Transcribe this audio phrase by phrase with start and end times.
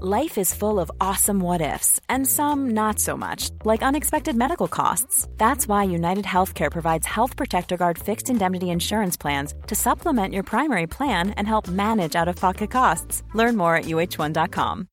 [0.00, 4.66] Life is full of awesome what ifs, and some not so much, like unexpected medical
[4.66, 5.28] costs.
[5.36, 10.44] That's why United Healthcare provides Health Protector Guard fixed indemnity insurance plans to supplement your
[10.44, 13.22] primary plan and help manage out of pocket costs.
[13.34, 14.88] Learn more at uh1.com.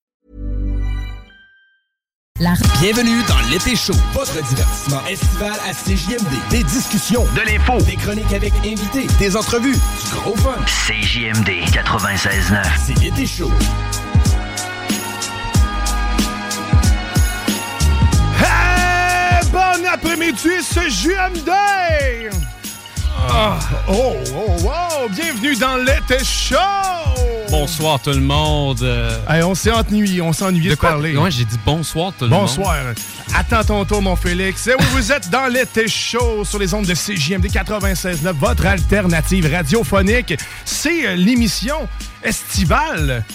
[2.80, 6.50] Bienvenue dans l'été chaud, votre divertissement estival à CJMD.
[6.50, 10.56] Des discussions, de l'info, des chroniques avec invités, des entrevues, du gros fun.
[10.66, 12.64] CJMD 96.9.
[12.78, 13.52] C'est l'été chaud.
[20.02, 21.50] Après-midi, c'est JMD!
[23.18, 26.56] Ah, oh, oh, oh, bienvenue dans l'été chaud!
[27.50, 28.82] Bonsoir tout le monde.
[29.28, 30.92] Hey, on s'est ennuyé, on s'est ennuyé de, quoi?
[30.92, 31.18] parler.
[31.18, 32.42] Ouais, j'ai dit bonsoir tout le monde.
[32.42, 32.76] Bonsoir.
[33.36, 34.68] Attends ton tour, mon Félix.
[34.68, 39.52] Eh oui, vous êtes dans l'été chaud sur les ondes de CJMD 96.9, votre alternative
[39.52, 40.36] radiophonique.
[40.64, 41.90] C'est euh, l'émission
[42.24, 43.26] estivale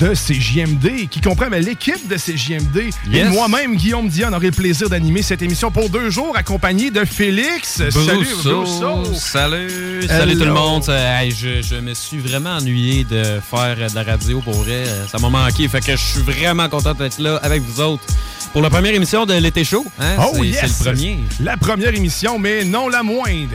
[0.00, 2.76] de CJMD, qui comprend ben, l'équipe de CJMD.
[3.12, 3.32] Et Yes.
[3.32, 7.76] moi-même, Guillaume Dion, aurait le plaisir d'animer cette émission pour deux jours, accompagné de Félix.
[7.90, 8.62] Salut, Brousseau.
[8.62, 9.14] Brousseau.
[9.14, 10.54] Salut, salut tout le Hello.
[10.54, 10.84] monde.
[10.84, 14.84] Ça- hey, je, je me suis vraiment ennuyé de faire de la radio pour vrai.
[14.86, 15.68] Euh, Ça m'a manqué.
[15.68, 18.04] Fait que je suis vraiment content d'être là avec vous autres
[18.52, 19.86] pour la première émission de l'été chaud.
[20.00, 20.16] hein?
[20.18, 20.62] Oh c'est, yes!
[20.78, 21.18] le premier.
[21.40, 23.54] La première émission, mais non la moindre.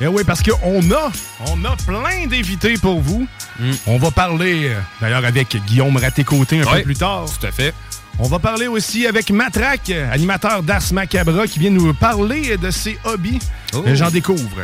[0.00, 1.12] Et oui, parce qu'on a,
[1.46, 3.26] on a plein d'invités pour vous.
[3.60, 3.70] Mm.
[3.86, 7.26] On va parler, euh, d'ailleurs, avec Guillaume Raté-Côté un peu plus tard.
[7.40, 7.74] Tout à fait.
[8.18, 12.98] On va parler aussi avec Matraque, animateur d'Ars Macabra, qui vient nous parler de ses
[13.04, 13.38] hobbies.
[13.74, 13.82] Oh.
[13.94, 14.58] J'en découvre.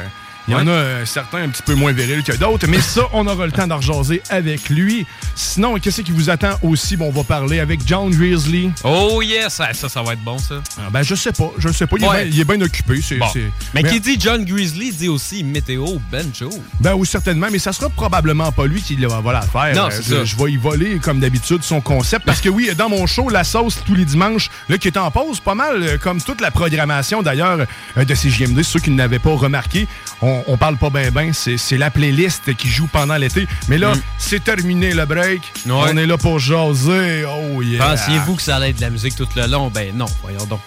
[0.49, 3.03] Il y en a euh, certains un petit peu moins virils que d'autres, mais ça,
[3.13, 5.07] on aura le temps d'en rejaser avec lui.
[5.35, 6.97] Sinon, qu'est-ce qui vous attend aussi?
[6.97, 8.71] Bon, on va parler avec John Grizzly.
[8.85, 9.53] Oh yes!
[9.55, 10.57] Ça, ça, ça va être bon, ça.
[10.79, 11.97] Ah, ben, je sais pas, je sais pas.
[11.99, 12.29] Il, Ouais.
[12.29, 13.01] est, bien, occupé.
[13.03, 13.27] c'est- Bon.
[13.33, 16.51] c'est- Mais qui dit John Grizzly dit aussi météo Benjo.
[16.81, 19.75] Ben oui, certainement, mais ça sera probablement pas lui qui va va la faire.
[19.75, 20.25] Non, Euh, c'est ça.
[20.25, 22.25] je vais y voler, comme d'habitude, son concept.
[22.25, 25.11] Parce que oui, dans mon show, La Sauce, tous les dimanches, là, qui est en
[25.11, 27.59] pause, pas mal, euh, comme toute la programmation, d'ailleurs,
[27.97, 29.87] de CJMD, ceux qui ne l'avaient pas remarqué,
[30.23, 33.47] on, on parle pas ben ben, c'est c'est la playlist qui joue pendant l'été.
[33.69, 34.01] Mais là, Mm.
[34.19, 35.41] c'est terminé le break.
[35.67, 35.73] Ouais.
[35.73, 37.25] On est là pour jaser.
[37.27, 37.85] Oh yeah!
[37.85, 39.71] Pensiez-vous que ça allait être de la musique tout le long?
[39.71, 40.61] Ben non, voyons donc.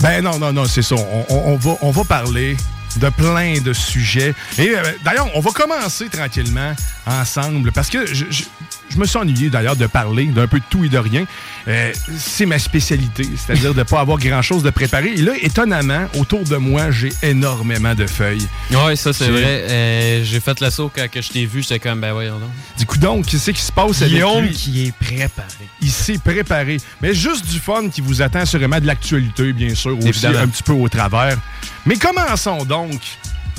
[0.00, 0.94] Ben non, non, non, c'est ça.
[0.96, 2.56] On, on- on va, on va parler
[2.96, 4.34] de plein de sujets.
[4.58, 6.74] Et euh, d'ailleurs, on va commencer tranquillement
[7.06, 8.44] ensemble parce que je, je-
[8.92, 11.24] je me suis ennuyé d'ailleurs de parler d'un peu de tout et de rien.
[11.68, 15.12] Euh, c'est ma spécialité, c'est-à-dire de ne pas avoir grand-chose de préparé.
[15.16, 18.46] Et là, étonnamment, autour de moi, j'ai énormément de feuilles.
[18.70, 19.42] Ouais, ça c'est vrai.
[19.68, 22.50] Euh, J'ai fait le saut quand que je t'ai vu, j'étais comme, ben voyons donc.
[22.78, 24.52] Du coup, donc, qu'est-ce qui se passe avec Guillaume lui?
[24.52, 25.68] qui est préparé.
[25.80, 26.78] Il s'est préparé.
[27.00, 30.38] Mais juste du fun qui vous attend, sûrement de l'actualité, bien sûr, aussi Évidemment.
[30.40, 31.36] un petit peu au travers.
[31.86, 33.00] Mais commençons donc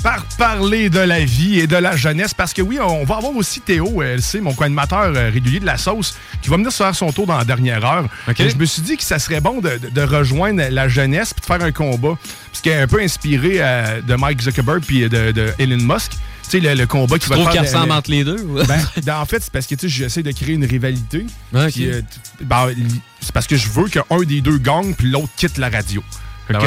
[0.04, 3.34] par parler de la vie et de la jeunesse, parce que oui, on va avoir
[3.34, 6.82] aussi Théo, elle sait, mon co-animateur euh, régulier de la sauce, qui va venir se
[6.82, 8.06] faire son tour dans la dernière heure.
[8.38, 11.62] Je me suis dit que ça serait bon de, rejoindre la jeunesse puis de faire
[11.66, 12.18] un combat,
[12.52, 16.12] parce qu'il est un peu inspiré euh, de Mike Zuckerberg puis de, de Elon Musk.
[16.12, 17.62] Tu sais, le, le combat qui Tu va trouves faire...
[17.62, 18.36] qu'il le- ressemble le- entre les deux?
[18.68, 21.24] ben, ben, en fait, c'est parce que tu sais, j'essaie de créer une rivalité.
[21.54, 22.04] Euh, t-
[22.44, 22.68] ben,
[23.22, 26.02] c'est parce que je veux qu'un des deux gagne puis l'autre quitte la radio.
[26.50, 26.58] Ben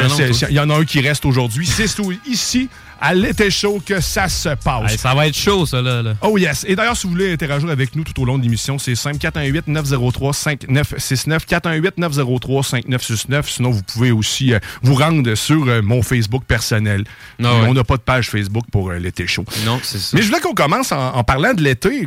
[0.49, 1.67] Il y en a un qui reste aujourd'hui.
[1.67, 1.85] C'est
[2.25, 2.67] ici,
[2.99, 4.91] à l'été chaud, que ça se passe.
[4.91, 6.01] Hey, ça va être chaud, ça, là.
[6.01, 6.15] là.
[6.21, 6.65] Oh yes.
[6.67, 9.19] Et d'ailleurs, si vous voulez interagir avec nous tout au long de l'émission, c'est 5
[9.19, 13.49] 418 903 5969 418 903 5969.
[13.49, 17.03] Sinon, vous pouvez aussi euh, vous rendre sur euh, mon Facebook personnel.
[17.43, 17.67] Ah ouais.
[17.67, 19.45] On n'a pas de page Facebook pour euh, l'été chaud.
[19.65, 20.15] Non, c'est ça.
[20.15, 22.05] Mais je voulais qu'on commence en, en parlant de l'été.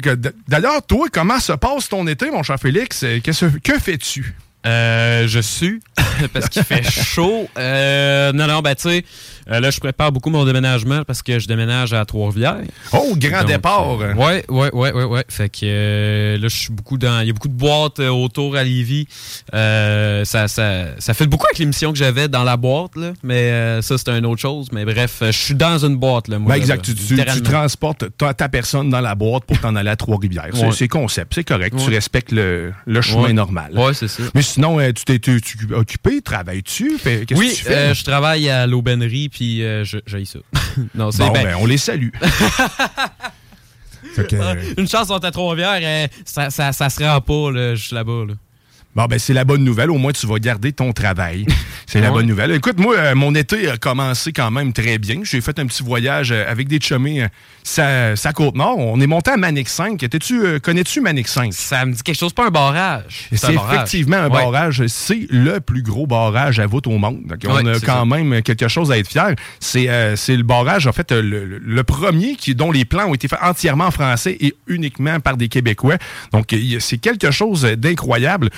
[0.49, 3.05] D'ailleurs, toi, comment se passe ton été, mon cher Félix?
[3.23, 4.35] Que fais-tu?
[4.67, 5.81] Euh, je sue
[6.35, 7.49] parce qu'il fait chaud.
[7.57, 9.05] Non, non, ben tu sais,
[9.51, 12.59] euh, là, je prépare beaucoup mon déménagement parce que je déménage à Trois-Rivières.
[12.93, 13.97] Oh, grand Donc, départ!
[13.99, 15.25] ouais, ouais, ouais, ouais, ouais.
[15.29, 17.21] Fait que euh, là, je suis beaucoup dans.
[17.21, 19.07] Il y a beaucoup de boîtes euh, autour à Lévis.
[19.55, 23.13] Euh, ça, ça, ça fait beaucoup avec l'émission que j'avais dans la boîte, là.
[23.23, 24.69] Mais ça, c'est une autre chose.
[24.73, 26.53] Mais bref, je suis dans une boîte, là, moi.
[26.55, 26.87] Ben exact,
[27.17, 30.49] là, tu, transportes ta, ta personne dans la boîte pour t'en aller à Trois-Rivières.
[30.53, 30.73] C'est- Ouais.
[30.73, 31.75] C'est concept, c'est correct.
[31.77, 33.33] Tu respectes le, le chemin Ouais.
[33.33, 33.73] normal.
[33.77, 34.23] Ouais, c'est ça.
[34.35, 35.21] Mais sinon, tu t'es
[35.75, 36.97] occupé, travailles-tu?
[37.03, 37.95] Qu'est-ce Oui, que tu fais?
[37.95, 40.39] je travaille à l'aubainerie, puis euh, je- j'ai ça.
[40.95, 42.11] non, c'est bon, ben, ben, on les salue.
[44.17, 47.51] Que, euh, Une chance, on est à Trois-Rivières, euh, ça, ça, ça se rend pas,
[47.53, 48.25] là, juste là-bas.
[48.29, 48.35] Là.
[48.97, 49.91] Bon, ben, c'est la bonne nouvelle.
[49.91, 51.47] Au moins, tu vas garder ton travail.
[51.87, 52.53] C'est la bonne nouvelle.
[52.53, 55.23] Écoute, moi, euh, mon été a commencé quand même très bien.
[55.25, 57.29] J'ai fait un petit voyage euh, avec des chumés euh,
[57.65, 58.79] sa, sa Côte-Nord.
[58.79, 60.01] On est monté à Manic 5.
[60.01, 61.53] Étais-tu, euh, Connais-tu Manic 5?
[61.53, 63.29] Ça me dit quelque chose, pas un barrage.
[63.35, 64.39] C'est effectivement un Ouais.
[64.45, 64.87] barrage.
[64.87, 67.23] C'est le plus gros barrage à voûte au monde.
[67.27, 68.05] Donc, on Ouais, a quand ça.
[68.05, 69.35] même quelque chose à être fier.
[69.59, 73.15] C'est euh, c'est le barrage, en fait, euh, le, premier qui, dont les plans ont
[73.15, 75.97] été faits entièrement en français et uniquement par des Québécois.
[76.33, 78.51] Donc, c'est quelque chose d'incroyable.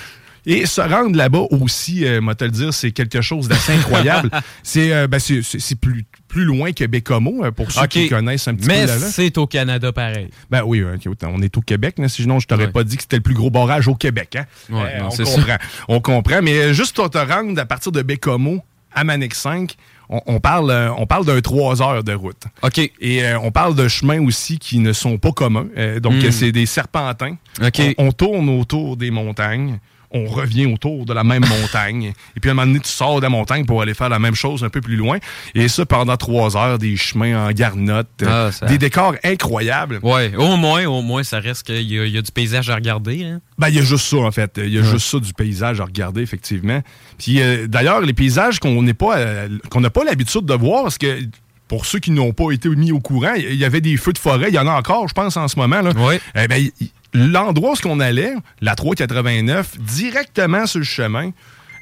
[0.44, 4.28] Et se rendre là-bas aussi, euh, moi te le dire, c'est quelque chose d'assez incroyable.
[4.64, 8.54] c'est euh, ben, c'est- plus, plus loin que Bécomo, euh, pour ceux qui connaissent un
[8.56, 9.06] petit Mais peu là-bas.
[9.06, 10.30] c'est au Canada pareil.
[10.50, 12.72] Ben oui, hein, ok, on est au Québec, sinon je t'aurais Ouais.
[12.72, 14.36] pas dit que c'était le plus gros barrage au Québec.
[14.36, 14.46] Hein?
[14.70, 15.56] Ouais, non, on comprend.
[15.88, 16.42] On comprend.
[16.42, 18.62] Mais euh, juste pour te rendre à partir de Bécomo
[18.94, 19.76] à Manic 5,
[20.10, 22.42] on, parle, euh, on parle d'un 3 heures de route.
[22.62, 22.78] OK.
[23.00, 25.68] Et euh, on parle de chemins aussi qui ne sont pas communs.
[25.78, 26.24] Euh, donc, Mm.
[26.26, 27.36] euh, c'est des serpentins.
[27.64, 27.80] OK.
[27.96, 29.78] On, on tourne autour des montagnes.
[30.14, 32.12] On revient autour de la même montagne.
[32.36, 34.18] Et puis, à un moment donné, tu sors de la montagne pour aller faire la
[34.18, 35.18] même chose un peu plus loin.
[35.54, 40.00] Et ça, pendant trois heures, des chemins en garnotte, euh, Ah, ça- des décors incroyables.
[40.02, 42.68] Ouais, au moins, au moins, ça reste qu'il y, a- il y a du paysage
[42.70, 43.24] à regarder.
[43.24, 43.40] hein.
[43.58, 44.52] Ben, il y a juste ça, en fait.
[44.58, 46.82] Il y a juste ça du paysage à regarder, effectivement.
[47.18, 50.82] Puis, euh, d'ailleurs, les paysages qu'on n'est pas, euh, qu'on n'a pas l'habitude de voir,
[50.82, 51.20] parce que
[51.68, 54.18] pour ceux qui n'ont pas été mis au courant, il y avait des feux de
[54.18, 54.48] forêt.
[54.48, 55.80] Il y en a encore, je pense, en ce moment.
[55.80, 55.92] Là.
[55.92, 56.20] Ouais.
[56.34, 56.68] Eh ben,
[57.14, 61.30] l'endroit où on allait, la 389, directement sur le chemin,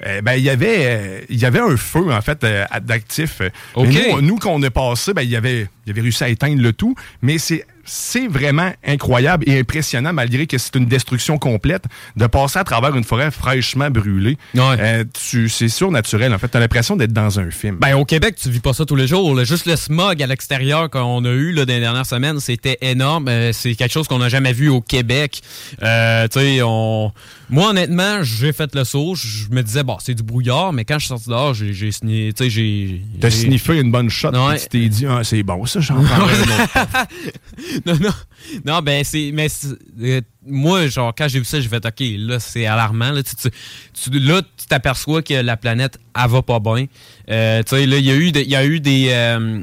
[0.05, 3.43] eh ben, il y avait, euh, il y avait un feu, en fait, euh, d'actif.
[3.75, 3.87] OK.
[3.89, 6.29] Mais Nous, nous, quand on est passé, ben, il, y avait, il avait réussi à
[6.29, 6.95] éteindre le tout.
[7.23, 11.85] Mais c'est c'est vraiment incroyable et impressionnant, malgré que c'est une destruction complète,
[12.15, 14.37] de passer à travers une forêt fraîchement brûlée.
[14.55, 14.63] Ouais.
[14.79, 15.05] Euh,
[15.49, 16.33] c'est surnaturel.
[16.33, 17.79] En fait, tu as l'impression d'être dans un film.
[17.81, 19.35] Ben, au Québec, tu vis pas ça tous les jours.
[19.35, 19.43] là.
[19.43, 23.27] Juste le smog à l'extérieur qu'on a eu là, dans les dernières semaines, c'était énorme.
[23.29, 25.41] Euh, c'est quelque chose qu'on n'a jamais vu au Québec.
[25.83, 27.11] Euh, tu sais, on...
[27.49, 29.17] Moi, honnêtement, j'ai fait le saut.
[29.17, 31.91] Je me disais, bon, c'est du brouillard, mais quand je suis sorti dehors, j'ai j'ai
[31.91, 32.33] signé-.
[33.21, 34.61] T'as sniffé une bonne shot, Ouais.
[34.61, 35.95] tu t'es dit, ah, c'est bon, ça, j'en
[37.87, 38.11] non, non.
[38.65, 39.31] Non, ben, c'est.
[39.35, 39.49] Mais
[40.03, 43.11] euh, moi, genre, quand j'ai vu ça, j'ai fait, OK, là, c'est alarmant.
[43.13, 43.51] Là, tu, tu-
[44.11, 46.87] tu- là, tu t'aperçois que la planète, elle va pas bien.
[47.31, 49.09] Euh, tu sais, là, il y a eu, de- y a eu des.
[49.11, 49.63] euh,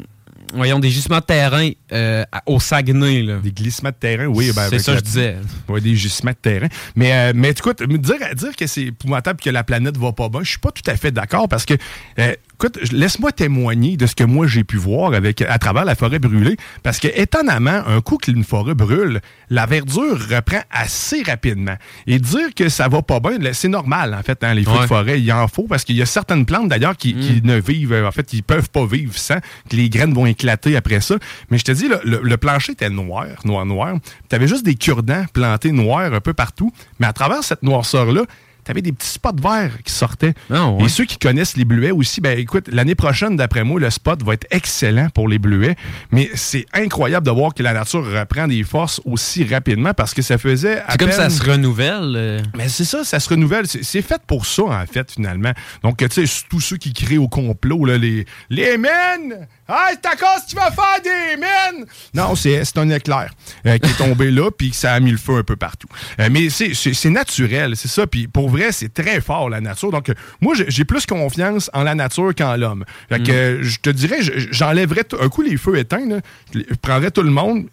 [0.53, 3.37] voyons, des gisements de terrain euh, au Saguenay, là.
[3.39, 4.51] Des glissements de terrain, oui.
[4.55, 5.37] ben, c'est ça, la- je disais.
[5.81, 6.67] Des gisements de terrain.
[6.95, 10.29] Mais, euh, mais écoute, me dire, dire que c'est épouvantable que la planète va pas
[10.29, 11.73] bien, je suis pas tout à fait d'accord parce que,
[12.19, 15.93] euh, écoute, laisse-moi témoigner de ce que moi j'ai pu voir avec, à travers la
[15.93, 16.57] forêt brûlée.
[16.81, 21.75] Parce que, étonnamment, un coup qu'une forêt brûle, la verdure reprend assez rapidement.
[22.07, 24.87] Et dire que ça va pas bien, c'est normal, en fait, dans les feux de
[24.87, 25.21] forêt.
[25.21, 28.07] Il en faut parce qu'il y a certaines plantes, d'ailleurs, qui, qui ne vivent, euh,
[28.07, 29.39] en fait, qui peuvent pas vivre sans,
[29.69, 31.15] que les graines vont éclater après ça.
[31.51, 33.95] Mais je te dis, le plancher était noir, noir, noir.
[34.29, 36.71] Tu avais juste des cure-dents plantés noirs un peu partout.
[36.99, 38.23] Mais à travers cette noirceur-là,
[38.67, 40.33] tu avais des petits spots verts qui sortaient.
[40.51, 40.83] Ah ouais.
[40.83, 44.21] Et ceux qui connaissent les bleuets aussi, ben écoute, l'année prochaine, d'après moi, le spot
[44.23, 45.77] va être excellent pour les bleuets.
[46.11, 50.21] Mais c'est incroyable de voir que la nature reprend des forces aussi rapidement parce que
[50.21, 50.83] ça faisait.
[50.89, 52.13] C'est comme ça se renouvelle.
[52.17, 52.41] euh.
[52.57, 53.67] mais c'est ça, ça se renouvelle.
[53.67, 55.53] C'est fait pour ça, en fait, finalement.
[55.81, 59.47] Donc, tu sais, tous ceux qui créent au complot, là, les, les mines!
[59.69, 61.85] Ah, c'est à cause que tu vas faire des mines!
[62.13, 63.31] Non, c'est un éclair
[63.65, 65.87] euh, qui est tombé là, puis ça a mis le feu un peu partout.
[66.19, 68.07] Euh, mais c'est naturel, c'est ça.
[68.07, 69.91] Puis pour vrai, c'est très fort, la nature.
[69.91, 70.11] Donc,
[70.41, 72.83] moi, j'ai plus confiance en la nature qu'en l'homme.
[73.09, 76.19] Fait que, euh, je te dirais, je- j'enlèverais tout- un coup les feux éteints, là,
[76.53, 77.67] je prendrais tout le monde,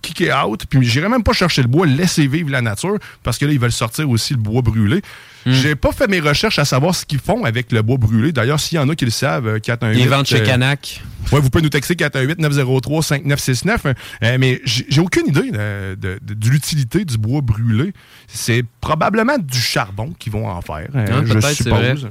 [0.00, 3.36] kick it out, puis j'irai même pas chercher le bois, laisser vivre la nature, parce
[3.36, 5.02] que là, ils veulent sortir aussi le bois brûlé.
[5.48, 5.52] Hmm.
[5.52, 8.32] J'ai pas fait mes recherches à savoir ce qu'ils font avec le bois brûlé.
[8.32, 10.00] D'ailleurs, s'il y en a qui le savent, euh, 418...
[10.02, 11.00] Ils vendent chez euh, Canac.
[11.32, 13.94] Ouais, vous pouvez nous texter 418-903-5969.
[14.22, 17.92] Euh, mais j'ai aucune idée euh, de, de- de l'utilité du bois brûlé.
[18.26, 22.08] C'est probablement du charbon qu'ils vont en faire, euh, Ah, je suppose.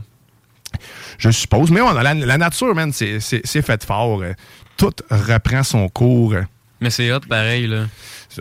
[1.18, 1.72] Je suppose.
[1.72, 3.20] Mais ouais, la, la nature, man, c'est
[3.62, 4.22] fait fort.
[4.78, 6.36] Tout reprend son cours.
[6.80, 7.86] Mais c'est hot, pareil, là.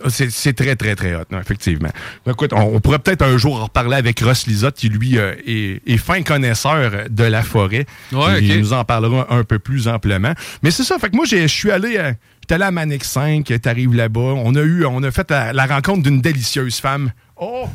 [0.08, 1.90] C'est c'est très, très, très hot, non, effectivement.
[2.24, 5.18] Ben, Écoute, on, on pourrait peut-être un jour en reparler avec Ross Lisotte, qui, lui,
[5.18, 7.86] euh, est, est fin connaisseur de la forêt.
[8.12, 10.32] Ouais, Il nous en parlera un peu plus amplement.
[10.62, 11.96] Mais c'est ça, fait que moi, je suis allé...
[11.98, 12.12] euh,
[12.42, 14.20] J'étais allé à Manic 5, t'arrives là-bas.
[14.20, 17.10] On a eu, on a fait la, la rencontre d'une délicieuse femme.
[17.36, 17.68] Oh!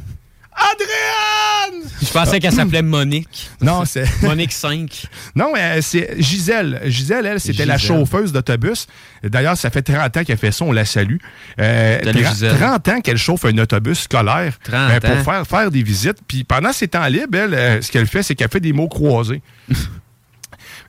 [0.53, 1.89] Adrienne!
[2.01, 3.49] Je pensais qu'elle s'appelait Monique.
[3.61, 4.05] Non, c'est...
[4.23, 5.05] Monique 5.
[5.35, 6.81] Non, euh, c'est Gisèle.
[6.85, 8.87] Gisèle, elle, c'était la chauffeuse d'autobus.
[9.23, 11.17] D'ailleurs, ça fait 30 ans qu'elle fait ça, on la salue.
[11.59, 12.57] Euh, Salut, 30 Gisèle.
[12.57, 15.23] 30 ans qu'elle chauffe un autobus scolaire 30 pour ans.
[15.23, 16.17] faire, faire des visites.
[16.27, 18.87] Puis pendant ses temps libres, elle, euh, ce qu'elle fait, c'est qu'elle fait des mots
[18.89, 19.41] croisés.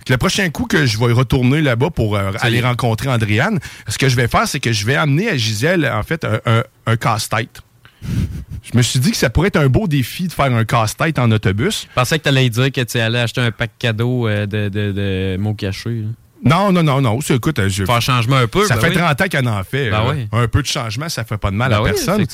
[0.09, 4.09] Le prochain coup que je vais retourner là-bas pour euh, aller rencontrer Andréane, ce que
[4.09, 6.97] je vais faire, c'est que je vais amener à Gisèle, en fait, un, un- un
[6.97, 7.61] casse-tête.
[8.63, 11.19] je me suis dit que ça pourrait être un beau défi de faire un casse-tête
[11.19, 11.87] en autobus.
[11.91, 14.69] Je pensais que tu allais dire que tu allais acheter un pack cadeau euh, de,
[14.69, 16.05] de, de mots cachés.
[16.45, 17.21] Non, non, non, non.
[17.21, 17.85] Écoute, je.
[17.85, 18.67] Faire changement un peu.
[18.67, 18.97] Ça ben fait oui.
[18.97, 19.91] 30 ans qu'on en fait.
[19.91, 20.29] Ben euh, oui.
[20.33, 22.25] Un peu de changement, ça fait pas de mal Ben à oui, personne.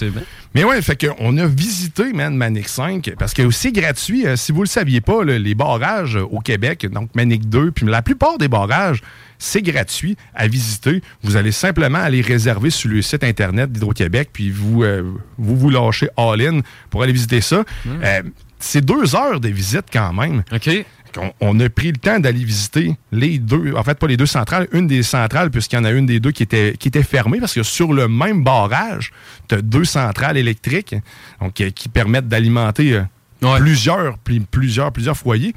[0.54, 4.52] Mais ouais, fait qu'on a visité, man, Manic 5, parce que aussi gratuit, euh, si
[4.52, 8.48] vous le saviez pas, les barrages au Québec, donc Manic 2, puis la plupart des
[8.48, 9.02] barrages,
[9.38, 11.02] c'est gratuit à visiter.
[11.22, 15.02] Vous allez simplement aller réserver sur le site Internet d'Hydro-Québec, puis vous, euh,
[15.38, 17.64] vous vous lâchez all-in pour aller visiter ça.
[17.86, 18.22] Euh,
[18.58, 20.42] c'est deux heures de visite quand même.
[20.52, 20.70] OK.
[21.16, 24.26] On, on a pris le temps d'aller visiter les deux, en fait pas les deux
[24.26, 27.02] centrales, une des centrales, puisqu'il y en a une des deux qui était, qui était
[27.02, 29.10] fermée, parce que sur le même barrage,
[29.48, 30.94] tu as deux centrales électriques
[31.40, 33.02] donc, euh, qui permettent d'alimenter
[33.40, 33.58] Ouais.
[33.60, 35.54] plusieurs, pli- plusieurs, plusieurs foyers.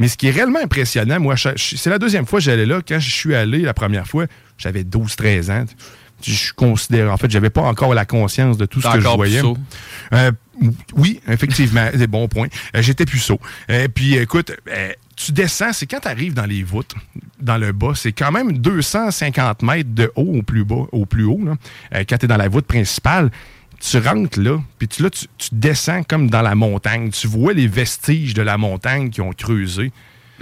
[0.00, 2.80] Mais ce qui est réellement impressionnant, moi, c'est la deuxième fois que j'allais là.
[2.86, 4.24] Quand je suis allé la première fois,
[4.56, 5.64] j'avais 12-13 ans.
[6.22, 9.42] Je considère, en fait, j'avais pas encore la conscience de tout ce que je voyais.
[10.12, 10.32] Euh,
[10.96, 12.48] oui, effectivement, c'est bon point.
[12.74, 13.38] Euh, J'étais puceau.
[13.70, 16.94] Euh, puis écoute, euh, tu descends, c'est quand tu arrives dans les voûtes,
[17.38, 21.24] dans le bas, c'est quand même 250 mètres de haut au plus bas, au plus
[21.24, 21.56] haut, là.
[22.08, 23.30] Quand tu es dans la voûte principale.
[23.80, 27.10] Tu rentres là, puis tu, là, tu, tu descends comme dans la montagne.
[27.10, 29.90] Tu vois les vestiges de la montagne qui ont creusé.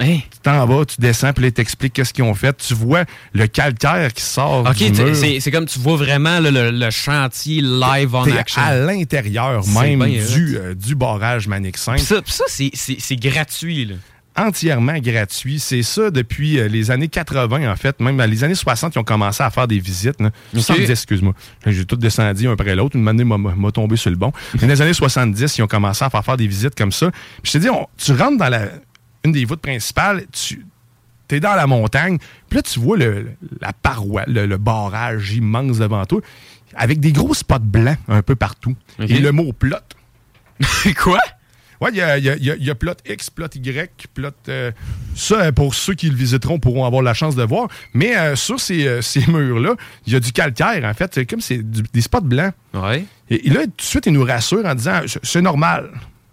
[0.01, 0.19] Hein?
[0.31, 2.57] Tu t'en vas, tu descends, puis là, ils t'expliquent qu'est-ce qu'ils ont fait.
[2.57, 6.91] Tu vois le calcaire qui sort OK, c'est c'est comme tu vois vraiment le, le
[6.91, 8.63] chantier live en action.
[8.63, 11.97] à l'intérieur même du, euh, du barrage Manic 5.
[11.97, 13.87] Puis ça, ça, c'est gratuit.
[13.87, 13.95] Là.
[14.39, 15.59] Entièrement gratuit.
[15.59, 17.99] C'est ça depuis euh, les années 80, en fait.
[18.01, 20.21] Même les années 60, ils ont commencé à faire des visites.
[20.21, 20.31] là.
[20.55, 21.35] 70, excuse-moi.
[21.67, 22.97] J'ai tout descendu un après l'autre.
[22.97, 24.33] Une année m'a- tombé sur le bon.
[24.55, 27.11] Mais dans les années 70, ils ont commencé à faire, faire des visites comme ça.
[27.43, 28.67] Puis je te dis, on- tu rentres dans la,
[29.25, 30.65] une des voûtes principales, tu
[31.31, 32.17] es dans la montagne,
[32.49, 33.27] puis là, tu vois le,
[33.61, 36.21] la paroi, le, le barrage immense devant toi,
[36.75, 38.75] avec des gros spots blancs un peu partout.
[39.01, 39.77] Et le mot plot.
[41.03, 41.19] Quoi?
[41.81, 44.07] Oui, il y a, y a- y a- il y a plot X, plot Y,
[44.15, 44.31] plot.
[44.49, 44.73] euh,
[45.15, 47.69] ça, euh, pour ceux qui le visiteront, pourront avoir la chance de voir.
[47.95, 49.75] Mais euh, sur ces, euh, ces murs-là,
[50.07, 51.13] il y a du calcaire, en fait.
[51.15, 52.53] C'est comme c'est des spots blancs.
[52.75, 53.05] Ouais.
[53.31, 55.91] Et, et là, tout de suite, il nous rassure en disant c'est normal.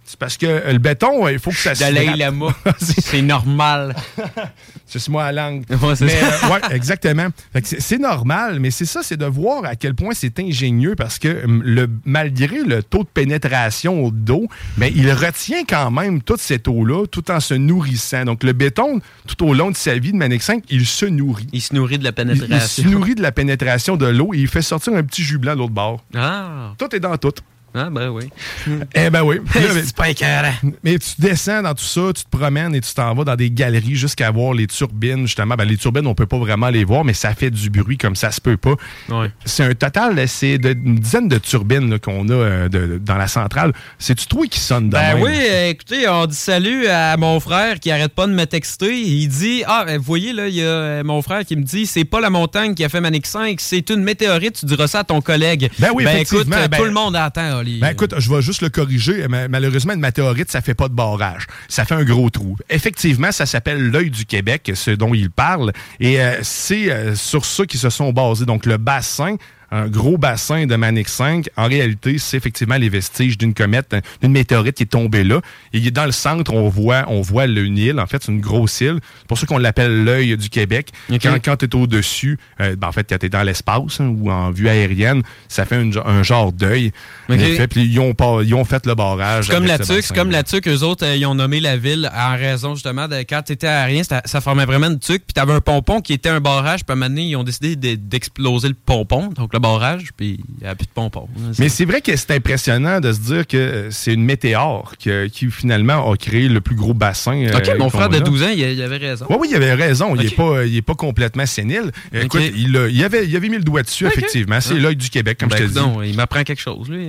[0.07, 1.79] C'est parce que euh, le béton, euh, il faut que ça se.
[1.79, 2.15] Dalai.
[2.15, 2.55] Lama.
[2.77, 3.95] c'est normal.
[4.87, 5.63] C'est moi à la langue.
[5.69, 7.27] Ouais, Mais, euh, ouais, exactement.
[7.63, 11.43] C'est- normal, mais c'est ça, c'est de voir à quel point c'est ingénieux parce que
[11.43, 14.47] hum, le, malgré le taux de pénétration d'eau,
[14.77, 18.25] ben, il retient quand même toute cette eau-là tout en se nourrissant.
[18.25, 21.47] Donc le béton, tout au long de sa vie de Manic 5, il se nourrit.
[21.51, 22.83] Il se nourrit de la Il, il pénétration.
[22.83, 25.53] se nourrit de la pénétration de l'eau et il fait sortir un petit jus blanc
[25.53, 26.03] de l'autre bord.
[26.15, 26.73] Ah.
[26.77, 27.33] Tout est dans tout.
[27.75, 28.29] Ah, ben oui.
[28.95, 29.39] Eh ben oui.
[29.53, 30.53] Ben, c'est pas écœurant.
[30.83, 33.51] mais tu descends dans tout ça, tu te promènes et tu t'en vas dans des
[33.51, 35.55] galeries jusqu'à voir les turbines, justement.
[35.55, 38.15] Ben, les turbines, on peut pas vraiment les voir, mais ça fait du bruit comme
[38.15, 38.75] ça se peut pas.
[39.09, 39.29] Ouais.
[39.45, 43.73] C'est un total, c'est une dizaine de turbines qu'on a euh, de- dans la centrale.
[43.99, 45.23] C'est-tu toi qui sonne de Ben même?
[45.23, 48.97] oui, euh, écoutez, on dit salut à mon frère qui arrête pas de me texter.
[48.99, 51.63] Il dit Ah, ben, vous voyez, là, il y a euh, mon frère qui me
[51.63, 54.87] dit c'est pas la montagne qui a fait Manic 5, c'est une météorite, tu diras
[54.87, 55.69] ça à ton collègue.
[55.79, 58.61] Ben oui, écoute, effectivement, euh, ben- tout le monde attend, Ben écoute, je vais juste
[58.61, 59.27] le corriger.
[59.27, 61.47] Ma- Malheureusement, une météorite, ça fait pas de barrage.
[61.67, 62.57] Ça fait un gros trou.
[62.69, 65.71] Effectivement, ça s'appelle l'œil du Québec, ce dont il parle.
[65.99, 68.45] Et euh, c'est euh, sur ça qu'ils se sont basés.
[68.45, 69.35] Donc, le bassin,
[69.71, 74.31] un gros bassin de Manic 5, en réalité, c'est effectivement les vestiges d'une comète, d'une
[74.31, 75.41] météorite qui est tombée là.
[75.73, 77.99] Et dans le centre, on voit, on voit le Nil.
[77.99, 78.99] En fait, c'est une grosse île.
[79.19, 80.89] C'est pour ça qu'on l'appelle l'œil du Québec.
[81.19, 84.07] Quand, quand tu es au-dessus, euh, ben, en fait, quand tu es dans l'espace hein,
[84.17, 86.91] ou en vue aérienne, ça fait une- un genre d'œil.
[87.29, 87.35] Ok.
[87.35, 89.45] En effet, puis ils ont, pas, ils ont fait le barrage.
[89.47, 92.09] C'est comme la tuque, comme la tuque, eux autres, euh, ils ont nommé la ville
[92.15, 95.61] en raison justement de quand t'étais aérien, ça, formait vraiment une tuque, puis t'avais un
[95.61, 98.67] pompon qui était un barrage, puis à un moment donné, ils ont décidé de- d'exploser
[98.67, 101.27] le pompon, donc le barrage, puis il n'y a plus de pompon.
[101.59, 105.09] Mais c'est vrai que c'est impressionnant de se dire que euh, c'est une météore qui,
[105.31, 107.35] qui, finalement a créé le plus gros bassin.
[107.43, 108.19] euh, Ok, mon frère de a.
[108.19, 109.25] 12 ans, il, il avait raison.
[109.29, 110.15] Oui, oui, il avait raison.
[110.15, 111.91] Il n'est pas, il est pas complètement sénile.
[112.13, 112.23] Euh.
[112.23, 114.59] Écoute, il, a- il avait, il avait mis le doigt dessus, effectivement.
[114.61, 116.09] C'est l'œil du Québec, comme Ben, je te dis.
[116.09, 117.07] il m'apprend quelque chose, lui.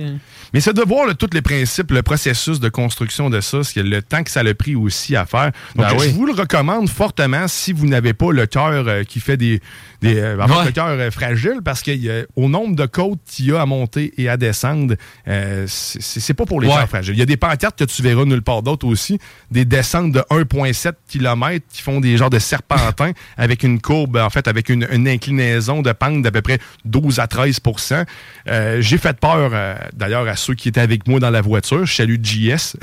[0.53, 3.83] Mais c'est de voir là, tous les principes, le processus de construction de ça, c'est
[3.83, 5.51] le temps que ça a pris aussi à faire.
[5.75, 6.07] Donc, Ben oui.
[6.09, 9.59] je vous le recommande fortement si vous n'avez pas le cœur euh, qui fait des.
[10.01, 10.65] des euh, Ouais.
[10.65, 14.29] le cœur euh, fragile, parce qu'au nombre de côtes qu'il y a à monter et
[14.29, 14.95] à descendre,
[15.27, 16.73] euh, c'est pas pour les Ouais.
[16.75, 17.15] cœurs fragiles.
[17.15, 19.19] Il y a des pancartes que tu verras nulle part d'autre aussi,
[19.51, 24.29] des descentes de 1,7 km qui font des genres de serpentins avec une courbe, en
[24.29, 28.05] fait, avec une, une inclinaison de pente d'à peu près 12 à 13%
[28.49, 29.51] Euh, J'ai fait peur,
[29.93, 31.85] d'ailleurs, à ceux qui étaient avec moi dans la voiture.
[31.85, 32.77] Je salue JS.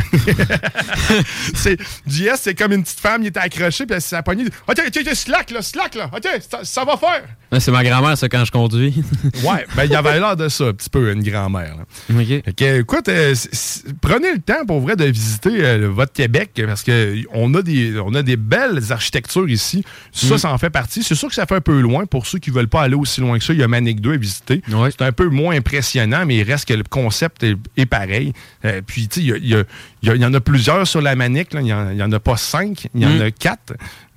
[2.06, 4.44] JS, c'est comme une petite femme, il était accroché, puis elle s'est poignée.
[4.68, 6.10] OK, OK, OK, slack, là, slack, là.
[6.14, 6.28] OK,
[6.62, 7.24] ça, va faire.
[7.60, 9.02] c'est ma grand-mère, ça, quand je conduis.
[9.44, 11.76] ouais, ben, il y avait l'air de ça, un petit peu, une grand-mère.
[12.10, 12.60] OK.
[12.60, 13.34] écoute, euh,
[14.02, 18.14] prenez le temps, pour vrai, de visiter euh, votre Québec, parce qu'on a, des, on
[18.14, 19.84] a des belles architectures ici.
[20.12, 20.38] Ça, mm.
[20.38, 21.02] ça en fait partie.
[21.02, 22.04] C'est sûr que ça fait un peu loin.
[22.04, 24.12] Pour ceux qui veulent pas aller aussi loin que ça, il y a Manic 2
[24.12, 24.62] à visiter.
[24.90, 28.32] C'est un peu moins impressionnant, mais il reste que le concept est, pareil.
[28.64, 29.66] Euh, puis, tu sais, il
[30.02, 31.48] y, en a plusieurs sur la Manic.
[31.54, 33.22] Il n'y en, a pas cinq, il y en mm.
[33.22, 33.74] a quatre.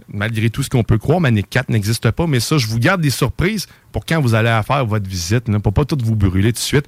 [0.10, 2.27] Malgré tout ce qu'on peut croire, Manic 4 n'existe pas.
[2.27, 5.60] Mais ça, je vous garde des surprises pour quand vous allez faire votre visite, là,
[5.60, 6.86] pour pas tout vous brûler tout de suite.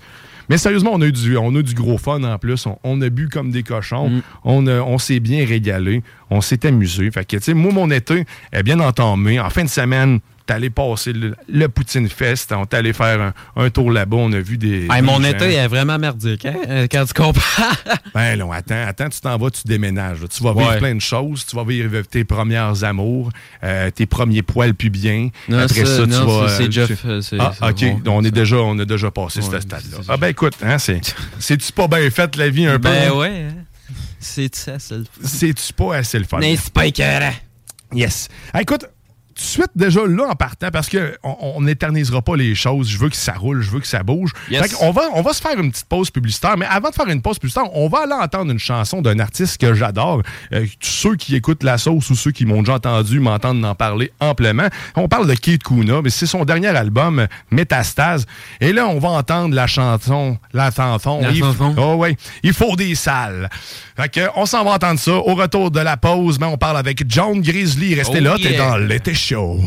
[0.48, 2.66] Mais sérieusement, on a eu du, on a du gros fun en plus.
[2.84, 4.10] On, a bu comme des cochons.
[4.10, 4.22] Mm.
[4.44, 6.02] On, on s'est bien régalé.
[6.30, 7.10] On s'est amusé.
[7.12, 9.40] Fait que, tu sais, moi, mon été est bien entamé.
[9.40, 10.20] En fin de semaine,
[10.50, 14.40] t'es allé passer le, Poutine Fest, on est allé faire un, tour là-bas, on a
[14.40, 14.88] vu des.
[15.04, 17.64] mon été est vraiment merdique, hein, euh, quand tu comprends.
[18.16, 20.20] ben non, attends, attends, tu t'en vas, tu déménages.
[20.30, 23.30] Tu vas vivre plein de choses, tu vas vivre tes premières amours,
[23.64, 25.30] euh, tes premiers poils pubiens.
[25.52, 26.50] Après ça, tu vas.
[26.50, 27.06] C'est Jeff.
[27.38, 30.00] Ah, ok, on, est déjà, on a déjà passé ce stade-là.
[30.08, 32.90] Ah, ben écoute, hein, c'est-tu pas bien fait la vie un peu?
[32.90, 33.46] Ben ouais.
[33.50, 33.59] Hein?
[34.20, 35.22] C'est-tu assez le fun?
[35.24, 36.40] C'est-tu pas assez le fun?
[36.40, 37.34] Mais c'est pas écœurant.
[37.94, 38.28] Yes.
[38.60, 38.86] écoute,
[39.40, 42.90] de suite déjà là en partant parce qu'on n'éternisera pas les choses.
[42.90, 44.32] Je veux que ça roule, je veux que ça bouge.
[44.82, 47.22] on, va, on va se faire une petite pause publicitaire, mais avant de faire une
[47.22, 50.22] pause publicitaire, on va aller entendre une chanson d'un artiste que j'adore.
[50.54, 54.12] Euh, ceux qui écoutent la sauce ou ceux qui m'ont déjà entendu m'entendent en parler
[54.20, 54.68] amplement.
[54.96, 58.26] On parle de Kate Kuna, mais c'est son dernier album, Métastase.
[58.62, 61.22] Et là, on va entendre la chanson, la chanson.
[61.22, 61.76] La chanson.
[61.78, 63.50] Oh ouais, il faut des salles.
[63.96, 65.14] Fait on s'en va entendre ça.
[65.14, 67.96] Au retour de la pause, mais on parle avec John Grizzly.
[67.96, 69.60] Restez oh là, t'es dans l'été chaud.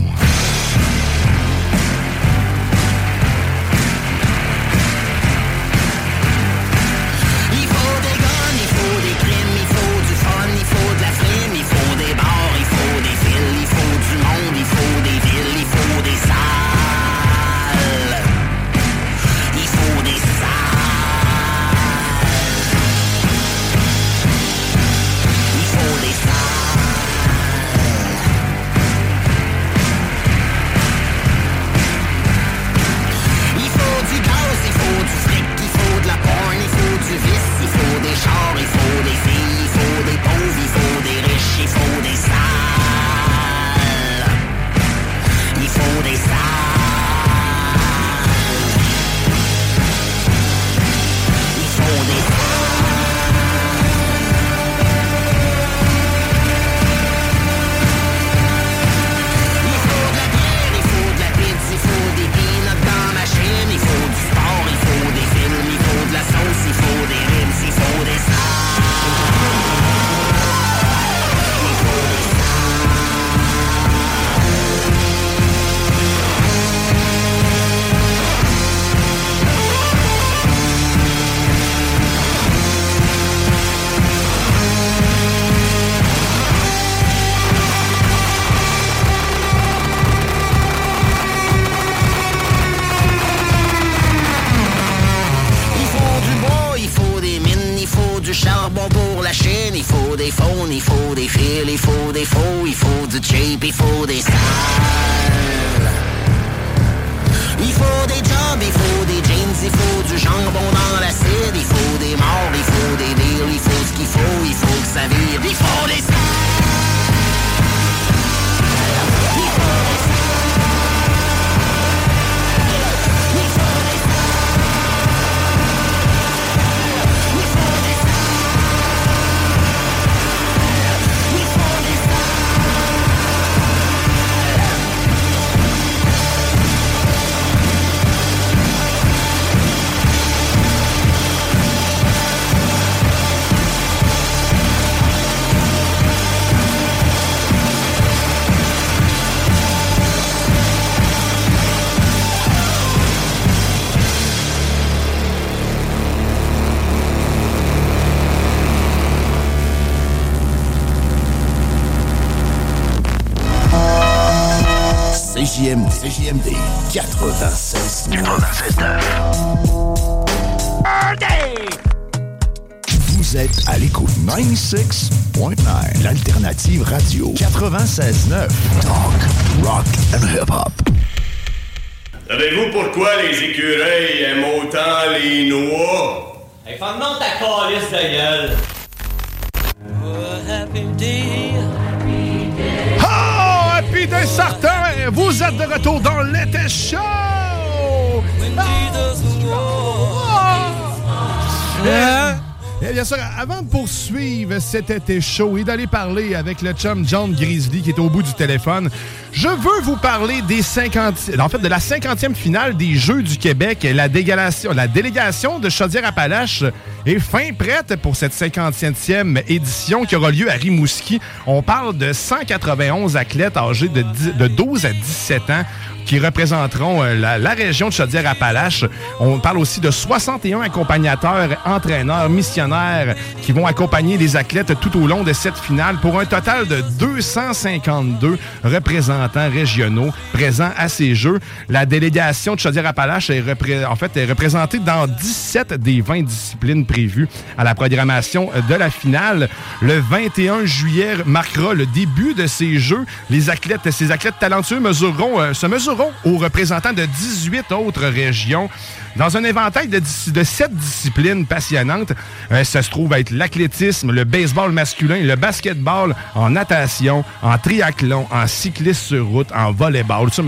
[204.63, 208.33] Été chaud et d'aller parler avec le chum John Grizzly qui est au bout du
[208.33, 208.89] téléphone,
[209.33, 213.37] je veux vous parler des 50, en fait, de la 50e finale des Jeux du
[213.37, 213.83] Québec.
[213.83, 216.65] La, la délégation de Chaudière-Appalaches
[217.07, 221.21] est fin prête pour cette 50e édition qui aura lieu à Rimouski.
[221.47, 225.65] On parle de 191 athlètes âgés de, 10 de 12 à 17 ans
[226.05, 228.85] qui représenteront euh, la, région de Chaudière-Appalaches.
[229.21, 235.07] On parle aussi de 61 accompagnateurs, entraîneurs, missionnaires qui vont accompagner les athlètes tout au
[235.07, 241.41] long de cette finale pour un total de 252 représentants régionaux présents à ces Jeux.
[241.69, 243.43] La délégation de Chaudière-Appalaches est,
[243.85, 248.91] en fait, est représentée dans 17 des 20 disciplines prévues à la programmation de la
[248.91, 249.49] finale.
[249.81, 253.05] Le 21 juillet marquera le début de ces Jeux.
[253.31, 258.69] Les athlètes, ces athlètes talentueux mesureront, euh, se mesureront aux représentants de 18 autres régions.
[259.17, 260.01] Dans un éventail de,
[260.45, 262.13] sept disciplines passionnantes,
[262.51, 268.27] euh, ça se trouve être l'athlétisme, le baseball masculin, le basketball, en natation, en triathlon,
[268.31, 270.33] en cycliste sur route, en volleyball.
[270.33, 270.43] Ça,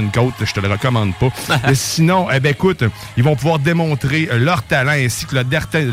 [0.00, 1.28] une côte, je te le recommande pas.
[1.70, 2.84] Et sinon, eh ben, écoute,
[3.16, 5.44] ils vont pouvoir démontrer leur talent ainsi que leur,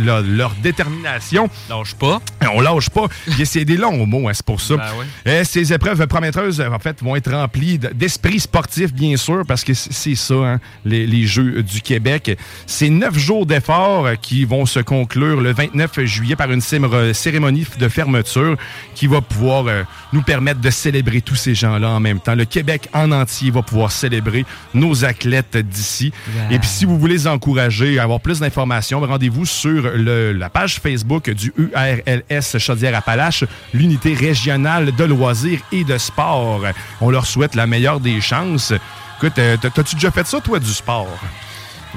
[0.04, 1.50] leur- leur détermination.
[1.70, 2.22] Lâche pas.
[2.54, 3.06] On lâche pas.
[3.06, 4.76] A- C'est des longs mots, hein, c'est pour ça.
[4.78, 5.06] Ben ouais.
[5.28, 9.74] Euh, ces épreuves prometteuses, en fait, vont être remplies d'esprit sportif, bien sûr, parce que
[9.74, 11.97] c'est ça, hein, les, les Jeux du Québec.
[12.66, 17.66] C'est neuf jours d'efforts euh, qui vont se conclure le 29 juillet par une cérémonie
[17.80, 18.56] de fermeture
[18.96, 19.84] qui va pouvoir euh,
[20.14, 22.36] nous permettre de célébrer tous ces gens-là en même temps.
[22.36, 26.12] Le Québec en entier va pouvoir célébrer nos athlètes d'ici.
[26.52, 30.50] Et puis, si vous voulez les encourager à avoir plus d'informations, rendez-vous sur le- la
[30.50, 36.62] page Facebook du URLS Chaudière-Appalaches, l'unité régionale de loisirs et de sport.
[37.02, 38.74] On leur souhaite la meilleure des chances.
[39.18, 41.08] Écoute, euh, t'as- t'as-tu déjà fait ça, toi, du sport?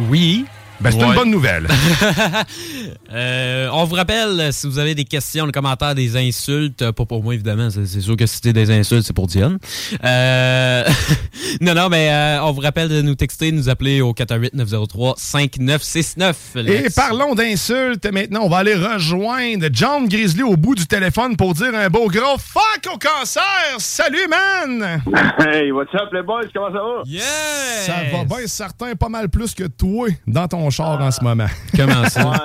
[0.09, 0.47] Oui.
[0.81, 1.67] Ben, c'est une bonne nouvelle.
[3.13, 7.25] Euh, on vous rappelle, si vous avez des questions, des commentaires, des insultes, pas pour
[7.25, 9.59] moi évidemment, c'est c'est sûr que si c'était des insultes, c'est pour Diane.
[10.05, 10.85] Euh,
[11.61, 16.35] non, non, mais euh, on vous rappelle de nous texter, de nous appeler au 418-903-5969.
[16.69, 18.07] Et parlons d'insultes.
[18.13, 22.07] Maintenant, on va aller rejoindre John Grizzly au bout du téléphone pour dire un beau
[22.09, 23.43] gros fuck au cancer.
[23.79, 25.03] Salut, man!
[25.41, 26.43] Hey, what's up, les boys?
[26.55, 27.03] Comment ça va?
[27.07, 27.23] Yeah!
[27.87, 31.47] Ça va bien certain, pas mal plus que toi dans ton char en ce moment.
[31.77, 32.29] Comment ça?
[32.31, 32.37] Ouais,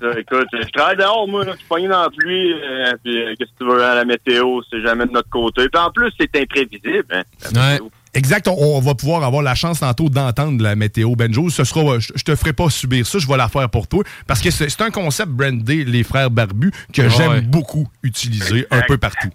[0.00, 0.18] c'est ça.
[0.18, 3.34] Écoute, je travaille dehors, moi, là, je suis pogné dans la pluie, euh, puis euh,
[3.38, 5.68] qu'est-ce que tu veux, hein, la météo, c'est jamais de notre côté.
[5.68, 7.22] Puis en plus, c'est imprévisible, hein,
[7.54, 7.72] la Ouais.
[7.72, 7.88] météo.
[8.14, 11.48] Exact, on, on va pouvoir avoir la chance tantôt d'entendre la météo Benjo.
[11.50, 14.02] Ce sera, je, je te ferai pas subir ça, je vais la faire pour toi
[14.26, 17.40] parce que c'est c'est un concept brandé les frères barbus que j'aime Ouais.
[17.40, 19.28] beaucoup utiliser un peu partout.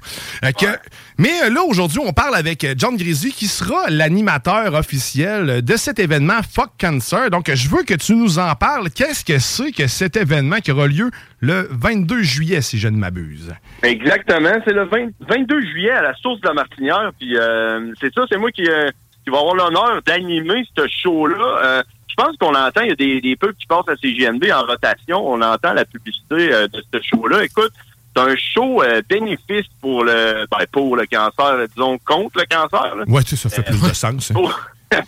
[0.43, 0.65] Euh, que-
[1.17, 5.77] Mais euh, là aujourd'hui, on parle avec euh, John Grizzly qui sera l'animateur officiel de
[5.77, 7.29] cet événement Fuck Cancer.
[7.29, 8.89] Donc je veux que tu nous en parles.
[8.89, 11.11] Qu'est-ce que c'est que cet événement qui aura lieu
[11.41, 13.54] le 22 juillet si je ne m'abuse.
[13.84, 18.13] Exactement, c'est le 20 22 juillet à la source de la Martinière, puis euh, c'est
[18.13, 18.89] ça, c'est moi qui, euh,
[19.24, 21.60] qui va avoir l'honneur d'animer ce show-là.
[21.63, 24.50] Euh, je pense qu'on entend, il y a des, des peuples qui passent à CGMD
[24.52, 27.43] en rotation, on entend la publicité de ce show-là.
[27.43, 27.74] Écoute,
[28.15, 32.93] c'est un show euh, bénéfice pour le ben, pour le cancer, disons contre le cancer.
[33.26, 34.32] sais, ça fait plus de sens.
[34.32, 34.34] hein.
[34.34, 34.58] pour,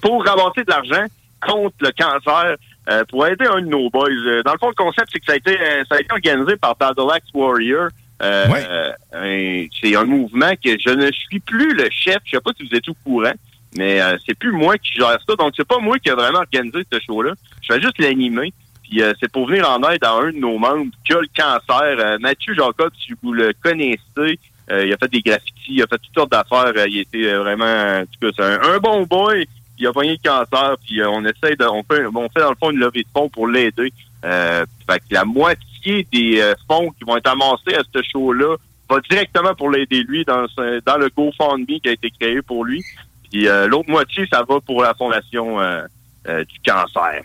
[0.02, 1.06] pour ramasser de l'argent
[1.42, 2.58] contre le cancer,
[2.90, 4.10] euh, pour aider un de nos boys.
[4.10, 6.12] Euh, Dans le fond, le concept, c'est que ça a été, euh, ça a été
[6.12, 7.90] organisé par Battle Axe Warrior.
[8.24, 8.66] Euh, Ouais.
[9.14, 12.18] euh, c'est un mouvement que je ne suis plus le chef.
[12.26, 13.34] Je sais pas si vous êtes au courant,
[13.78, 15.36] mais c'est plus moi qui gère ça.
[15.36, 17.34] Donc, c'est pas moi qui a vraiment organisé ce show-là.
[17.62, 18.54] Je fais juste l'animer.
[18.84, 22.18] Puis c'est pour venir en aide à un de nos membres qui a le cancer.
[22.20, 24.40] Mathieu Jacob, si vous le connaissez,
[24.72, 26.72] il a fait des graffitis, il a fait toutes sortes d'affaires.
[26.88, 27.66] Il était vraiment,
[28.00, 29.46] en tout cas, c'est un, un bon boy.
[29.80, 32.50] Il a pogné le cancer, puis euh, on essaie de, on fait, on fait dans
[32.50, 33.94] le fond une levée de fonds pour l'aider.
[34.26, 38.56] Euh, fait que la moitié des euh, fonds qui vont être amassés à ce show-là
[38.90, 42.66] va directement pour l'aider lui dans, ce- dans le GoFundMe qui a été créé pour
[42.66, 42.84] lui.
[43.32, 45.84] Puis euh, l'autre moitié, ça va pour la fondation euh,
[46.28, 47.22] euh, du cancer.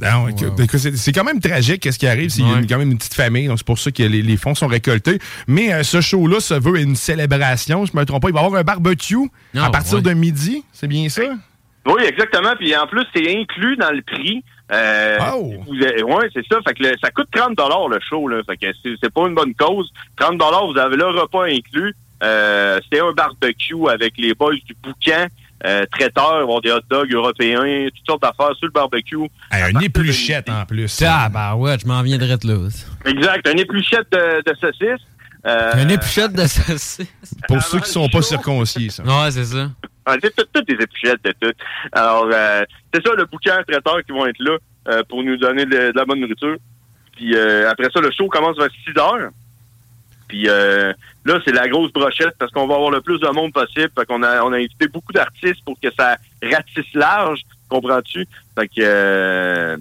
[0.00, 2.30] Non, écoute, écoute, c'est c'est quand même tragique qu'est-ce qui arrive.
[2.40, 2.66] a Ouais.
[2.68, 5.18] quand même une petite famille, donc c'est pour ça que les, les fonds sont récoltés.
[5.48, 8.28] Mais euh, ce show-là se veut une célébration, je me trompe pas.
[8.28, 9.16] Il va y avoir un barbecue
[9.56, 10.02] à Ah, partir ouais.
[10.02, 11.22] de midi, c'est bien ça?
[11.88, 12.54] Oui, exactement.
[12.56, 14.42] Puis en plus, c'est inclus dans le prix.
[14.70, 15.52] Euh, Oh!
[15.68, 16.58] ouais, c'est ça.
[16.66, 17.58] Fait que le- ça coûte 30
[17.90, 18.28] le show.
[18.28, 18.42] Là.
[18.48, 18.66] Fait que
[19.00, 19.90] c'est, pas une bonne cause.
[20.16, 20.38] 30
[20.72, 21.94] vous avez le repas inclus.
[22.22, 25.26] Euh, c'est un barbecue avec les boys du boucan.
[25.66, 29.16] euh, traiteurs, avoir des hot dogs européens, toutes sortes d'affaires sur le barbecue.
[29.50, 31.02] Hey, un épluchette en plus.
[31.04, 32.68] Ah, bah ouais, je m'en viendrai de là.
[33.06, 35.04] Exact, un épluchette de, de saucisse.
[35.46, 37.00] Euh, Un épluchette de saucisse.
[37.48, 39.02] Pour ceux qui sont pas circoncis, ça.
[39.02, 39.70] Ouais, c'est ça.
[40.10, 41.52] Ah, tout- toutes des épluchettes de tout.
[41.92, 44.56] Alors, euh, c'est ça, le bouquin traiteur qui vont être là
[44.88, 46.56] euh, pour nous donner de, de la bonne nourriture.
[47.16, 49.30] Puis euh, après ça, le show commence vers 6 heures.
[50.28, 50.92] Puis euh,
[51.24, 53.90] là, c'est la grosse brochette parce qu'on va avoir le plus de monde possible.
[53.98, 57.40] Fait qu'on a, on a invité beaucoup d'artistes pour que ça ratisse large.
[57.68, 58.26] Comprends-tu?
[58.58, 59.76] Fait que, euh,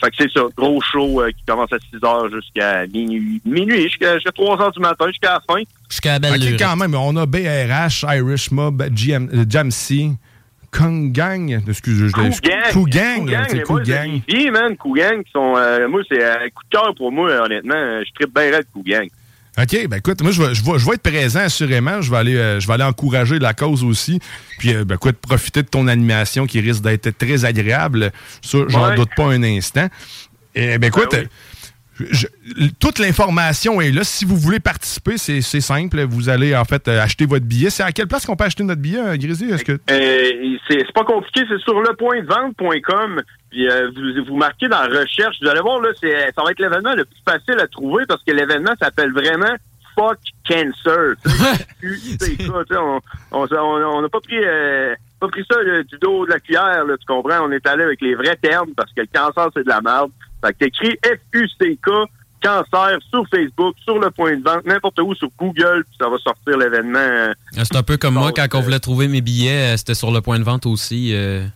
[0.00, 3.82] fait que c'est ça, gros show euh, qui commence à 6 heures jusqu'à minuit, minuit
[3.82, 5.62] jusqu'à jusqu'à 3 heures du matin, jusqu'à la fin.
[5.88, 10.10] Jusqu'à la belle quand même, on a BRH, Irish Mob, GM, euh, Jamsey,
[10.70, 12.30] Kung Gang, excusez, je l'ai...
[12.30, 12.72] Gang.
[12.72, 14.52] Coup Gang, c'est de Gang.
[14.52, 17.74] Man, Coup Gang, qui sont, euh, moi, c'est un coup de cœur pour moi, honnêtement.
[17.74, 19.08] Je tripe bien raide Coup Gang.
[19.56, 22.02] OK, ben écoute, moi, je vais, je vais, je vais être présent, assurément.
[22.02, 24.18] Je vais aller, euh, je vais aller encourager la cause aussi.
[24.58, 28.10] Puis, euh, ben écoute, profiter de ton animation qui risque d'être très agréable.
[28.42, 28.96] Ça, j'en Ouais.
[28.96, 29.88] doute pas un instant.
[30.56, 31.28] Et, ben écoute, Ben
[31.98, 32.26] je-
[32.80, 34.02] toute l'information est là.
[34.04, 36.02] Si vous voulez participer, c'est simple.
[36.04, 37.70] Vous allez, en fait, euh, acheter votre billet.
[37.70, 39.50] C'est à quelle place qu'on peut acheter notre billet, euh, Grizzly?
[39.52, 39.72] Est-ce que...
[39.90, 43.22] Euh, c'est pas compliqué, c'est sur lepointdevente.com.
[43.50, 46.94] Puis euh, vous, vous marquez dans recherche, vous allez voir là, ça va être l'événement
[46.94, 49.54] le plus facile à trouver parce que l'événement s'appelle vraiment
[49.94, 51.14] Fuck Cancer.
[52.42, 52.98] On
[53.32, 56.40] on on- on n'a pas pris euh, pas pris ça là, du dos de la
[56.40, 57.40] cuillère, là, tu comprends?
[57.46, 60.10] On est allé avec les vrais termes parce que le cancer c'est de la merde.
[60.44, 61.90] Fait que t'écris F-U-C-K
[62.42, 66.18] cancer sur Facebook, sur le point de vente, n'importe où sur Google, puis ça va
[66.18, 66.98] sortir l'événement.
[66.98, 69.94] euh, Ah, C'est un peu comme moi, quand on voulait trouver mes billets, euh, c'était
[69.94, 71.12] sur le point de vente aussi.
[71.14, 71.46] euh.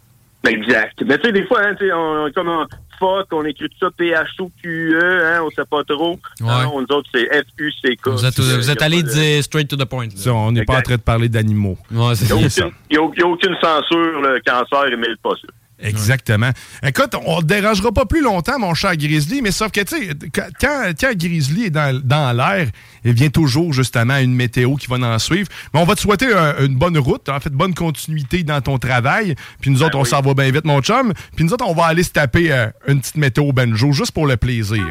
[0.48, 1.02] Exact.
[1.04, 2.66] Mais tu sais, des fois, hein, tu sais, on, on- comme on,
[2.98, 6.18] fuck, on écrit tout ça P-H-O-Q-E, hein, on sait pas trop.
[6.40, 6.46] Ouais.
[6.46, 8.08] Non, nous autres, c'est F-U-C-K.
[8.08, 10.08] Vous êtes, vous êtes allé dire straight to the point.
[10.14, 11.78] Ça, on n'est pas en train de parler d'animaux.
[11.90, 15.48] Ouais, Il n'y a, aucune- a- a censure, le cancer, il mêle pas ça.
[15.80, 16.50] Exactement.
[16.82, 20.08] Écoute, on ne dérangera pas plus longtemps, mon cher Grizzly, mais sauf que, tu sais,
[20.34, 22.66] quand, quand- quand Grizzly est dans, dans l'air,
[23.04, 25.48] il vient toujours, justement, une météo qui va en suivre.
[25.72, 28.78] Mais on va te souhaiter un- une bonne route, en fait, bonne continuité dans ton
[28.78, 29.34] travail.
[29.60, 31.12] Puis nous autres, on s'en va bien vite, mon chum.
[31.36, 34.26] Puis nous autres, on va aller se taper euh, une petite météo banjo, juste pour
[34.26, 34.84] le plaisir.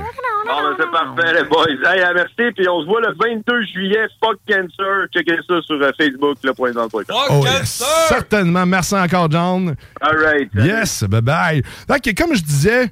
[0.45, 1.91] Bon, ben, c'est parfait, les boys.
[1.93, 5.07] Hey, merci, puis on se voit le 22 juillet, fuck cancer.
[5.13, 6.91] Checkez ça sur euh, Facebook, le point de vente.
[7.29, 7.83] Oh, yes.
[8.07, 8.65] Certainement.
[8.65, 9.75] Merci encore, John.
[9.99, 10.49] All right.
[10.55, 11.61] Yes, bye-bye.
[11.89, 12.91] Donc, comme je disais, ben,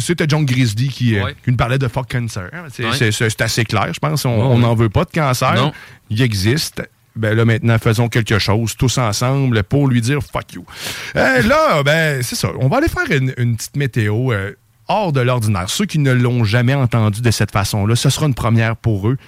[0.00, 1.36] c'était John Grizzly qui, euh, Ouais.
[1.44, 2.50] qui nous parlait de fuck cancer.
[2.72, 3.12] C'est Ouais.
[3.12, 4.24] c'est- assez clair, je pense.
[4.24, 5.54] On n'en veut pas de cancer.
[5.54, 5.72] Non.
[6.10, 6.82] Il existe.
[7.14, 10.64] Ben là, maintenant, faisons quelque chose tous ensemble pour lui dire fuck you.
[11.14, 12.48] Euh, là, ben, c'est ça.
[12.58, 14.52] On va aller faire une, une petite météo euh,
[14.88, 15.68] hors de l'ordinaire.
[15.68, 19.18] Ceux qui ne l'ont jamais entendu de cette façon-là, ce sera une première pour eux.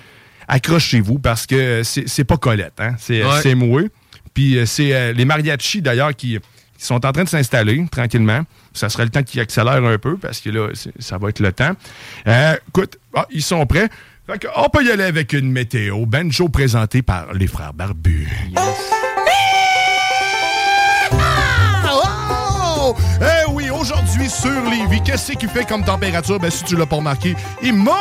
[0.49, 2.95] Accrochez-vous parce que c'est pas Colette, hein?
[2.99, 3.55] C'est Ouais.
[3.55, 3.91] moueux.
[4.35, 6.39] Puis c'est euh, les mariachis, d'ailleurs, qui,
[6.85, 8.43] qui sont en train de s'installer tranquillement.
[8.75, 10.69] Ça serait le temps qu'ils accélèrent un peu parce que là,
[10.99, 11.73] ça va être le temps.
[12.27, 13.89] Euh, écoute, ah, ils sont prêts.
[14.27, 16.05] Fait que, on peut y aller avec une météo.
[16.05, 18.29] Benjo présenté par les frères Barbus.
[22.87, 22.95] Oh!
[23.23, 26.39] Eh oui, aujourd'hui sur Lévis, qu'est-ce qui fait comme température?
[26.41, 27.95] Ben, si tu l'as pas remarqué, il mouille!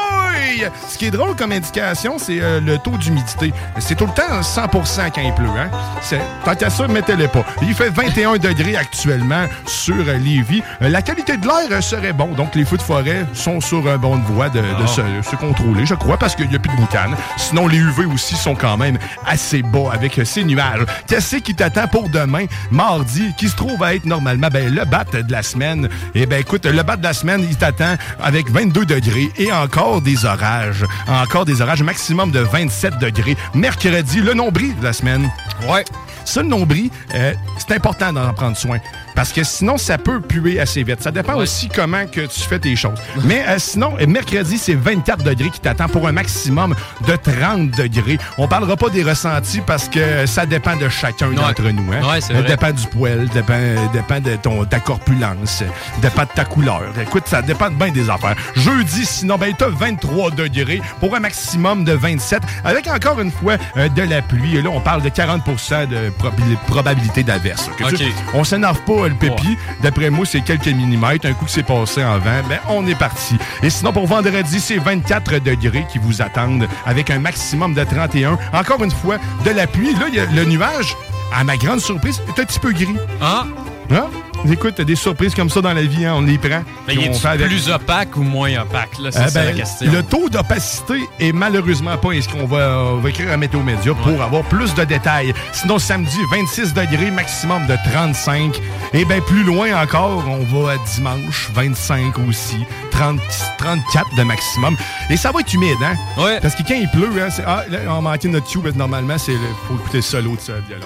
[0.90, 3.54] Ce qui est drôle comme indication, c'est euh, le taux d'humidité.
[3.80, 5.48] C'est tout le temps 100% quand il pleut.
[5.58, 5.70] Hein?
[6.02, 7.44] C'est- Tant qu'à ça, mettez-le pas.
[7.62, 10.64] Il fait 21 degrés actuellement sur euh, Lévis.
[10.82, 12.28] Euh, la qualité de l'air serait bon.
[12.34, 15.36] Donc, les feux de forêt sont sur un bon de voie de, de se, se
[15.36, 17.12] contrôler, je crois, parce qu'il n'y a plus de boucan.
[17.38, 20.86] Sinon, les UV aussi sont quand même assez bas avec ces nuages.
[21.08, 24.48] Qu'est-ce qui t'attend pour demain, mardi, qui se trouve à être normalement?
[24.52, 25.90] Ben, le bat de la semaine?
[26.16, 30.02] Eh ben écoute, le bat de la semaine, il t'attend avec 22 degrés et encore
[30.02, 30.86] des orages.
[31.08, 33.38] Encore des orages, maximum de 27 degrés.
[33.54, 35.30] Mercredi, le nombril de la semaine.
[35.70, 35.84] Ouais.
[36.26, 38.78] Ça, le nombril, euh, c'est important d'en prendre soin.
[39.16, 41.02] Parce que sinon, ça peut puer assez vite.
[41.02, 42.98] Ça dépend aussi comment que tu fais tes choses.
[43.26, 46.76] Mais euh, sinon, euh, mercredi, c'est 24 degrés qui t'attend pour un maximum
[47.08, 48.18] de 30 degrés.
[48.38, 51.92] On parlera pas des ressentis parce que ça dépend de chacun d'entre nous.
[51.94, 52.02] Hein?
[52.10, 52.44] Ouais, Ça vrai.
[52.44, 53.60] dépend du poil, dépend,
[53.94, 55.64] dépend de ton, ta corpulence,
[56.02, 56.82] dépend de ta couleur.
[57.02, 58.36] Écoute, ça dépend bien des affaires.
[58.56, 63.58] Jeudi, sinon, ben, t'as 23 degrés pour un maximum de 27, avec encore une fois
[63.78, 64.58] euh, de la pluie.
[64.58, 67.68] Et là, on parle de 40% de probabilité d'averse.
[67.70, 68.14] Ok, tu- Ok.
[68.34, 69.58] On s'énerve pas, le pépi.
[69.82, 71.26] D'après moi, c'est quelques millimètres.
[71.28, 73.38] Un coup que c'est passé en vent, ben, on est parti.
[73.62, 78.38] Et sinon, pour vendredi, c'est 24 degrés qui vous attendent, avec un maximum de 31.
[78.54, 79.94] Encore une fois, de la pluie.
[79.94, 80.96] Là, il y a le nuage,
[81.36, 82.88] à ma grande surprise, est un petit peu gris.
[83.22, 83.46] Ah!
[83.92, 84.06] Hein?
[84.52, 86.64] Écoute, des surprises comme ça dans la vie, hein, on les prend.
[86.88, 87.48] Mais on est avec.
[87.48, 88.98] plus opaque ou moins opaque?
[89.00, 89.12] là?
[89.12, 89.92] C'est Euh, ben, la question.
[89.92, 92.40] Le taux d'opacité est malheureusement pas inscrit.
[92.42, 95.34] On va, on va écrire à Météo Média pour avoir plus de détails.
[95.54, 98.60] Sinon, samedi, 26 degrés, maximum de 35.
[98.94, 102.66] Et bien, plus loin encore, on va à dimanche, 25 aussi.
[102.92, 103.20] 30,
[103.58, 104.76] 34 de maximum.
[105.10, 105.96] Et ça va être humide, hein?
[106.22, 106.40] Ouais.
[106.42, 109.34] Parce que quand il pleut, hein, c'est- ah, là, on manquait notre tube, normalement, c'est
[109.68, 110.86] faut écouter solo de ce violon.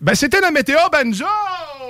[0.00, 1.24] Ben, c'était la météo banjo!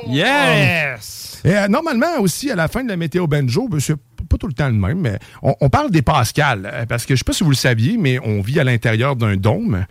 [0.06, 1.40] Yes!
[1.44, 3.96] Et euh, normalement aussi, à la fin de la météo banjo, ben, c'est
[4.28, 6.70] pas tout le temps le même, mais on, on parle des pascales.
[6.72, 9.16] euh, Parce que je sais pas si vous le saviez, mais on vit à l'intérieur
[9.16, 9.84] d'un dôme.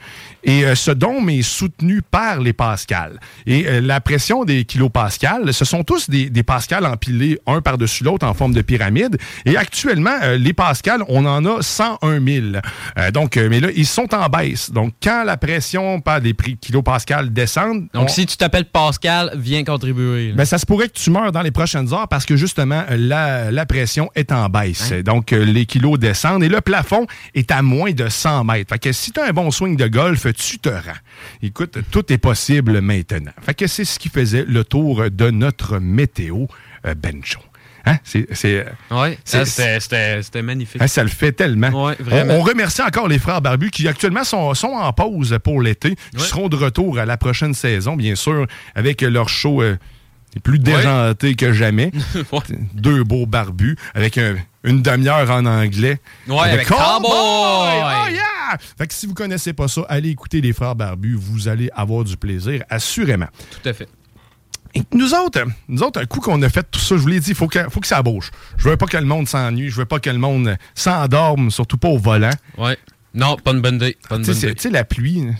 [0.44, 3.20] Et euh, ce dôme est soutenu par les pascales.
[3.46, 8.04] Et euh, la pression des kilopascales, ce sont tous des, des pascales empilés un par-dessus
[8.04, 9.18] l'autre en forme de pyramide.
[9.46, 12.46] Et actuellement, euh, les pascales, on en a 101 000.
[12.98, 14.72] Euh, donc, mais là, ils sont en baisse.
[14.72, 19.32] Donc, quand la pression par des prix kilopascales descendent, Donc, on- si tu t'appelles Pascal,
[19.36, 20.30] viens contribuer.
[20.30, 20.36] là.
[20.36, 23.52] ben, ça se pourrait que tu meurs dans les prochaines heures parce que justement, la,
[23.52, 24.92] la pression est en baisse.
[25.04, 28.70] Donc, euh, les kilos descendent et le plafond est à moins de 100 mètres.
[28.70, 31.00] Fait que si tu as un bon swing de golf, tu te rends.
[31.42, 33.32] Écoute, tout est possible maintenant.
[33.42, 36.46] Fait que c'est ce qui faisait le tour de notre météo
[36.86, 37.40] euh, Benjo.
[37.86, 37.98] Hein?
[38.04, 38.28] C'est,
[38.92, 39.80] ouais, c'est- ça,
[40.22, 40.82] c'était- magnifique.
[40.82, 41.70] Hein, ça le fait tellement.
[41.86, 41.96] Ouais.
[42.12, 45.96] On, on remercie encore les frères Barbus qui actuellement sont, sont en pause pour l'été,
[46.12, 46.24] qui Ouais.
[46.24, 49.78] seront de retour à la prochaine saison, bien sûr, avec leur show euh,
[50.44, 51.92] plus déjanté que jamais.
[52.32, 52.40] Ouais.
[52.74, 56.00] Deux beaux barbus avec un- une demi-heure en anglais.
[56.28, 56.80] Ouais, avec Cowboy!
[57.12, 58.58] Oh yeah!
[58.78, 62.04] Fait que si vous connaissez pas ça, allez écouter les frères Barbus, vous allez avoir
[62.04, 63.28] du plaisir, assurément.
[63.52, 63.88] Tout à fait.
[64.76, 67.20] Et nous autres, nous autres, un coup qu'on a fait tout ça, je vous l'ai
[67.20, 68.30] dit, il faut que, faut que ça bouge.
[68.58, 71.78] Je veux pas que le monde s'ennuie, je veux pas que le monde s'endorme, surtout
[71.78, 72.30] pas au volant.
[72.58, 72.78] Ouais.
[73.14, 73.98] Non, pas une bonne idée.
[74.24, 75.32] Tu sais, la pluie, là,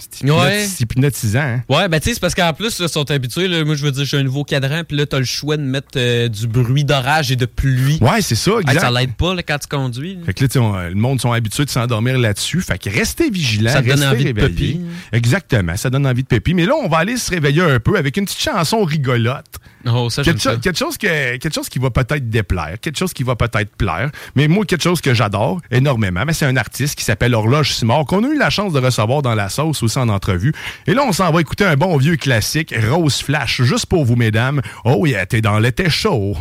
[0.66, 1.40] c'est hypnotisant.
[1.40, 1.62] hein.
[1.70, 3.48] Ouais, ben tu sais, c'est parce qu'en plus, ils sont habitués.
[3.48, 5.62] là, moi, je veux dire, j'ai un nouveau cadran, puis là, t'as le choix de
[5.62, 8.00] mettre euh, du bruit d'orage et de pluie.
[8.02, 8.80] Ouais, c'est ça, Hey, exact.
[8.82, 10.16] ça l'aide pas là, quand tu conduis.
[10.16, 10.22] là.
[10.26, 12.62] Fait que là, on- le monde sont habitués de s'endormir là-dessus.
[12.62, 14.80] Fait que restez vigilants, Ça donne envie de pépi.
[15.12, 16.54] Exactement, ça donne envie de pépi.
[16.54, 19.46] Mais là, on va aller se réveiller un peu avec une petite chanson rigolote.
[19.86, 20.54] Oh, ça, j'aime Quelque, ça.
[20.56, 23.76] cho- quelque chose que, quelque chose qui va peut-être déplaire, quelque chose qui va peut-être
[23.78, 24.10] plaire.
[24.36, 28.06] Mais moi, quelque chose que j'adore énormément, mais c'est un artiste qui s'appelle Horloge Simard,
[28.06, 30.54] qu'on a eu la chance de recevoir dans la sauce aussi en entrevue.
[30.88, 34.16] Et là, on s'en va écouter un bon vieux classique, Rose Flash, juste pour vous,
[34.18, 34.62] mesdames.
[34.84, 36.36] Oh yeah, t'es dans l'été chaud.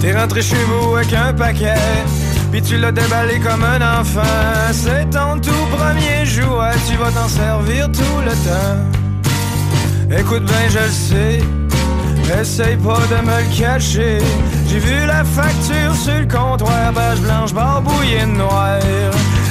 [0.00, 1.74] T'es rentré chez vous avec un paquet,
[2.50, 4.72] puis tu l'as déballé comme un enfant.
[4.72, 10.18] C'est ton tout premier jouet, tu vas t'en servir tout le temps.
[10.18, 11.40] Écoute bien, je le sais,
[12.40, 14.18] essaye pas de me le cacher.
[14.68, 18.80] J'ai vu la facture sur le comptoir, page blanche barbouillée noir.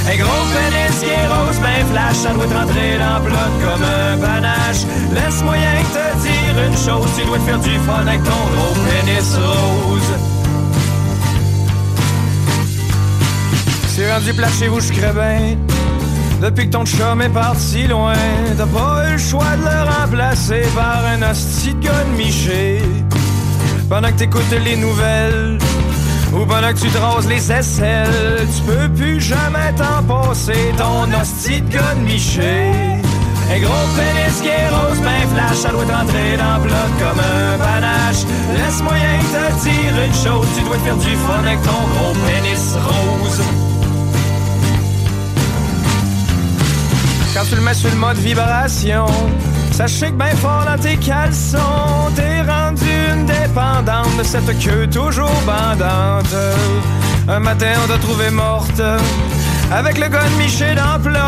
[0.09, 4.83] Un gros pénis rose, ben flash, ça doit te rentrer dans plot comme un panache.
[5.13, 8.73] Laisse moyen te dire une chose, tu dois te faire du fun avec ton gros
[8.73, 10.26] pénis rose.
[13.97, 15.57] C'est rendu plat chez vous, je bien.
[16.39, 18.13] Depuis que ton chum est parti loin,
[18.55, 22.79] t'as pas eu le choix de le remplacer par un hostie de miché.
[23.89, 25.57] Pendant que t'écoutes les nouvelles,
[26.31, 31.11] ou pendant que tu te rases les aisselles, tu peux plus jamais t'en passer ton
[31.19, 32.69] hostie de miché.
[33.51, 37.19] Un gros pénis qui est rose, ben flash, ça doit rentrer dans le bloc comme
[37.19, 38.27] un panache.
[38.53, 42.13] Laisse moyen te dire une chose, tu dois te faire du fun avec ton gros
[42.27, 43.66] pénis rose.
[47.37, 49.05] Quand tu le mets sur le mode vibration,
[49.71, 55.39] sachez que ben fort dans tes caleçons, t'es rendu une dépendante de cette queue toujours
[55.45, 56.33] bandante.
[57.27, 58.81] Un matin, on t'a trouvé morte,
[59.71, 61.19] avec le gars Miché dans plot.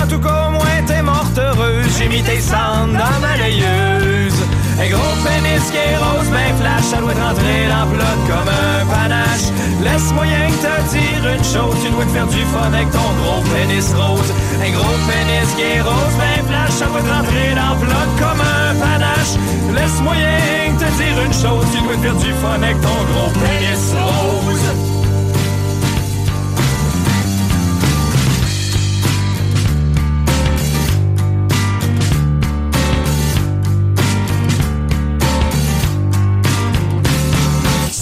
[0.00, 1.86] En tout cas, au moins, t'es morte heureuse.
[1.98, 4.40] J'ai mis tes cendres dans ma layeuse.
[4.78, 8.48] Un gros pénis qui est rose, ben flash, ça doit rentrer dans le plot comme
[8.48, 9.48] un panache.
[9.82, 13.10] Laisse moyen que te dire une chose, tu dois te faire du fun avec ton
[13.20, 14.30] gros pénis rose.
[14.60, 18.74] Un gros pénis qui est rose, ben flash, ça doit rentrer dans plot comme un
[18.76, 19.34] panache.
[19.74, 23.00] Laisse moyen que te dire une chose, tu dois te faire du fun avec ton
[23.10, 24.85] gros pénis rose.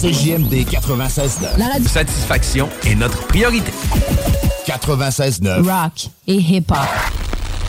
[0.05, 1.57] CJMD 96.9.
[1.57, 1.79] La.
[1.89, 3.71] Satisfaction est notre priorité.
[4.67, 5.63] 96.9.
[5.63, 6.77] Rock et hip-hop.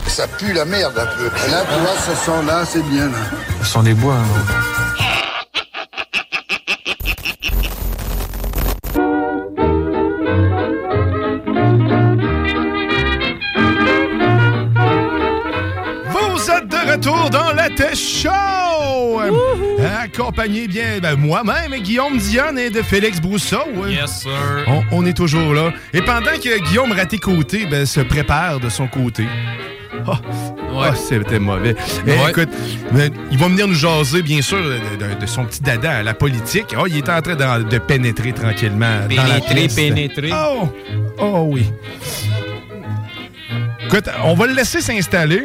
[0.05, 1.25] Ça pue la merde un peu.
[1.49, 3.07] Là, tu vois, sent là, c'est bien.
[3.07, 3.17] Là.
[3.59, 4.13] Le son des bois.
[4.13, 4.25] Hein.
[16.11, 18.66] Vous êtes de retour dans la Tech Show!
[20.21, 23.59] Accompagné bien ben, moi-même, Guillaume Dionne et de Félix Brousseau.
[23.87, 24.31] Yes, sir.
[24.65, 25.71] On, on est toujours là.
[25.93, 29.25] Et pendant que Guillaume Raté-Côté ben, se prépare de son côté.
[30.07, 31.75] Ah, c'était mauvais.
[32.07, 32.31] Eh, Ouais.
[32.31, 32.49] écoute,
[32.91, 34.79] ben, il va venir nous jaser, bien sûr, de,
[35.13, 36.73] de- de son petit dada à la politique.
[36.75, 40.31] Ah, il est en train de, de pénétrer tranquillement dans la Pénétrer, pénétrer.
[40.33, 40.67] Oh!
[41.19, 41.67] Oh oui.
[43.85, 45.43] Écoute, on va le laisser s'installer.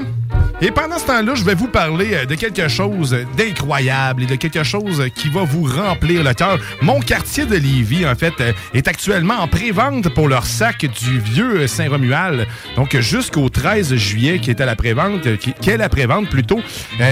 [0.64, 4.36] Et pendant ce temps-là, je vais vous parler euh, de quelque chose d'incroyable et de
[4.36, 6.56] quelque chose qui va vous remplir le cœur.
[6.80, 11.18] Mon quartier de Lévis, en fait, euh, est actuellement en pré-vente pour leur sac du
[11.18, 12.46] vieux Saint-Romuald.
[12.76, 16.60] Donc, jusqu'au 13 juillet, qui est à la pré-vente, euh, qui, est la pré-vente plutôt.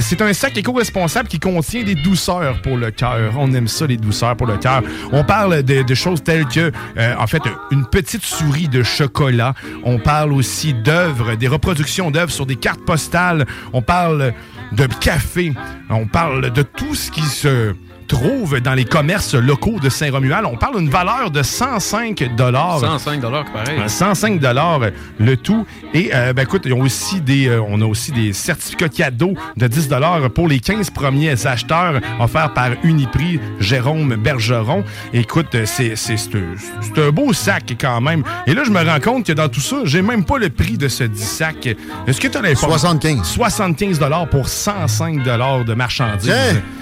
[0.01, 3.33] C'est un sac éco-responsable qui contient des douceurs pour le cœur.
[3.37, 4.83] On aime ça, les douceurs pour le cœur.
[5.11, 6.71] On parle de, choses telles que,
[7.19, 7.43] en fait,
[7.73, 9.55] une petite souris de chocolat.
[9.83, 13.40] On parle aussi d'œuvres, des reproductions d'œuvres sur des cartes postales.
[13.73, 14.33] On parle
[14.73, 15.53] de café.
[15.89, 17.75] On parle de tout ce qui se
[18.11, 20.45] trouve dans les commerces locaux de Saint-Romuald.
[20.47, 22.81] On parle d'une valeur de 105 dollars.
[22.81, 23.79] 105 pareil.
[23.81, 24.81] Euh, 105 dollars
[25.19, 25.65] le tout.
[25.95, 29.35] Et euh, ben écoute, ils ont aussi des, euh, on a aussi des certificats cadeaux
[29.57, 34.85] de 10 dollars pour les 15 premiers acheteurs offerts par Uniprix Jérôme Bergeron.
[35.13, 38.23] Écoute, euh, c'est c'est- c'est un beau sac quand même.
[38.47, 40.77] Et là, je me rends compte que dans tout ça, j'ai même pas le prix
[40.77, 41.69] de ce 10 sac.
[42.07, 42.89] Est-ce que tu as l'information?
[42.89, 43.27] 75.
[43.27, 46.33] 75 dollars pour 105 dollars de marchandises.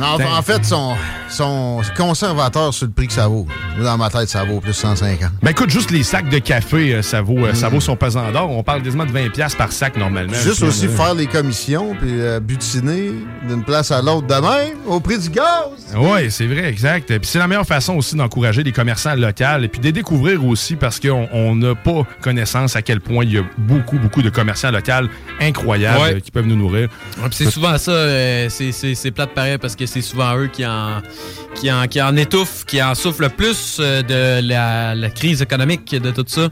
[0.00, 0.94] En, en fait, son,
[1.28, 3.46] son conservateur sur le prix que ça vaut.
[3.82, 5.30] Dans ma tête, ça vaut plus 150.
[5.42, 8.30] Ben écoute, juste les sacs de café, euh, ça vaut, euh, ça vaut son pesant
[8.32, 8.50] d'or.
[8.50, 10.32] On parle quasiment de 20$ piastres par sac normalement.
[10.34, 13.12] Juste aussi faire les commissions puis euh, butiner
[13.48, 15.94] d'une place à l'autre de même au prix du gaz.
[15.96, 17.06] Oui, c'est vrai, exact.
[17.06, 20.44] Puis c'est la meilleure façon aussi d'encourager les commerçants locaux et puis de les découvrir
[20.44, 24.22] aussi parce qu'on on n'a pas connaissance à quel point il y a beaucoup, beaucoup
[24.22, 25.08] de commerçants locaux
[25.40, 26.20] incroyables Ouais.
[26.20, 26.88] qui peuvent nous nourrir.
[27.22, 30.97] Ouais, c'est souvent ça, euh, c'est plate pareil parce que c'est souvent eux qui en,
[31.55, 35.90] qui, en, qui en étouffent, qui en souffrent le plus euh, de la, crise économique,
[35.90, 36.49] de tout ça.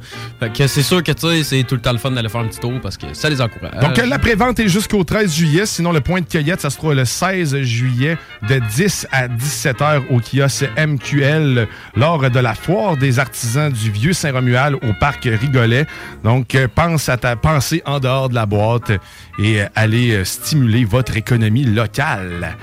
[0.55, 2.72] Que c'est sûr que c'est tout le temps le fun d'aller faire un petit tour
[2.82, 3.80] parce que ça les encourage.
[3.80, 5.66] Donc, euh, la prévente est jusqu'au 13 juillet.
[5.66, 8.18] Sinon, le point de cueillette, ça se trouve le 16 juillet
[8.49, 13.90] de 10 à 17 heures au kiosque MQL lors de la foire des artisans du
[13.90, 15.86] Vieux Saint-Romuald au parc Rigolet.
[16.24, 18.92] Donc, euh, pense à ta pensée en dehors de la boîte
[19.38, 22.57] et allez stimuler votre économie locale.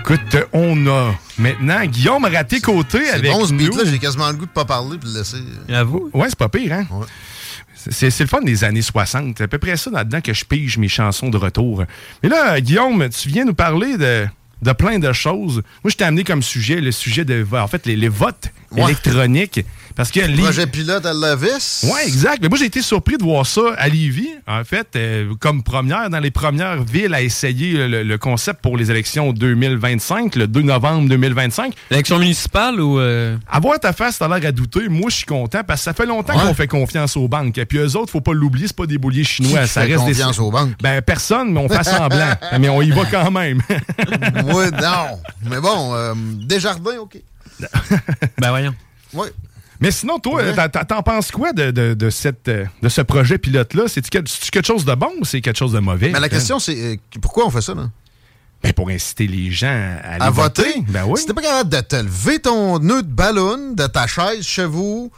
[0.00, 3.58] Écoute, on a maintenant Guillaume Raté-Côté C'est avec bon ce nous.
[3.58, 5.36] beat-là, j'ai quasiment le goût de pas parler puis de laisser.
[5.72, 6.10] Avoue.
[6.12, 6.86] Ouais, c'est pas pire, hein?
[7.76, 9.36] C'est c'est le fun des années 60.
[9.38, 11.84] C'est à peu près ça là-dedans que je pige mes chansons de retour.
[12.22, 14.26] Mais là, Guillaume, tu viens nous parler de,
[14.62, 15.62] de plein de choses.
[15.84, 18.82] Moi, je t'ai amené comme sujet le sujet de, en fait, les, les votes Ouais.
[18.84, 19.64] électroniques.
[19.96, 20.42] Parce que les...
[20.42, 21.80] Projet pilote à Levis.
[21.82, 22.38] Oui, exact.
[22.40, 26.08] Mais moi, j'ai été surpris de voir ça à Lévis, en fait, euh, comme première,
[26.08, 30.62] dans les premières villes à essayer le, le concept pour les élections 2025, le 2
[30.62, 31.74] novembre 2025.
[31.90, 32.98] Élection municipale ou.
[32.98, 34.88] euh, Avoir ta face, t'as l'air à douter.
[34.88, 36.44] Moi, je suis content parce que ça fait longtemps Ouais.
[36.46, 37.58] qu'on fait confiance aux banques.
[37.58, 39.62] Et puis eux autres, faut pas l'oublier, c'est pas des bouliers chinois.
[39.62, 40.72] Qui ça fait reste des- confiance aux banques?
[40.80, 42.34] Ben, personne, mais on fait semblant.
[42.60, 43.60] mais on y va quand même.
[44.46, 45.18] oui, non.
[45.50, 46.14] Mais bon, euh,
[46.46, 47.18] Desjardins, OK.
[48.38, 48.74] Ben voyons.
[49.14, 49.28] Oui.
[49.80, 50.68] Mais sinon, toi, Ouais.
[50.68, 53.84] t'en- penses quoi de, de, de cette, euh, de ce projet pilote-là?
[53.88, 56.10] C'est-tu quelque, chose de bon ou c'est quelque chose de mauvais?
[56.10, 57.88] Mais la question, c'est euh, pourquoi on fait ça, là?
[58.62, 59.68] Ben, pour inciter les gens
[60.04, 60.82] à aller à voter?
[60.88, 61.18] Ben oui.
[61.18, 64.66] Si t'es pas capable de te lever ton nœud de ballon de ta chaise chez
[64.66, 65.10] vous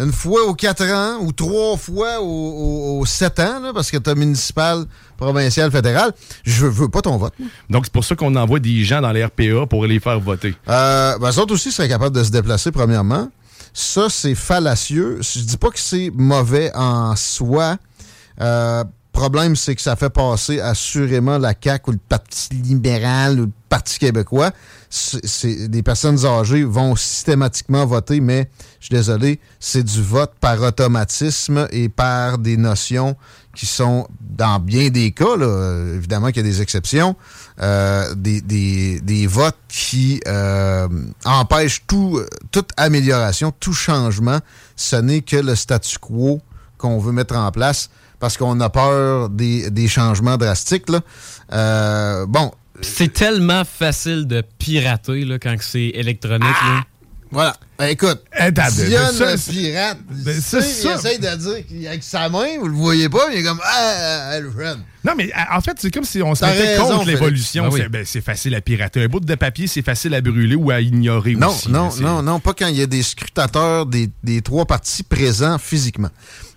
[0.00, 4.14] une fois aux 4 ans ou trois fois aux, 7 ans, là, parce que t'as
[4.14, 4.84] municipal,
[5.16, 6.12] provincial, fédéral,
[6.44, 7.34] je veux pas ton vote.
[7.68, 10.54] Donc, c'est pour ça qu'on envoie des gens dans les RPA pour les faire voter.
[10.68, 13.28] Euh, ben, eux autres aussi seraient capables de se déplacer, premièrement.
[13.72, 15.18] Ça, c'est fallacieux.
[15.20, 17.76] Je dis pas que c'est mauvais en soi.
[18.40, 23.44] Euh, problème, c'est que ça fait passer assurément la CAQ ou le Parti libéral ou
[23.46, 24.50] le Parti québécois.
[24.88, 28.50] C'est, des personnes âgées vont systématiquement voter, mais
[28.80, 33.16] je suis désolé, c'est du vote par automatisme et par des notions
[33.54, 37.14] qui sont, dans bien des cas, là, évidemment qu'il y a des exceptions,
[37.60, 40.88] euh, des, des- des votes qui euh,
[41.24, 44.38] empêchent tout, toute amélioration, tout changement.
[44.76, 46.40] Ce n'est que le statu quo
[46.78, 47.90] qu'on veut mettre en place
[48.20, 50.88] parce qu'on a peur des, des changements drastiques.
[50.88, 51.00] Là.
[51.52, 52.52] Euh, bon,
[52.82, 56.42] C'est tellement facile de pirater là, quand c'est électronique.
[56.42, 56.82] là.
[57.32, 57.56] voilà.
[57.78, 62.68] Ben, écoute, Attends, Dionne, le pirate, ben, il, essaye de dire qu'avec sa main, vous
[62.68, 64.76] le voyez pas, mais il est comme Ah, Alfred.
[65.02, 67.68] Non, mais euh, en fait, c'est comme si on se mettait raison, contre l'évolution.
[67.68, 67.80] Ben oui.
[67.82, 69.02] C'est ben, c'est facile à pirater.
[69.02, 71.70] Un bout de papier, c'est facile à brûler ou à ignorer Non, aussi.
[71.70, 75.56] non, non, non, pas quand il y a des scrutateurs des, des trois partis présents
[75.56, 76.10] physiquement.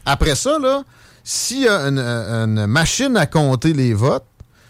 [0.05, 0.83] Après ça, là,
[1.23, 4.25] s'il y a une, machine à compter les votes,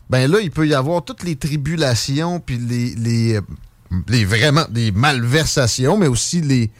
[0.10, 3.40] ben là, il peut y avoir toutes les tribulations, puis les, les,
[4.08, 6.72] les vraiment des malversations, mais aussi les,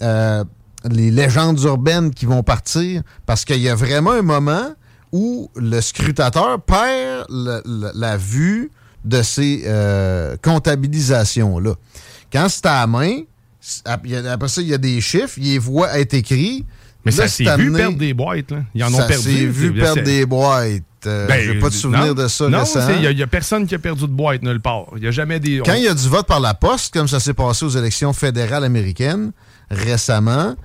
[0.00, 0.44] euh,
[0.90, 4.74] les légendes urbaines qui vont partir, parce qu'il y a vraiment un moment
[5.12, 8.70] où le scrutateur perd la vue
[9.04, 11.74] de ces euh, comptabilisations-là.
[12.32, 13.20] Quand c'est à la main,
[13.84, 16.64] après ça, il y a des chiffres, il les voit être écrits.
[17.10, 18.50] Mais Là, ça c'est s'est vu perdre des boîtes.
[18.50, 18.58] Là.
[18.74, 19.22] Ils en ont ça perdu.
[19.24, 20.82] s'est vu perdre des boîtes.
[21.06, 22.64] Euh, Ben, J'ai pas de souvenir non, de ça Non,
[23.00, 24.86] il n'y a, personne qui a perdu de boîte nulle part.
[24.96, 25.62] Il n'y a jamais des.
[25.64, 28.12] Quand il y a du vote par la poste, comme ça s'est passé aux élections
[28.12, 29.32] fédérales américaines
[29.70, 30.56] récemment,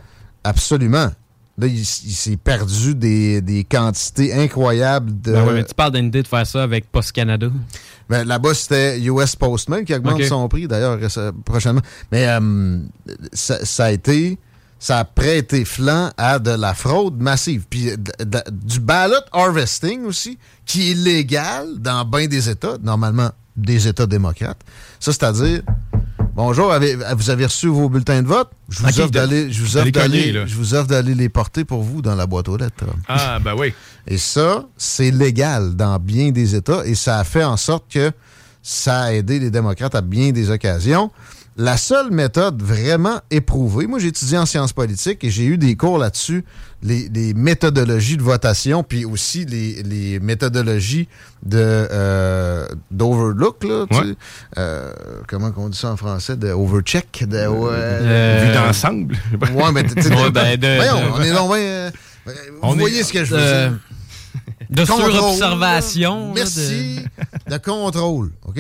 [0.44, 1.10] absolument.
[1.58, 5.34] Là, il, il s'est perdu des, des quantités incroyables de.
[5.34, 7.48] Ben ouais, mais tu parles d'une idée de faire ça avec Post Canada.
[8.10, 10.98] Ben, Là-bas, c'était US Postman qui augmente son prix, d'ailleurs,
[11.46, 11.82] prochainement.
[12.12, 12.80] Mais euh,
[13.34, 14.40] ça, ça a été.
[14.84, 17.64] Ça a prêté flanc à de la fraude massive.
[17.70, 23.30] Puis de- de- du ballot harvesting aussi, qui est légal dans bien des États, normalement
[23.56, 24.60] des États démocrates.
[25.00, 25.62] Ça, c'est-à-dire,
[26.36, 28.50] bonjour, avez- vous avez reçu vos bulletins de vote?
[28.68, 31.82] Je vous offre d'aller je vous offre d'aller- je vous offre d'aller les porter pour
[31.82, 32.84] vous dans la boîte aux lettres.
[33.08, 33.74] Ah, ben oui.
[34.08, 38.12] Et ça, c'est légal dans bien des États et ça a fait en sorte que
[38.62, 41.10] ça a aidé les démocrates à bien des occasions.
[41.56, 45.76] La seule méthode vraiment éprouvée, moi j'ai étudié en sciences politiques et j'ai eu des
[45.76, 46.44] cours là-dessus,
[46.82, 51.08] les, les méthodologies de votation, puis aussi les, les méthodologies
[51.46, 54.16] de euh, d'overlook, là, tu sais.
[54.58, 54.92] Euh,
[55.28, 59.16] comment on dit ça en français, de overcheck, de ouais, Euh, Vu d'ensemble.
[59.54, 61.92] Ouais, mais tu sais, Ouais, ben, de- voyons, de- on est donc euh,
[62.64, 63.80] vous est- voyez ce que je veux dire.
[64.72, 67.00] de Contrôle, surobservation, Merci.
[67.48, 67.58] De...
[67.58, 68.60] contrôle, OK?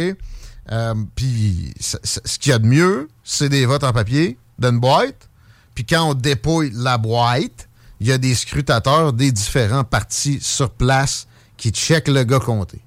[0.71, 5.29] Euh, Puis ce qu'il y a de mieux, c'est des votes en papier, d'une boîte.
[5.75, 7.67] Puis quand on dépouille la boîte,
[7.99, 12.79] il y a des scrutateurs des différents partis sur place qui checkent le gars compté.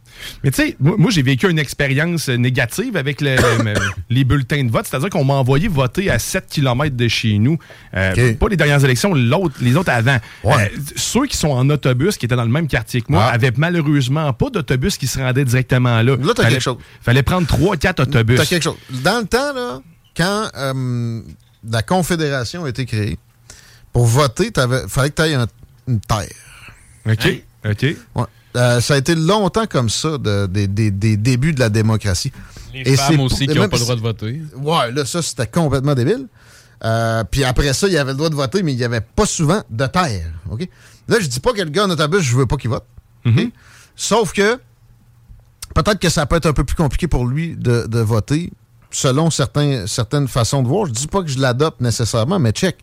[0.45, 3.75] Mais tu sais, moi, moi, j'ai vécu une expérience euh, négative avec le- le-
[4.11, 4.87] les bulletins de vote.
[4.89, 7.59] C'est-à-dire qu'on m'a envoyé voter à 7 km de chez nous.
[7.95, 8.35] Euh.
[8.35, 10.19] Pas les dernières élections, l'autre- les autres avant.
[10.45, 10.71] Ouais.
[10.75, 13.35] Euh, ceux qui sont en autobus, qui étaient dans le même quartier que moi, Ah.
[13.35, 16.17] avaient malheureusement pas d'autobus qui se rendaient directement là.
[16.17, 16.79] Là, t'as Fallait- quelque chose.
[17.01, 18.37] Fallait prendre 3-4 autobus.
[18.39, 18.77] T'as quelque chose.
[18.91, 19.81] Dans le temps, là,
[20.17, 21.21] quand euh,
[21.71, 23.19] la Confédération a été créée,
[23.93, 25.37] pour voter, il fallait que tu aies
[25.89, 26.27] une terre.
[27.09, 27.43] OK.
[27.69, 27.83] OK.
[28.15, 28.25] Ouais.
[28.57, 30.67] Euh, ça a été longtemps comme ça, de- des-
[31.17, 32.33] débuts de la démocratie.
[32.73, 34.43] Les Et femmes aussi qui n'ont pas le droit de voter.
[34.57, 36.27] Ouais, là, ça, c'était complètement débile.
[36.85, 39.27] Euh, puis après ça, il avait le droit de voter, mais il n'y avait pas
[39.27, 40.27] souvent de terre.
[40.51, 40.69] OK?
[41.09, 42.85] Là, je dis pas que le gars en autobus, je veux pas qu'il vote.
[43.27, 43.51] OK?
[43.95, 44.59] Sauf que
[45.75, 48.53] peut-être que ça peut être un peu plus compliqué pour lui de, de voter
[48.91, 50.87] selon certains, certaines façons de voir.
[50.87, 52.77] Je dis pas que je l'adopte nécessairement, mais check.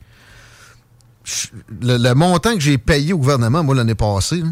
[1.23, 1.47] Je-
[1.81, 4.43] Le, le montant que j'ai payé au gouvernement, moi, l'année passée,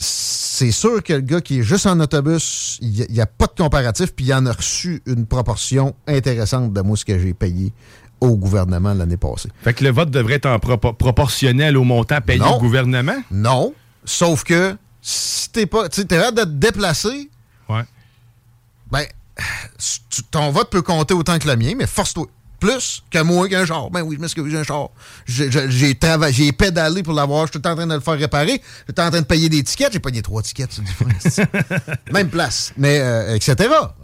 [0.00, 3.52] c'est sûr que le gars qui est juste en autobus, il n'y a, pas de
[3.62, 7.72] comparatif, puis il en a reçu une proportion intéressante de moi ce que j'ai payé
[8.20, 9.48] au gouvernement l'année passée.
[9.62, 12.56] Fait que le vote devrait être en propo- proportionnel au montant payé Non.
[12.56, 13.16] au gouvernement?
[13.30, 13.74] Non,
[14.04, 17.30] sauf que si t'es pas, tu sais, t'es hâte de te déplacer,
[17.68, 17.84] Ouais.
[18.90, 19.04] ben,
[20.30, 22.26] ton vote peut compter autant que le mien, mais force-toi.
[22.60, 23.88] Plus que moi qu'un char.
[23.90, 24.88] Ben oui, je m'excuse, j'ai un char.
[25.26, 27.46] J'ai- travaillé, j'ai pédalé pour l'avoir.
[27.46, 28.60] Je suis tout en train de le faire réparer.
[28.88, 29.92] J'étais en train de payer des tickets.
[29.92, 31.08] J'ai payé trois tickets sur du frein.
[32.12, 32.72] Même place.
[32.76, 33.54] Mais, euh, etc.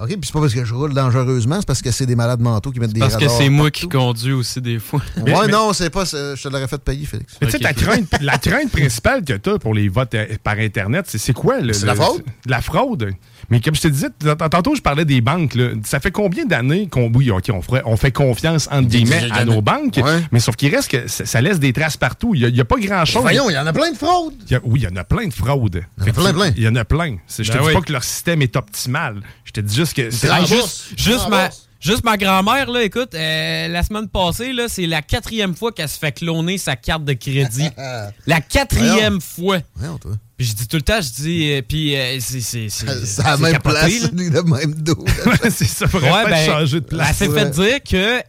[0.00, 0.06] OK?
[0.08, 2.70] Puis c'est pas parce que je roule dangereusement, c'est parce que c'est des malades mentaux
[2.70, 5.00] qui mettent des Parce que c'est moi qui conduis aussi des fois.
[5.26, 6.06] Ouais, non, c'est pas.
[6.06, 7.34] c'est- Je te l'aurais fait payer, Félix.
[7.40, 10.58] Mais tu sais, crainte- la crainte principale que tu as pour les votes euh, par
[10.58, 11.60] Internet, c'est c'est quoi?
[11.60, 12.22] le- C'est la le- fraude?
[12.46, 13.10] La fraude.
[13.50, 14.08] Mais comme je te disais,
[14.50, 15.54] tantôt, je parlais des banques.
[15.54, 15.70] là.
[15.84, 19.44] Ça fait combien d'années qu'on oui, OK, on, ferait- on fait confiance, entre guillemets, à
[19.44, 20.20] nos banques, Ouais.
[20.32, 22.34] mais sauf qu'il reste que ça, ça laisse des traces partout.
[22.34, 23.22] Il n'y a, pas grand-chose.
[23.22, 24.34] Voyons, il y en a plein de fraudes.
[24.46, 25.84] Il y a- oui, il y en a plein de fraudes.
[25.98, 26.52] Il y en a plein, plein.
[26.56, 27.16] Il y en a plein.
[27.28, 27.72] Je te Ben dis oui.
[27.74, 29.20] pas que leur système est optimal.
[29.44, 30.10] Je te dis juste que...
[30.10, 31.48] juste, juste ma.
[31.84, 35.88] Juste ma grand-mère, là, écoute, euh, la semaine passée, là, c'est la quatrième fois qu'elle
[35.88, 37.68] se fait cloner sa carte de crédit.
[38.26, 39.58] la quatrième fois.
[39.76, 40.12] Voyons, toi.
[40.36, 43.52] Puis je dis tout le temps, je dis, euh, puis euh, c'est c'est- la même
[43.52, 45.04] capoté, place, le même dos.
[45.50, 47.16] c'est ça, Ouais, ben, changer de elle place.
[47.16, 47.38] s'est Ouais.
[47.44, 47.82] fait dire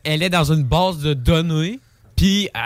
[0.04, 1.80] qu'elle est dans une base de données,
[2.16, 2.60] puis euh,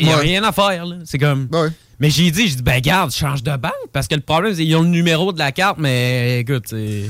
[0.00, 0.22] il n'y a Ouais.
[0.22, 0.86] rien à faire.
[0.86, 0.96] là.
[1.04, 1.46] C'est comme...
[1.52, 1.68] Ouais.
[2.00, 4.62] Mais j'ai dit, j'ai dit, ben garde, change de banque, parce que le problème, c'est
[4.64, 7.04] qu'ils ont le numéro de la carte, mais écoute, c'est...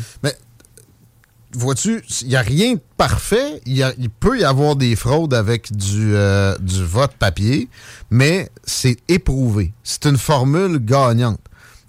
[1.52, 3.60] vois-tu, il n'y a rien de parfait.
[3.66, 7.68] Il, peut y avoir des fraudes avec du, euh, du vote papier,
[8.10, 9.72] mais c'est éprouvé.
[9.82, 11.40] C'est une formule gagnante.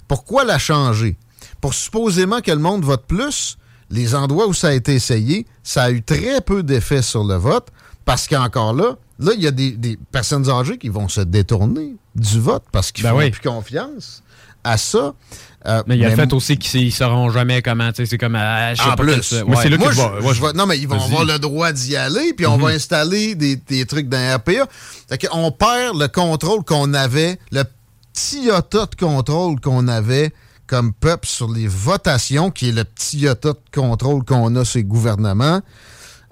[0.07, 1.17] Pourquoi la changer?
[1.61, 3.57] Pour supposément que le monde vote plus,
[3.89, 7.35] les endroits où ça a été essayé, ça a eu très peu d'effet sur le
[7.35, 7.67] vote,
[8.05, 11.95] parce qu'encore là, là, il y a des, des personnes âgées qui vont se détourner
[12.15, 13.31] du vote parce qu'ils Ben font oui.
[13.31, 14.23] plus confiance
[14.63, 15.13] à ça.
[15.67, 17.89] Euh, Mais il y a le fait aussi qu'ils ne sauront jamais comment.
[17.91, 18.35] tu sais, C'est comme.
[18.35, 19.61] ah, je sais en pas plus, ça- Moi,
[20.21, 20.33] ouais.
[20.33, 23.57] je- non, mais ils vont avoir le droit d'y aller, puis on va installer des,
[23.57, 24.65] des trucs dans RPA.
[25.09, 27.63] Fait on perd le contrôle qu'on avait, le
[28.13, 30.31] petit iota de contrôle qu'on avait
[30.67, 34.77] comme peuple sur les votations, qui est le petit iota de contrôle qu'on a sur
[34.79, 35.61] les gouvernements,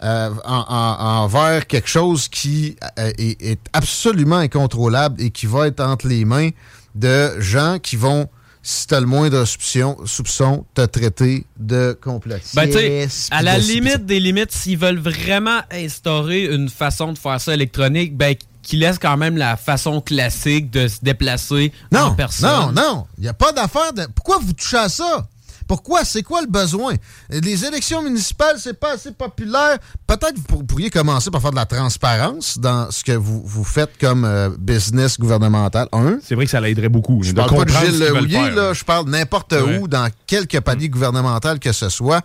[0.04, 5.68] euh, en- en- envers quelque chose qui euh, est, est absolument incontrôlable et qui va
[5.68, 6.50] être entre les mains
[6.96, 8.28] de gens qui vont,
[8.68, 12.56] si t'as le moindre soupçon, soupçon te traiter de complotiste.
[12.56, 17.54] Ben, à la limite des limites, s'ils veulent vraiment instaurer une façon de faire ça
[17.54, 22.50] électronique, ben, qu'ils laissent quand même la façon classique de se déplacer en Non, personne.
[22.50, 23.08] non, non.
[23.20, 24.08] Il n'y a pas d'affaire de.
[24.16, 25.28] Pourquoi vous touchez à ça?
[25.68, 26.06] Pourquoi?
[26.06, 26.94] C'est quoi le besoin?
[27.30, 29.78] Les élections municipales, c'est pas assez populaire.
[30.06, 33.42] Peut-être que vous pour- pourriez commencer par faire de la transparence dans ce que vous,
[33.46, 35.88] vous faites comme euh, business gouvernemental.
[35.92, 36.20] Un.
[36.24, 37.24] C'est vrai que ça l'aiderait beaucoup.
[37.24, 38.56] Je de parle pas de Gilles faire.
[38.56, 38.74] là.
[38.74, 39.80] Je parle n'importe Ouais.
[39.80, 42.22] où, dans quelque palier gouvernemental que ce soit.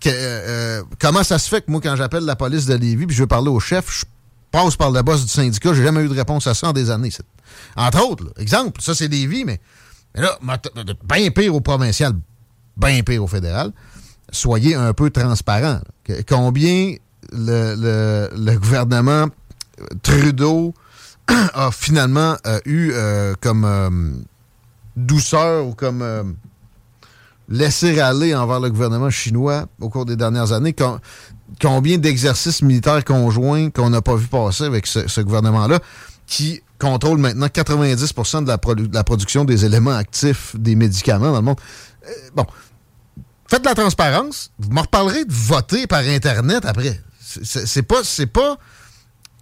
[0.00, 3.16] Que, euh, comment ça se fait que moi, quand j'appelle la police de Lévis puis
[3.16, 4.04] je veux parler au chef, je
[4.50, 6.90] passe par le boss du syndicat, j'ai jamais eu de réponse à ça en des
[6.90, 7.10] années.
[7.76, 8.30] Entre autres, là.
[8.38, 9.60] exemple, ça c'est Lévis, mais,
[10.14, 10.38] mais là,
[11.04, 12.12] bien pire au provincial,
[12.76, 13.72] bien pire au fédéral.
[14.30, 15.80] Soyez un peu transparent.
[16.28, 16.94] Combien
[17.32, 19.26] le, gouvernement
[19.80, 20.74] euh, Trudeau
[21.54, 24.24] a finalement euh, eu euh, comme
[24.96, 26.36] douceur ou comme
[27.48, 30.72] laisser aller envers le gouvernement chinois au cours des dernières années?
[30.72, 30.98] Com-
[31.60, 35.80] combien d'exercices militaires conjoints qu'on n'a pas vu passer avec ce, gouvernement-là
[36.26, 41.30] qui contrôle maintenant 90 de la, produ- de la production des éléments actifs des médicaments
[41.32, 41.60] dans le monde?
[42.06, 42.44] Euh, bon,
[43.50, 44.50] faites de la transparence.
[44.58, 47.00] Vous me reparlerez de voter par Internet après.
[47.20, 48.58] C'est- pas, c'est pas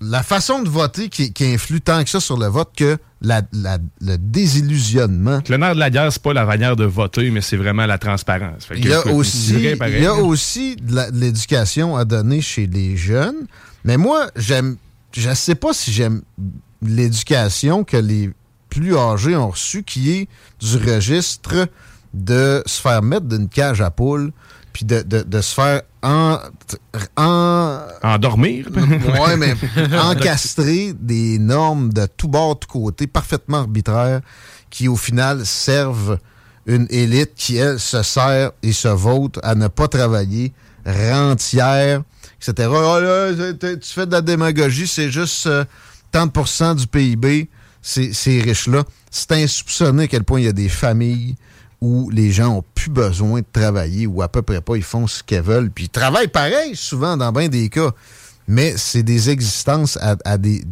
[0.00, 3.42] la façon de voter qui, qui influe tant que ça sur le vote que la-
[3.52, 5.40] la- le désillusionnement.
[5.48, 7.98] Le nerf de la guerre, c'est pas la manière de voter, mais c'est vraiment la
[7.98, 8.66] transparence.
[8.74, 13.46] Il y a aussi, il y a aussi de l'éducation à donner chez les jeunes.
[13.84, 14.76] Mais moi, j'aime.
[15.14, 16.22] Je ne sais pas si j'aime
[16.80, 18.30] l'éducation que les
[18.70, 20.28] plus âgés ont reçue, qui est
[20.60, 21.68] du registre
[22.14, 24.32] de se faire mettre d'une cage à poules,
[24.72, 26.38] puis de, de- de se faire en,
[27.16, 28.66] en Endormir?
[29.20, 29.54] ouais, mais
[29.98, 34.20] encastrer des normes de tout bord, tout côté, parfaitement arbitraires,
[34.70, 36.18] qui au final servent
[36.66, 40.52] une élite qui, elle, se sert et se vote à ne pas travailler,
[40.86, 42.02] rentière,
[42.40, 42.68] etc.
[42.74, 45.64] Ah, là, tu fais de la démagogie, c'est juste euh,
[46.12, 47.48] 30% du PIB,
[47.82, 48.84] ces, ces riches-là.
[49.10, 51.36] C'est insoupçonné à quel point il y a des familles
[51.82, 55.08] où les gens ont plus besoin de travailler ou à peu près pas, ils font
[55.08, 55.68] ce qu'ils veulent.
[55.68, 57.90] Puis ils travaillent pareil, souvent, dans bien des cas.
[58.46, 60.62] Mais c'est des existences à, des,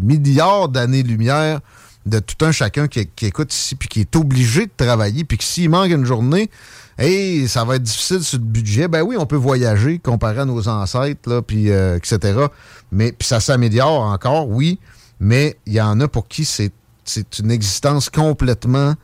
[0.00, 1.60] milliards d'années-lumière
[2.06, 5.44] de tout un chacun qui, écoute ici, puis qui est obligé de travailler, puis que
[5.44, 6.50] s'il manque une journée,
[6.98, 8.86] hey, ça va être difficile sur le budget.
[8.86, 12.46] Ben oui, on peut voyager comparé à nos ancêtres, là, puis euh, etc.
[12.92, 14.78] Mais puis ça s'améliore encore, oui,
[15.18, 16.72] mais il y en a pour qui c'est
[17.04, 18.94] c'est une existence complètement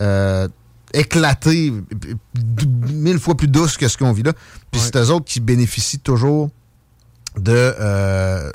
[0.00, 0.48] euh,
[0.94, 1.72] éclatée,
[2.92, 4.32] mille fois plus douce que ce qu'on vit là.
[4.70, 6.50] Puis c'est eux autres qui bénéficient toujours
[7.36, 8.50] de, euh,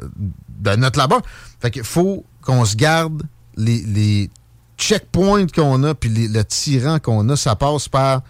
[0.60, 1.22] de notre labeur.
[1.60, 3.24] Fait qu'il faut qu'on se garde
[3.58, 4.30] les, les
[4.78, 8.22] checkpoints qu'on a, puis les- le tyran qu'on a, ça passe par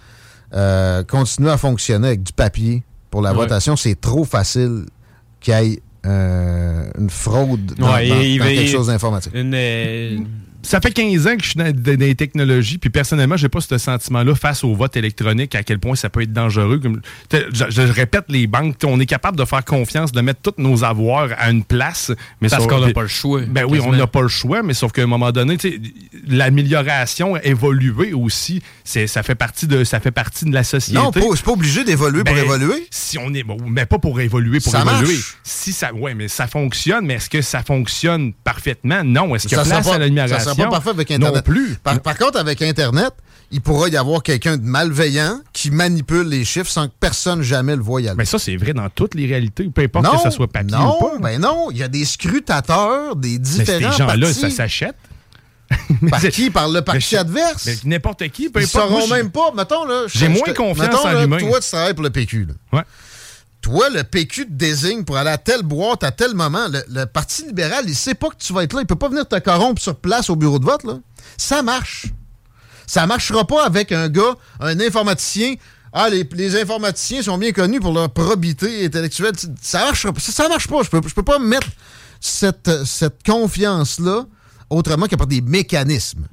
[0.53, 3.37] euh, continuer à fonctionner avec du papier pour la Ouais.
[3.37, 3.75] votation.
[3.75, 4.85] C'est trop facile
[5.41, 9.31] qu'il y ait euh, une fraude dans, Ouais, dans- quelque chose d'informatique.
[9.33, 10.19] Une, euh,
[10.65, 13.61] Ça fait 15 ans que je suis dans, dans les technologies, puis personnellement, j'ai pas
[13.61, 16.81] ce sentiment-là face au vote électronique, à quel point ça peut être dangereux.
[17.31, 20.83] Je, je répète, les banques, on est capable de faire confiance, de mettre tous nos
[20.83, 22.11] avoirs à une place.
[22.41, 24.63] Mais Parce sauf- qu'on n'a pas le choix, Ben oui, on n'a pas le choix,
[24.63, 25.57] mais sauf qu'à un moment donné,
[26.27, 30.99] l'amélioration, évoluer aussi, ça, fait partie de, ça fait partie de la société.
[30.99, 32.87] Non, pas- c'est pas obligé d'évoluer pour Ben, évoluer.
[32.91, 35.13] Si on est, bon, mais pas pour évoluer, pour Ça évoluer.
[35.13, 35.37] marche.
[35.43, 39.03] Si ça, ouais, mais ça fonctionne, mais est-ce que ça fonctionne parfaitement?
[39.03, 39.35] Non.
[39.35, 40.54] Est-ce qu'il y a place pas- à l'amélioration?
[40.55, 41.35] Sera pas parfait avec Internet.
[41.35, 41.75] Non plus.
[41.83, 43.11] Par, par contre, avec Internet,
[43.51, 47.75] il pourra y avoir quelqu'un de malveillant qui manipule les chiffres sans que personne jamais
[47.75, 48.11] le voie aller.
[48.17, 50.75] Mais ça, c'est vrai dans toutes les réalités, peu importe non, que ça soit papier
[50.75, 51.17] non, ou pas.
[51.19, 54.95] ben non, il y a des scrutateurs, des Mais différents ces gens-là, ça s'achète.
[56.09, 56.49] Par qui?
[56.51, 57.65] Par le parti Mais- adverse?
[57.65, 58.83] mais N'importe qui, peu Ils importe.
[58.87, 59.51] sauront Moi, je- même pas.
[59.55, 60.03] Mettons, là.
[60.13, 61.37] J'ai moins confiance mettons, en l'humain.
[61.39, 62.45] Toi, tu travailles pour le PQ.
[62.45, 62.53] Là.
[62.79, 62.83] Ouais.
[63.65, 66.67] Toi, le PQ te désigne pour aller à telle boîte à tel moment.
[66.69, 68.81] Le, Parti libéral, il sait pas que tu vas être là.
[68.81, 70.83] Il peut pas venir te corrompre sur place au bureau de vote.
[70.83, 70.99] Là.
[71.35, 72.05] Ça marche.
[72.85, 75.55] Ça marchera pas avec un gars, un informaticien.
[75.93, 79.33] Ah, les, informaticiens sont bien connus pour leur probité intellectuelle.
[79.59, 80.19] Ça marchera pas.
[80.19, 80.83] Ça, marche pas.
[80.83, 81.69] Je peux, peux pas mettre
[82.21, 84.25] cette, cette confiance-là
[84.69, 86.27] autrement que par des mécanismes.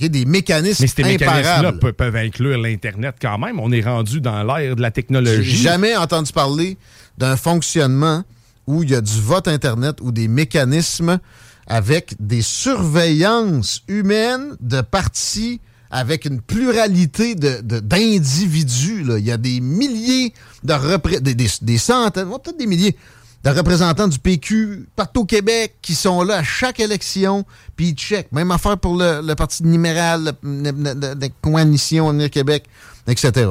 [0.00, 3.60] Des mécanismes Mais ces mécanismes-là peuvent inclure l'Internet quand même.
[3.60, 5.56] On est rendu dans l'ère de la J'ai technologie.
[5.56, 6.78] jamais entendu parler
[7.18, 8.24] d'un fonctionnement
[8.66, 11.18] où il y a du vote Internet ou des mécanismes
[11.66, 19.04] avec des surveillances humaines de partis avec une pluralité de- de- d'individus.
[19.18, 20.32] Il y a des milliers
[20.64, 22.96] de repré- des, des- des centaines, peut-être des milliers
[23.44, 27.44] de représentants du PQ partout au Québec qui sont là à chaque élection,
[27.76, 28.32] puis ils checkent.
[28.32, 32.64] Même affaire pour le, le Parti libéral, la coalition Avenir Québec,
[33.06, 33.50] etc.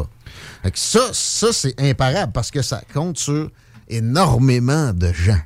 [0.64, 3.50] Fait ça, ça c'est imparable parce que ça compte sur
[3.89, 5.42] énormément de gens.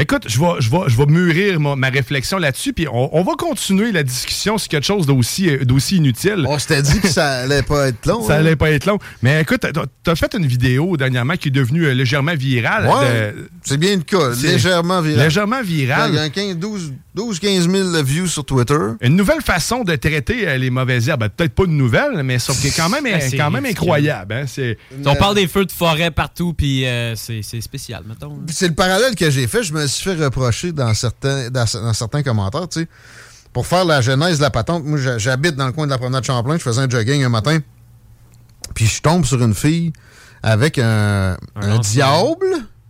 [0.00, 3.22] Écoute, je vais, je vais, je vais mûrir ma, ma réflexion là-dessus, puis on, on
[3.24, 6.44] va continuer la discussion sur quelque chose d'aussi, euh, d'aussi inutile.
[6.46, 8.22] On s'était dit que ça allait pas être long.
[8.24, 8.38] Ça hein?
[8.38, 8.98] allait pas être long.
[9.22, 12.86] Mais écoute, t'as- t'as fait une vidéo dernièrement qui est devenue euh, légèrement virale.
[12.86, 14.30] Ouais, de- c'est bien le cas.
[14.40, 15.24] Légèrement viral.
[15.24, 16.10] Légèrement virale.
[16.12, 18.78] Il y a 15, 12, 12, 15 000 views sur Twitter.
[19.00, 21.20] Une nouvelle façon de traiter euh, les mauvaises herbes.
[21.22, 23.82] Ben, Peut-être pas une nouvelle, mais sauf que quand même, Ben, c'est quand même ridicule.
[23.82, 24.32] incroyable.
[24.32, 24.44] hein.
[24.46, 28.38] C'est- On parle des feux de forêt partout, puis euh, c'est spécial, mettons.
[28.46, 29.64] C'est le parallèle que j'ai fait.
[29.64, 32.88] Je me suis fait reprocher dans certains, dans, dans certains commentaires, tu sais.
[33.52, 35.98] Pour faire la genèse de la patente, moi, j'ha- j'habite dans le coin de la
[35.98, 36.56] promenade Champlain.
[36.58, 37.58] Je faisais un jogging un matin.
[38.74, 39.92] Puis je tombe sur une fille
[40.42, 41.36] avec un,
[41.80, 42.46] diable,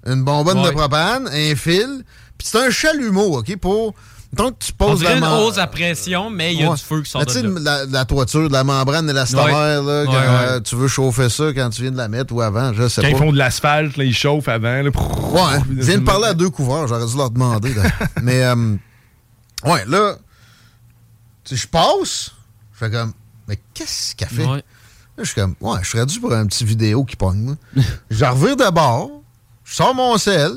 [0.06, 2.04] une bonbonne de propane, un fil.
[2.36, 3.94] Puis c'est un chalumeau, OK, pour...
[4.32, 6.76] Donc, tu On poses la une hausse à pression, mais il y a Ouais.
[6.76, 7.60] du feu qui sort tu de là.
[7.60, 10.04] la, la toiture, de la membrane élastomère, là, Ouais.
[10.06, 10.48] quand Ouais, ouais.
[10.50, 13.00] euh, tu veux chauffer ça quand tu viens de la mettre ou avant, je sais
[13.00, 13.14] Quand pas.
[13.14, 14.82] ils font de l'asphalte, là, ils chauffent avant.
[14.82, 14.90] là.
[14.90, 15.62] Ouais, hein.
[15.70, 17.72] je viens de parler à deux couvreurs, j'aurais dû leur demander.
[17.72, 17.84] là.
[18.22, 18.76] Mais, euh,
[19.64, 20.16] ouais, là,
[21.44, 22.32] tu sais, je passe,
[22.74, 23.12] je fais comme,
[23.48, 24.44] mais qu'est-ce qu'elle fait?
[24.44, 24.56] Ouais.
[24.58, 24.62] Là,
[25.20, 27.54] je suis comme, ouais, je serais dû pour un petit vidéo qui pogne, moi.
[28.10, 29.10] je revire de bord,
[29.64, 30.52] je sors mon sel,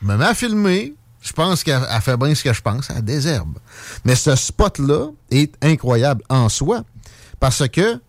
[0.00, 2.90] je me mets à filmer, je pense qu'elle elle fait bien ce que je pense,
[2.90, 3.58] elle désherbe.
[4.04, 6.82] Mais ce spot-là est incroyable en soi,
[7.40, 8.00] parce que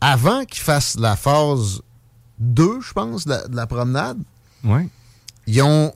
[0.00, 1.80] avant qu'il fasse la phase
[2.38, 4.18] 2, je pense, de la, de la promenade,
[4.64, 4.88] Ouais.
[5.46, 5.92] ils ont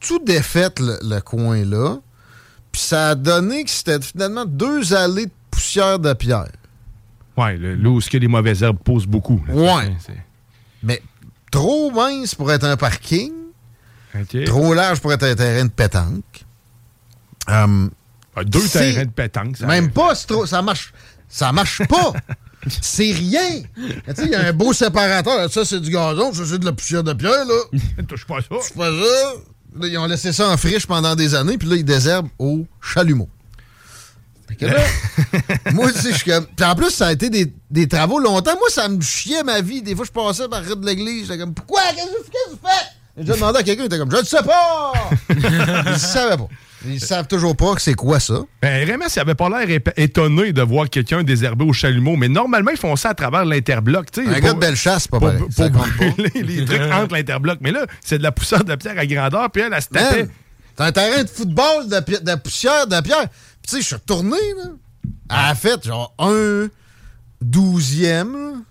[0.00, 1.98] tout défait le, le coin-là,
[2.72, 6.48] puis ça a donné que c'était finalement deux allées de poussière de pierre.
[7.38, 9.40] Le- là où est-ce que les mauvaises herbes posent beaucoup.
[10.00, 10.16] C'est-
[10.82, 11.02] Mais
[11.50, 13.32] trop mince pour être un parking,
[14.46, 16.44] Trop large pour être un terrain de pétanque.
[17.48, 17.90] Hum,
[18.34, 19.56] Ah, Deux terrains de pétanque.
[19.56, 20.92] ça même pas, trop, ça marche,
[21.28, 22.12] ça marche pas.
[22.82, 23.62] c'est rien.
[23.76, 25.50] Tu sais, il y a un beau séparateur.
[25.52, 27.78] Ça, c'est du gazon, ça, c'est de la poussière de pierre, là.
[28.08, 28.56] Touche pas ça.
[28.60, 29.32] C'est pas ça.
[29.78, 32.66] Là, ils ont laissé ça en friche pendant des années, puis là, ils désherbent au
[32.80, 33.28] chalumeau.
[34.58, 34.80] Que là,
[35.72, 36.46] moi, tu sais, je suis comme.
[36.46, 38.54] Puis en plus, ça a été des, des travaux longtemps.
[38.54, 39.82] Moi, ça me chiait ma vie.
[39.82, 41.22] Des fois, je passais par rue de l'église.
[41.26, 41.80] J'étais comme, pourquoi?
[41.94, 42.95] Qu'est-ce que qu'est-ce que vous faites?
[43.16, 44.92] J'ai déjà demandé à quelqu'un, il était comme, je ne sais pas!
[45.30, 46.48] Ils ne savaient pas.
[46.86, 48.40] Ils savent toujours pas que c'est quoi ça.
[48.62, 52.70] Ben, RMS, il avait pas l'air étonné de voir quelqu'un désherber au chalumeau, mais normalement,
[52.70, 54.10] ils font ça à travers l'interbloc.
[54.10, 55.42] tu sais, Un pour- gars de belle chasse, pas pour, pareil.
[55.42, 55.84] pour Ça pas.
[56.34, 57.58] les trucs entre l'interbloc.
[57.62, 60.28] Mais là, c'est de la poussière de pierre à grandeur, puis elle, elle se tapait.
[60.76, 63.28] C'est un terrain de football de, de poussière, de pierre.
[63.30, 64.70] Puis tu sais, je suis retourné, là.
[65.30, 66.68] Elle a fait genre un
[67.40, 68.62] douzième.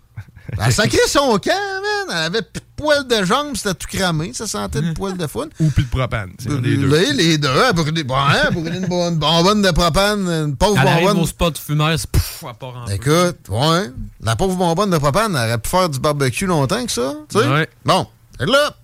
[0.54, 2.08] Elle a sacré son camp, man.
[2.12, 4.32] Elle avait plus de poils de jambes, c'était tout cramé.
[4.34, 5.48] Ça sentait le poil de fun.
[5.60, 6.32] Ou plus de propane.
[6.38, 6.88] C'est des deux.
[6.88, 10.78] Les, les deux, elle a brûlé, bon, hein, une, bonne- bonbonne de propane, une pauvre
[10.82, 11.24] Elle arrive bonbonne.
[11.24, 12.86] au spot fumeur, c'est pouf, elle part en.
[12.88, 13.89] Écoute, ouais,
[14.22, 17.39] la pauvre bonbonne de propane, elle aurait pu faire du barbecue longtemps que ça, tu
[17.39, 17.48] sais.
[17.48, 17.68] Ouais.
[17.84, 18.76] Bon, que là,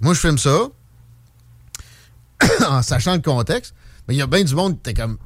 [0.00, 0.58] moi, je filme ça,
[2.68, 3.74] en sachant le contexte,
[4.06, 5.18] mais il y a bien du monde qui était comme,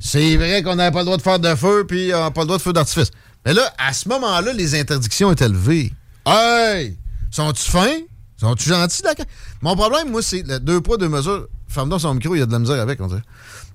[0.00, 2.40] c'est vrai qu'on n'avait pas le droit de faire de feu, puis on n'a pas
[2.42, 3.10] le droit de feu d'artifice.
[3.46, 5.92] Mais là, à ce moment-là, les interdictions étaient levées.
[6.26, 6.98] Hey!
[7.30, 8.00] Sont-tu fins?
[8.40, 9.24] Sont-tu gentils, d'accord?
[9.62, 11.46] Mon problème, moi, c'est deux poids, deux mesures.
[11.68, 13.22] Ferme donc son micro, il y a de la misère avec, on dirait.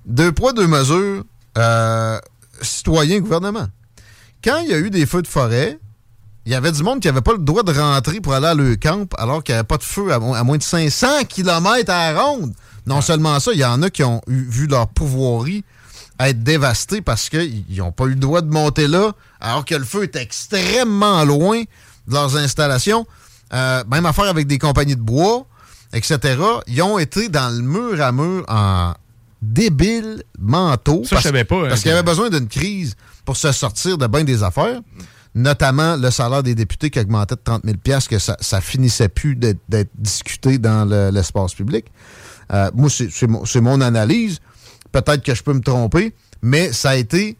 [0.04, 1.24] Deux poids, deux mesures,
[1.56, 2.18] euh,
[2.60, 3.66] citoyen, gouvernement.
[4.44, 5.78] Quand il y a eu des feux de forêt,
[6.44, 8.54] il y avait du monde qui n'avait pas le droit de rentrer pour aller à
[8.54, 11.24] leur camp alors qu'il n'y avait pas de feu à, mo- à moins de 500
[11.28, 12.52] km à la ronde.
[12.84, 15.64] Non seulement ça, il y en a qui ont eu- vu leur pouvoirie
[16.18, 19.12] être dévastés parce qu'ils n'ont pas eu le droit de monter là
[19.42, 21.60] alors que le feu est extrêmement loin
[22.06, 23.06] de leurs installations.
[23.52, 25.44] Euh, même affaire avec des compagnies de bois,
[25.92, 26.18] etc.
[26.66, 28.94] Ils ont été dans le mur à mur en
[29.42, 31.02] débile manteau.
[31.04, 33.98] Ça, je savais pas, hein, Parce qu'il y avait besoin d'une crise pour se sortir
[33.98, 34.80] de bien des affaires,
[35.34, 37.76] notamment le salaire des députés qui augmentait de 30 000
[38.08, 41.86] que ça, ça finissait plus d'être discuté dans le- l'espace public.
[42.52, 44.38] Euh, moi, c'est c'est mon, c'est mon analyse.
[44.92, 47.36] Peut-être que je peux me tromper, mais ça a été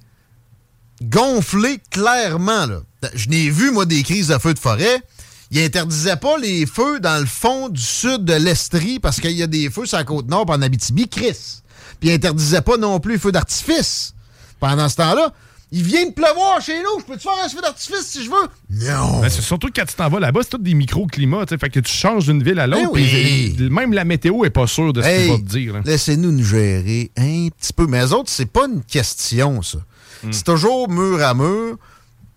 [1.03, 2.67] gonflé clairement.
[2.67, 2.81] Là.
[3.15, 5.03] Je n'ai vu, moi, des crises de feux de forêt.
[5.51, 9.43] Ils interdisaient pas les feux dans le fond du sud de l'Estrie parce qu'il y
[9.43, 11.61] a des feux sur la côte nord en Abitibi, Chris.
[12.01, 14.15] Puis ils interdisaient pas non plus les feux d'artifice.
[14.59, 15.33] pendant ce temps-là,
[15.75, 17.01] il vient de pleuvoir chez nous.
[17.01, 18.87] Je peux-tu faire un feu d'artifice si je veux?
[18.91, 19.21] Non.
[19.21, 21.45] Ben, c'est surtout que quand tu t'en vas là-bas, c'est tout des microclimats.
[21.47, 22.93] Fait que tu changes d'une ville à l'autre.
[22.93, 23.55] Ben oui.
[23.57, 25.81] puis Même la météo est pas sûre de ce Hey, qu'il va te dire.
[25.85, 27.87] Laissez-nous nous gérer un petit peu.
[27.87, 29.79] Mais les autres, c'est pas une question, ça.
[30.23, 30.33] Hmm.
[30.33, 31.77] C'est toujours mur à mur.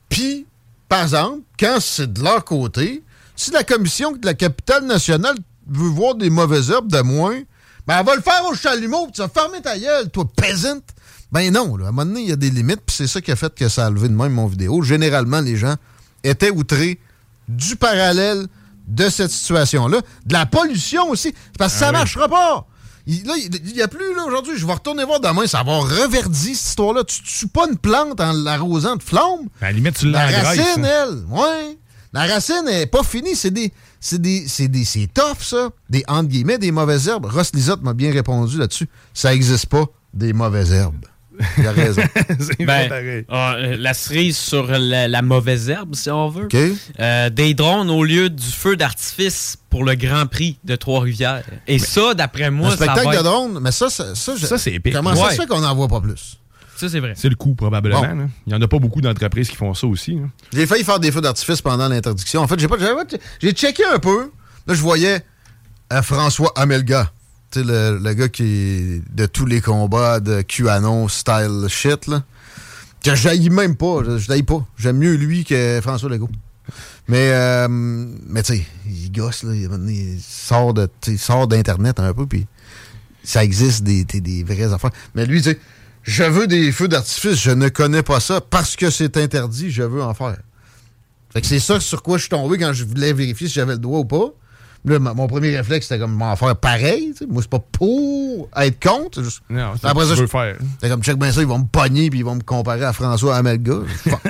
[0.10, 0.46] Puis,
[0.90, 3.04] par exemple, quand c'est de leur côté,
[3.36, 5.36] si la commission de la capitale nationale
[5.68, 7.40] veut voir des mauvaises herbes de moins,
[7.88, 10.80] ben elle va le faire au chalumeau, puis tu vas fermer ta gueule, toi, peasant.
[11.32, 13.20] Ben non, là, à un moment donné, il y a des limites, puis c'est ça
[13.22, 14.82] qui a fait que ça a levé de même mon vidéo.
[14.84, 15.76] Généralement, les gens
[16.24, 17.00] étaient outrés
[17.48, 18.48] du parallèle
[18.88, 20.00] de cette situation-là.
[20.26, 21.94] De la pollution aussi, parce que Ah ça oui.
[21.98, 22.66] marchera pas.
[23.08, 24.58] Il, là, il n'y a plus, là, aujourd'hui.
[24.58, 25.46] Je vais retourner voir demain.
[25.48, 27.04] Ça va reverdir cette histoire-là.
[27.04, 29.48] Tu ne tues pas une plante en l'arrosant de flammes.
[29.62, 31.06] À la limite, tu La racine, hein.
[31.08, 31.78] elle, ouais.
[32.14, 33.36] La racine n'est pas finie.
[33.36, 33.72] C'est des.
[34.00, 34.46] C'est des.
[34.48, 34.86] C'est des.
[34.86, 35.70] C'est tough, ça.
[35.90, 37.26] Des entre guillemets, des mauvaises herbes.
[37.26, 38.88] Ross Lisotte m'a bien répondu là-dessus.
[39.14, 41.06] Ça n'existe pas, des mauvaises herbes.
[41.58, 42.02] Il a raison.
[42.60, 46.48] Ben, ah, euh, la cerise sur la, la mauvaise herbe, si on veut.
[47.00, 51.44] Euh, des drones au lieu du feu d'artifice pour le Grand Prix de Trois-Rivières.
[51.68, 54.34] Et ça, d'après moi, Un ça spectacle va de être- drone, mais ça, ça, ça,
[54.38, 54.94] je- Ça, c'est épique.
[54.94, 56.38] Comment ça se fait qu'on n'en voit pas plus?
[56.78, 57.14] Ça, c'est vrai.
[57.16, 58.02] C'est le coup, probablement.
[58.02, 58.28] Bon.
[58.46, 60.20] Il n'y en a pas beaucoup d'entreprises qui font ça aussi.
[60.22, 60.30] hein.
[60.54, 62.42] J'ai failli faire des feux d'artifice pendant l'interdiction.
[62.42, 62.76] En fait, j'ai pas,
[63.42, 64.30] j'ai checké un peu.
[64.68, 65.22] Là, je voyais
[65.94, 67.12] euh, François Amelga.
[67.64, 72.24] Le, gars qui de tous les combats de QAnon style shit, là.
[73.04, 74.02] Que j'haïs même pas.
[74.04, 74.66] Je pas.
[74.78, 76.30] J'aime mieux lui que François Legault.
[77.08, 79.54] Mais, euh, mais tu sais, il gosse, là.
[79.54, 82.48] Il, sort de, il sort d'Internet un peu, puis
[83.24, 84.92] ça existe des, des, des vraies affaires.
[85.14, 85.56] Mais lui, tu
[86.06, 88.40] je veux des feux d'artifice, je ne connais pas ça.
[88.40, 90.38] Parce que c'est interdit, je veux en faire.
[91.34, 93.74] Fait que c'est ça sur quoi je suis tombé quand je voulais vérifier si j'avais
[93.74, 94.30] le droit ou pas.
[94.86, 97.12] Là, mon premier réflexe, c'était comme m'en faire pareil.
[97.14, 97.26] tu sais.
[97.28, 99.24] Moi, c'est pas pour être contre.
[99.24, 100.56] juste- Non, c'est Après ça, tu veux je- faire.
[100.76, 102.94] C'était comme, check bien ça, ils vont me pogner puis ils vont me comparer à
[102.94, 103.74] François Amelga.
[104.10, 104.22] Fuck.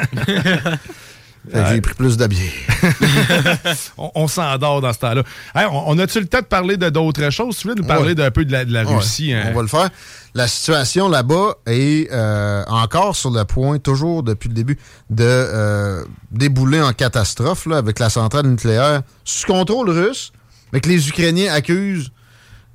[1.51, 2.51] Fait que j'ai pris plus de bière.
[3.99, 5.21] on on s'endort dans ce temps-là.
[5.53, 7.57] Hey, on, on a-tu le temps de parler de d'autres choses?
[7.57, 8.15] Tu voulais nous parler Ouais.
[8.15, 9.31] d'un peu de la, de la Ouais, Russie?
[9.31, 9.43] hein?
[9.51, 9.89] On va le faire.
[10.33, 14.77] La situation là-bas est euh, encore sur le point, toujours depuis le début,
[15.11, 20.31] de euh, débouler en catastrophe là, avec la centrale nucléaire sous contrôle russe,
[20.76, 22.11] mais que les Ukrainiens accusent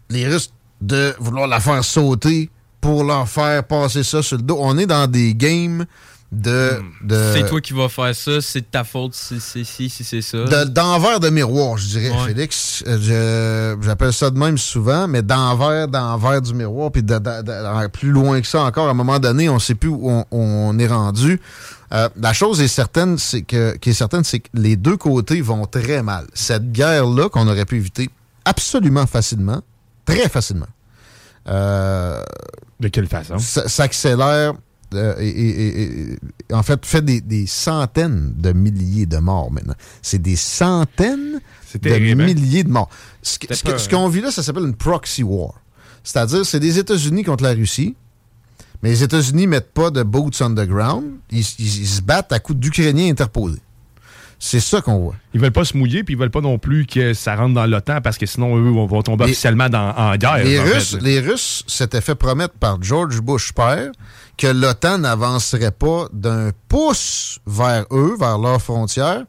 [0.08, 2.48] les Russes de vouloir la faire sauter
[2.80, 4.56] pour leur faire passer ça sur le dos.
[4.58, 5.84] On est dans des games
[6.32, 6.80] de...
[7.02, 10.02] de C'est toi qui vas faire ça, c'est de ta faute si c'est si, si
[10.02, 10.38] c'est ça.
[10.44, 12.28] de- d'envers de miroir, je dirais, Ouais.
[12.28, 12.82] Félix.
[12.86, 18.10] Euh, je- J'appelle ça de même souvent, mais d'envers, d'envers du miroir, puis de- plus
[18.10, 20.78] loin que ça encore, à un moment donné, on ne sait plus où on, on
[20.78, 21.38] est rendu.
[21.92, 25.40] Euh, la chose est certaine, c'est que, qui est certaine, c'est que les deux côtés
[25.40, 26.26] vont très mal.
[26.34, 28.08] Cette guerre-là, qu'on aurait pu éviter
[28.44, 29.60] absolument facilement,
[30.04, 30.68] très facilement,
[31.48, 32.22] euh,
[32.78, 33.38] de quelle façon?
[33.38, 34.54] s'accélère
[34.94, 36.12] euh, et, et- et-
[36.48, 39.74] et- en fait fait des, des centaines de milliers de morts maintenant.
[40.02, 41.40] C'est des centaines
[41.74, 41.90] de
[42.22, 42.26] hein?
[42.26, 42.88] milliers de morts.
[43.22, 45.54] Ce qu'on vit là, ça s'appelle une proxy war.
[46.02, 47.94] C'est-à-dire, c'est des États-Unis contre la Russie,
[48.82, 51.04] mais les États-Unis mettent pas de boots on the ground.
[51.30, 53.60] Ils, ils- ils se battent à coups d'Ukrainiens interposés.
[54.42, 55.14] C'est ça qu'on voit.
[55.34, 57.66] Ils veulent pas se mouiller, puis ils veulent pas non plus que ça rentre dans
[57.66, 60.42] l'OTAN, parce que sinon, eux vont, vont tomber Les- officiellement dans, en guerre.
[60.44, 61.00] Les en Russes, fait.
[61.02, 63.90] les Russes s'étaient fait promettre par George Bush père
[64.38, 69.24] que l'OTAN n'avancerait pas d'un pouce vers eux, vers leurs frontières,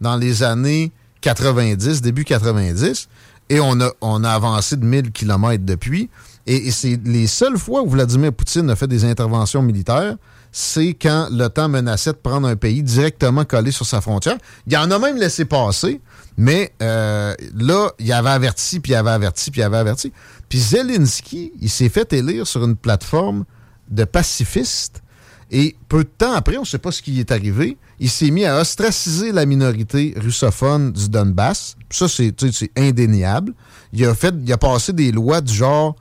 [0.00, 0.92] dans les années
[1.22, 3.08] 90, début 90.
[3.50, 6.08] Et on a, on a avancé de 1000 kilomètres depuis.
[6.46, 10.16] Et, c'est les seules fois où Vladimir Poutine a fait des interventions militaires,
[10.50, 14.36] c'est quand l'OTAN menaçait de prendre un pays directement collé sur sa frontière.
[14.66, 16.00] Il en a même laissé passer,
[16.36, 20.12] mais euh, là, il avait averti, puis il avait averti, puis il avait averti.
[20.48, 23.44] Puis Zelensky, il s'est fait élire sur une plateforme
[23.88, 25.02] de pacifiste.
[25.50, 28.30] Et peu de temps après, on ne sait pas ce qui est arrivé, il s'est
[28.30, 31.76] mis à ostraciser la minorité russophone du Donbass.
[31.90, 32.34] Ça, c'est
[32.76, 33.52] indéniable.
[33.92, 35.94] Il a, fait, il a passé des lois du genre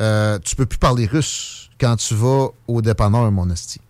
[0.00, 3.80] euh, tu peux plus parler russe quand tu vas au dépanneur, mon esti.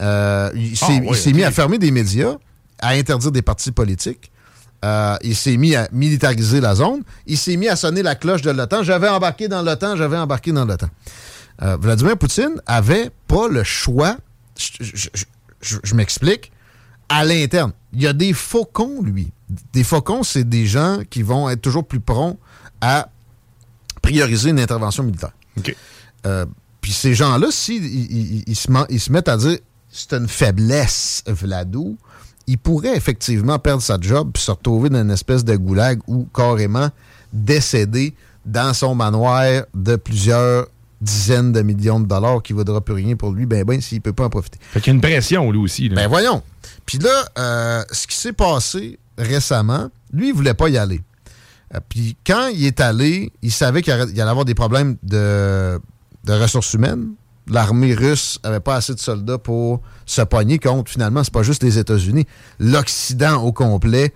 [0.00, 2.36] Euh, il s'est Ah, mis à fermer des médias,
[2.80, 4.30] à interdire des partis politiques.
[4.84, 7.02] Euh, il s'est mis à militariser la zone.
[7.26, 8.82] Il s'est mis à sonner la cloche de l'OTAN.
[8.82, 10.88] J'avais embarqué dans l'OTAN, j'avais embarqué dans l'OTAN.
[11.62, 14.16] Euh, Vladimir Poutine avait pas le choix.
[14.58, 15.24] Je, je- je-
[15.60, 16.50] je- je m'explique.
[17.08, 19.30] À l'interne, il y a des faucons, lui.
[19.72, 22.38] Des faucons, c'est des gens qui vont être toujours plus prompts
[22.80, 23.08] à
[24.00, 25.32] prioriser une intervention militaire.
[26.26, 26.46] Euh,
[26.80, 27.84] Puis ces gens-là, s'ils
[28.48, 29.58] ils- se, men- ils se mettent à dire
[29.90, 31.96] c'est une faiblesse, Vladou,
[32.46, 36.26] il pourrait effectivement perdre sa job puis se retrouver dans une espèce de goulag ou
[36.34, 36.90] carrément
[37.32, 40.66] décéder dans son manoir de plusieurs
[41.00, 43.98] dizaines de millions de dollars qui ne vaudra plus rien pour lui, ben ben, s'il
[43.98, 44.58] ne peut pas en profiter.
[44.60, 45.88] Fait qu'il y a une pression, lui aussi.
[45.88, 45.96] là.
[45.96, 46.42] Ben voyons.
[46.86, 51.00] Puis là, euh, ce qui s'est passé récemment, lui, il voulait pas y aller.
[51.74, 55.80] Euh, Puis quand il est allé, il savait qu'il allait avoir des problèmes de,
[56.28, 57.10] ressources humaines.
[57.48, 61.62] L'armée russe avait pas assez de soldats pour se pogner contre, finalement, c'est pas juste
[61.64, 62.24] les États-Unis,
[62.60, 64.14] l'Occident au complet,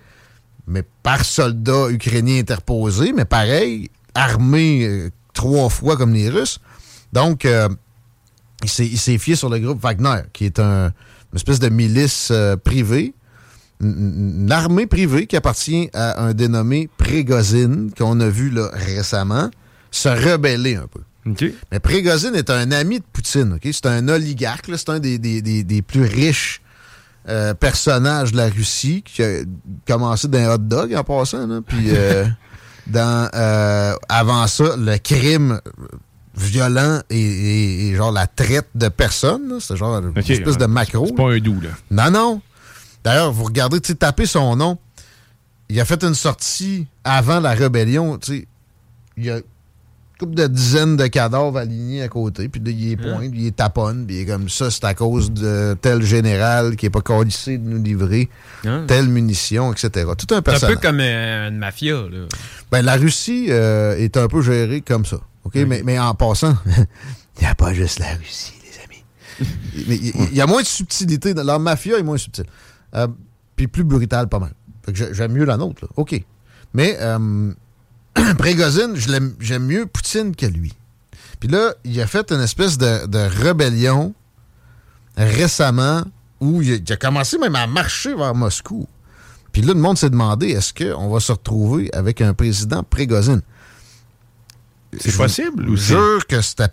[0.65, 6.59] mais par soldats ukrainiens interposés, mais pareil, armés euh, trois fois comme les Russes.
[7.11, 7.67] Donc, euh,
[8.63, 12.31] il s'est- fié sur le groupe Wagner, qui est un- une espèce de milice
[12.63, 13.13] privée,
[13.81, 19.49] une, une armée privée qui appartient à un dénommé Prégozine, qu'on a vu là, récemment,
[19.91, 21.01] se rebeller un peu.
[21.71, 23.59] Mais Prégozine est un ami de Poutine.
[23.63, 26.61] C'est un oligarque, c'est un des, des- des- des plus riches
[27.27, 29.39] euh, personnages de la Russie qui a
[29.85, 31.45] commencé d'un hot dog en passant.
[31.45, 32.25] là, Puis euh,
[32.87, 35.59] dans euh, avant ça, le crime
[36.35, 39.57] violent et, et- et genre la traite de personnes.
[39.59, 41.05] C'est genre une Ok, espèce de macro.
[41.07, 41.69] C'est pas un doux, là.
[41.91, 42.41] Non, non.
[43.07, 44.77] D'ailleurs, vous regardez, tu tapez son nom.
[45.69, 48.19] Il a fait une sortie avant la rébellion.
[49.15, 49.43] Il y a une
[50.19, 52.49] couple de dizaines de cadavres alignés à côté.
[52.49, 54.05] Puis il est pointe, puis il est taponne.
[54.05, 57.57] Puis il est comme ça, c'est à cause de tel général qui n'est pas conditié
[57.57, 58.27] de nous livrer
[58.65, 58.81] Ah.
[58.87, 59.89] telle munition, etc.
[59.93, 60.75] Tout un C'est un personnage.
[60.75, 61.93] peu comme euh, une mafia.
[61.95, 62.25] Là.
[62.73, 65.21] Ben, la Russie euh, est un peu gérée comme ça.
[65.45, 65.55] OK?
[65.55, 69.47] Mais, mais en passant, il n'y a pas juste la Russie, les amis.
[69.87, 71.33] Mais Il y, a moins de subtilité.
[71.33, 72.47] Leur mafia est moins subtile.
[72.97, 73.07] Euh,
[73.55, 74.53] Puis plus brutal, pas mal.
[74.85, 75.83] Fait que j'ai- j'aime mieux la nôtre.
[75.85, 75.89] là.
[75.95, 76.21] OK.
[76.73, 77.53] Mais euh,
[78.37, 80.73] Prégozine, je j'aime mieux Poutine que lui.
[81.39, 84.13] Puis là, il a fait une espèce de, de rébellion
[85.15, 86.03] récemment
[86.39, 88.87] où il a, il a commencé même à marcher vers Moscou.
[89.51, 93.41] Puis là, le monde s'est demandé est-ce qu'on va se retrouver avec un président Prégozine?
[94.99, 96.69] C'est Je possible c'est- jure que c'était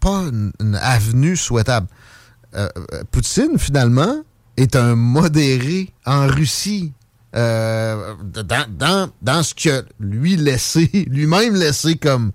[0.00, 1.86] pas une, une avenue souhaitable.
[2.54, 4.22] Euh, euh, Poutine, finalement,
[4.56, 6.92] est un modéré en Russie.
[7.34, 12.32] euh, dans, dans, dans ce que lui laissé, lui-même laissé comme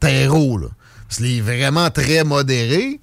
[0.00, 0.56] terreau.
[0.58, 0.68] Là.
[1.06, 3.00] Parce qu'il est vraiment très modéré.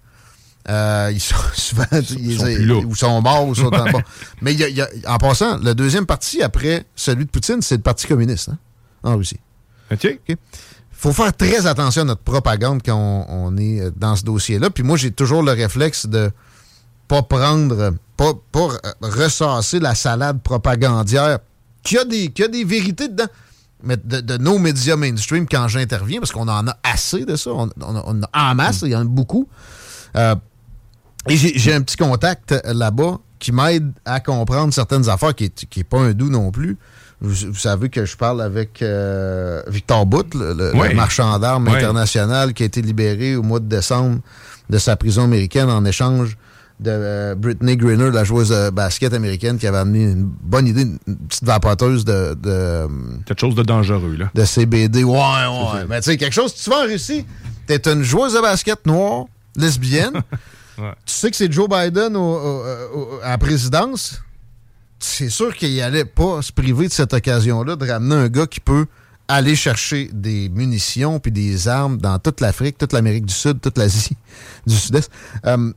[0.67, 1.85] Euh, ils sont souvent.
[2.17, 4.01] Ils, sont ou sont morts ou sont en bon.
[4.41, 7.29] Mais il y a- il y a- en passant, le deuxième parti après celui de
[7.29, 8.57] Poutine, c'est le Parti communiste hein,
[9.03, 9.39] en Russie.
[9.91, 10.17] OK.
[10.91, 14.71] faut faire très attention à notre propagande quand on, on est dans ce dossier-là.
[14.71, 16.31] Puis moi, j'ai toujours le réflexe de
[17.07, 18.67] pas prendre, pas, pas
[19.01, 21.39] ressasser la salade propagandière
[21.83, 23.27] qui a des, qui a des vérités dedans.
[23.83, 27.51] Mais de, de nos médias mainstream quand j'interviens, parce qu'on en a assez de ça,
[27.51, 29.47] on, on, on a en masse, il y en a beaucoup.
[30.15, 30.35] Euh,
[31.27, 35.79] et j'ai un petit contact là-bas qui m'aide à comprendre certaines affaires, qui n'est qui
[35.81, 36.77] est pas un doux non plus.
[37.21, 40.93] Vous, vous savez que je parle avec euh, Victor Bout, le, le- le Oui.
[40.95, 41.75] marchand d'armes Oui.
[41.75, 44.19] international qui a été libéré au mois de décembre
[44.69, 46.37] de sa prison américaine en échange
[46.79, 50.81] de euh, Brittany Griner, la joueuse de basket américaine qui avait amené une bonne idée,
[50.81, 52.87] une une petite vapoteuse de, de,
[53.25, 54.29] Quelque chose de dangereux, là.
[54.33, 55.03] de CBD.
[55.03, 55.85] Ouais, ouais.
[55.87, 57.25] Mais tu sais, quelque chose, tu vas en Russie,
[57.65, 60.13] t'es une joueuse de basket noire, lesbienne,
[60.77, 60.91] Ouais.
[61.05, 62.63] tu sais que c'est Joe Biden au- au-
[62.93, 64.19] au- à la présidence,
[64.99, 68.59] c'est sûr qu'il allait pas se priver de cette occasion-là de ramener un gars qui
[68.59, 68.85] peut
[69.29, 73.77] aller chercher des munitions puis des armes dans toute l'Afrique, toute l'Amérique du Sud, toute
[73.77, 74.17] l'Asie
[74.67, 75.09] du Sud-Est.
[75.45, 75.71] Euh,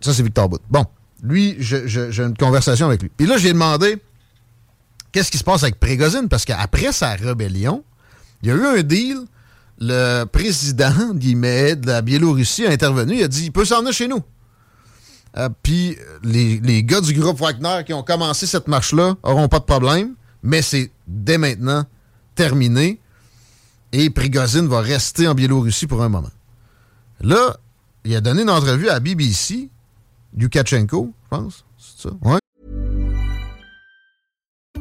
[0.00, 0.60] ça, c'est Victor Bout.
[0.70, 0.84] Bon,
[1.22, 3.10] lui, j'ai une conversation avec lui.
[3.16, 3.98] Puis là, j'ai demandé
[5.12, 7.82] qu'est-ce qui se passe avec Prégozine, parce qu'après sa rébellion,
[8.42, 9.18] il y a eu un deal.
[9.80, 13.16] Le président, guillemets, de la Biélorussie a intervenu.
[13.16, 14.22] Il a dit il peut s'en venir chez nous.
[15.36, 19.64] Euh, Puis les, gars du groupe Wagner qui ont commencé cette marche-là auront pas de
[19.64, 21.84] problème, mais c'est dès maintenant
[22.34, 23.00] terminé
[23.92, 26.30] et Prigozhin va rester en Biélorussie pour un moment.
[27.20, 27.56] Là,
[28.04, 29.68] il a donné une entrevue à BBC,
[30.36, 32.14] Yukachenko, je pense, c'est ça?
[32.22, 32.38] Ouais.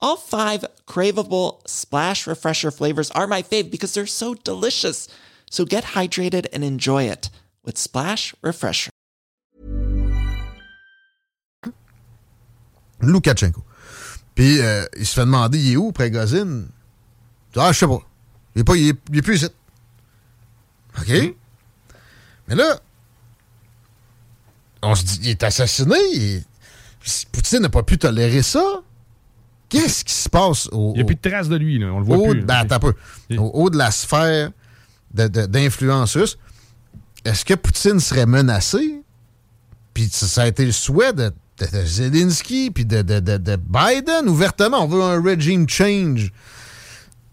[0.00, 5.08] All five craveable splash refresher flavors are my fave because they're so delicious.
[5.50, 7.30] So get hydrated and enjoy it
[7.64, 8.90] with Splash Refresher.
[13.00, 13.62] Loukachenko.
[14.34, 16.68] Puis euh, il se fait demander il est où, Prégozine
[17.56, 18.00] Ah, je sais pas.
[18.54, 19.48] Il est, pas, il est, il est plus ici.
[20.98, 21.34] OK?
[22.48, 22.80] Mais là,
[24.82, 25.96] on se dit, il est assassiné.
[26.12, 26.44] il-
[27.32, 28.82] Poutine n'a pas pu tolérer ça.
[29.68, 30.92] Qu'est-ce qui se passe au.
[30.94, 31.86] Il n'y a plus de traces de lui, là.
[31.92, 32.42] on le voit au, plus.
[32.42, 32.94] ben, un peu.
[33.36, 34.50] Au haut de la sphère
[35.12, 36.38] d'influence russe,
[37.24, 39.02] est-ce que Poutine serait menacé?
[39.94, 43.56] Puis ça, a été le souhait de, de- de Zelensky puis de, de- de- de
[43.56, 44.84] Biden ouvertement.
[44.84, 46.32] On veut un regime change.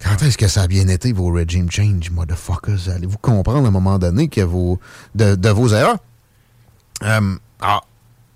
[0.01, 2.89] Quand est-ce que ça a bien été, vos regime change, motherfuckers?
[2.89, 4.79] Allez-vous comprendre à un moment donné que vos,
[5.15, 5.97] de, de vos erreurs?
[7.03, 7.88] Euh, alors,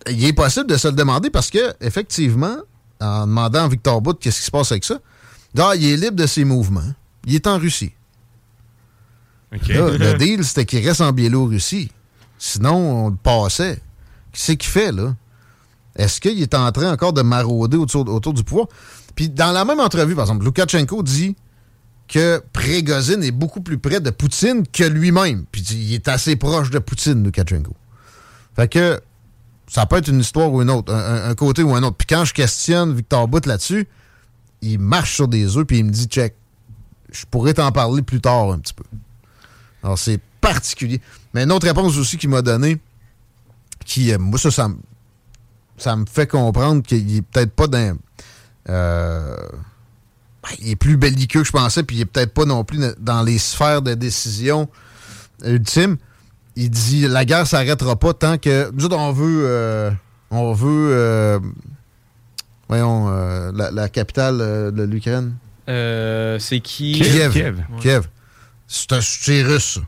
[0.10, 2.58] il est possible de se le demander parce que, effectivement,
[3.00, 5.00] en demandant à Victor Bout qu'est-ce qui se passe avec ça,
[5.58, 6.94] ah, il est libre de ses mouvements.
[7.26, 7.94] Il est en Russie.
[9.52, 11.92] Là, le deal, c'était qu'il reste en Biélorussie.
[12.38, 13.82] Sinon, on le passait.
[14.32, 15.16] Qu'est-ce qu'il fait, là?
[15.96, 18.68] Est-ce qu'il est en train encore de marauder autour, autour du pouvoir?
[19.16, 21.36] Puis, dans la même entrevue, par exemple, Loukachenko dit
[22.08, 25.46] que Prégozine est beaucoup plus près de Poutine que lui-même.
[25.52, 27.74] Puis, il est assez proche de Poutine, Loukachenko.
[28.56, 29.02] Fait que,
[29.68, 31.98] ça peut être une histoire ou une autre, un, un- côté ou un autre.
[31.98, 33.88] Puis, quand je questionne Victor Bout là-dessus,
[34.62, 36.36] il marche sur des œufs, puis il me dit, check,
[37.12, 38.84] je pourrais t'en parler plus tard un petit peu.
[39.84, 41.02] Alors, c'est particulier.
[41.34, 42.80] Mais une autre réponse aussi qu'il m'a donnée,
[43.86, 47.98] qui, euh, moi, ça, ça, me- fait comprendre qu'il est peut-être pas dans.
[48.70, 49.36] euh,
[50.44, 52.80] ben, il est plus belliqueux que je pensais, puis il est peut-être pas non plus
[53.00, 54.70] dans les sphères de décision
[55.46, 55.98] ultimes.
[56.60, 58.72] Il dit la guerre s'arrêtera pas tant que.
[58.74, 59.44] Nous autres, on veut.
[59.46, 59.92] euh,
[60.32, 60.90] on veut.
[60.92, 61.40] euh,
[62.68, 64.38] voyons, euh, la, la capitale
[64.74, 65.36] de l'Ukraine.
[65.70, 66.94] Euh, c'est qui?
[66.94, 67.36] Kiev.
[67.36, 67.54] Ouais.
[67.80, 68.08] Kiev.
[68.68, 69.80] C'est un- c'est russe.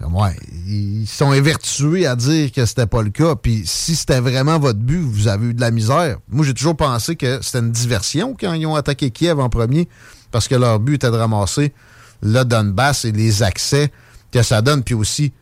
[0.00, 0.34] Ouais,
[0.66, 3.34] ils sont évertués à dire que c'était pas le cas.
[3.36, 6.16] Puis si c'était vraiment votre but, vous avez eu de la misère.
[6.30, 9.90] Moi, j'ai toujours pensé que c'était une diversion quand ils ont attaqué Kiev en premier,
[10.30, 11.74] parce que leur but était de ramasser
[12.22, 13.92] le Donbass et les accès
[14.32, 15.32] que ça donne, puis aussi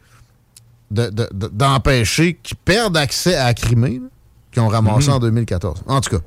[0.90, 4.00] de- de- de- d'empêcher qu'ils perdent accès à la Crimée,
[4.52, 5.14] qu'ils ont ramassé Mhm.
[5.14, 5.82] en 2014.
[5.86, 6.22] En tout cas.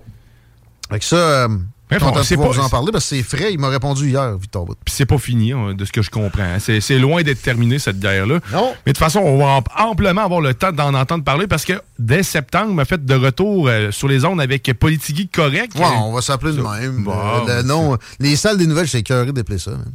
[0.89, 1.47] Avec ça, euh,
[1.91, 3.51] Bref, on- c'est vous en parler parce que c'est frais.
[3.53, 4.65] Il m'a répondu hier, Victor.
[4.85, 6.41] Puis c'est pas fini, hein, de ce que je comprends.
[6.43, 6.57] hein.
[6.59, 8.39] C'est c'est loin d'être terminé, cette guerre-là.
[8.53, 8.73] Non.
[8.85, 11.65] Mais de toute façon, on va am- amplement avoir le temps d'en entendre parler parce
[11.65, 15.73] que dès septembre, on m'a fait de retour euh, sur les ondes avec Politigui Correct.
[15.77, 17.03] Ouais, on va s'appeler de même.
[17.03, 17.13] Bon,
[17.47, 19.71] Euh, le nom, les salles des nouvelles, j'ai cœuré d'appeler ça.
[19.71, 19.91] man.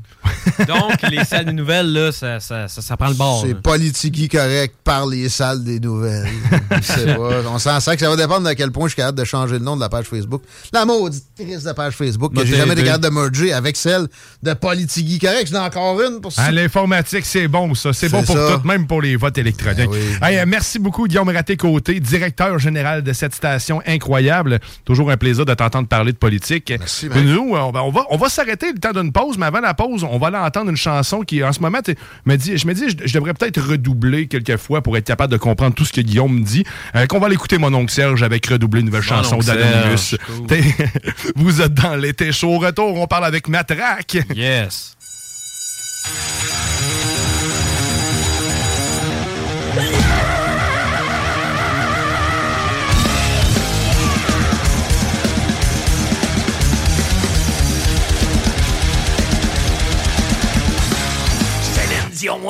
[0.68, 3.42] Donc, les salles de nouvelles, là, ça, ça, ça, ça prend le bord.
[3.42, 3.60] C'est là.
[3.62, 6.28] politique correct par les salles des nouvelles.
[6.82, 9.18] C'est pas- on s'en sait que ça va dépendre de quel point je suis capable
[9.18, 10.42] de changer le nom de la page Facebook.
[10.72, 14.06] La maudite triste de page Facebook que j'ai jamais été capable de merger avec celle
[14.42, 15.48] de politique correct.
[15.50, 16.42] J'en ai encore une pour ça.
[16.42, 17.92] À l'informatique, c'est bon, ça.
[17.92, 18.58] C'est bon pour ça.
[18.58, 19.90] tout, même pour les votes électroniques.
[20.22, 24.60] Hey, euh, merci beaucoup, Guillaume Raté-Côté, directeur général de cette station incroyable.
[24.84, 26.72] Toujours un plaisir de t'entendre parler de politique.
[26.78, 29.60] Merci, Nous, on va, on va, on va s'arrêter le temps d'une pause, mais avant
[29.60, 31.80] la pause, on va aller entendre une chanson qui, en ce moment,
[32.24, 35.32] me dit, je me dis, je, je devrais peut-être redoubler quelques fois pour être capable
[35.32, 36.64] de comprendre tout ce que Guillaume me dit.
[36.94, 40.16] Euh, qu'on va l'écouter, mon oncle Serge, avec redoubler une nouvelle Mon chanson d'Anonymous.
[40.26, 40.56] Cool.
[41.36, 42.54] Vous êtes dans l'été chaud.
[42.54, 44.18] Au retour, on parle avec Matraque.
[44.34, 44.96] Yes.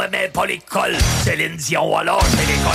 [0.07, 0.97] Aimait pas l'école.
[1.25, 2.15] Céline Dion, l'école,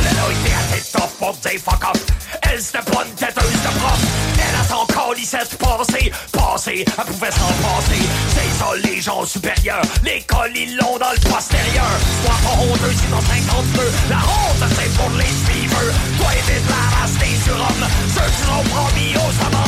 [0.01, 2.01] elle a été assez tough pour dire fuck off.
[2.41, 3.99] Elle, c'était pas une têteuse de prof.
[4.35, 4.85] Elle a son
[5.57, 6.11] passé.
[6.33, 8.01] Passé, elle pouvait s'en passer.
[8.35, 9.81] C'est ça, les gens supérieurs.
[10.03, 11.91] L'école, ils l'ont dans le postérieur.
[12.25, 13.91] Sois pas honteux, sinon 52.
[14.09, 15.93] La honte, c'est pour les suiveurs.
[16.17, 17.87] Toi, t'es de la race des surhommes.
[18.13, 19.61] Ceux qui sont promis aux amants.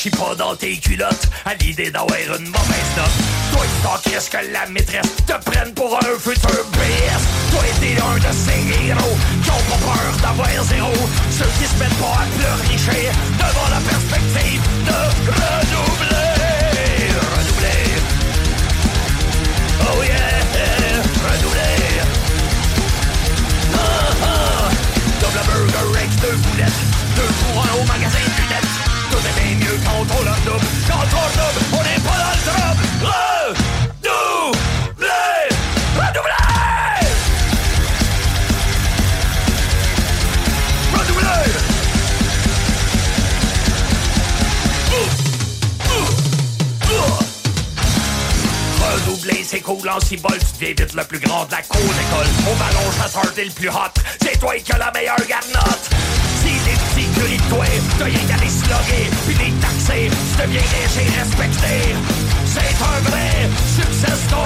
[0.00, 3.16] Chies pas dans tes culottes à l'idée d'avoir une mauvaise note.
[3.52, 7.22] Toi, tu t'en crisses que la maîtresse te prenne pour un futur BS.
[7.50, 10.90] Toi, t'es un de ces héros qui ont pas peur d'avoir zéro.
[11.36, 14.98] Ceux qui se mettent pas à pleurnicher devant la perspective de
[15.36, 16.40] redoubler.
[17.36, 17.84] Redoubler.
[19.82, 20.40] Oh yeah,
[21.28, 21.76] redoubler.
[23.74, 23.84] Ah,
[24.24, 24.70] ah.
[25.20, 26.80] Double burger avec deux boulettes,
[27.16, 28.19] deux pour un au magasin
[30.50, 30.62] Cordobe,
[31.70, 32.40] quand on n'est pas dans le.
[34.02, 35.08] Redoublé,
[35.94, 36.38] redoublé,
[40.92, 41.34] redoublé.
[48.82, 50.36] Redoubler, c'est cool en tu deviens
[50.68, 52.26] vite le plus grand de la cour d'école.
[52.50, 55.90] Au ballon chasseur, t'es le plus hot, c'est toi qui as la meilleure garnotte.
[57.20, 57.66] Curis de toi,
[57.98, 58.08] t'as
[59.26, 61.94] puis les taxer, tu deviens riche et respecté.
[62.46, 64.40] C'est un vrai success story.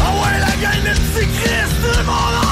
[0.00, 2.43] Ah ouais, la gang de Christ, tout le monde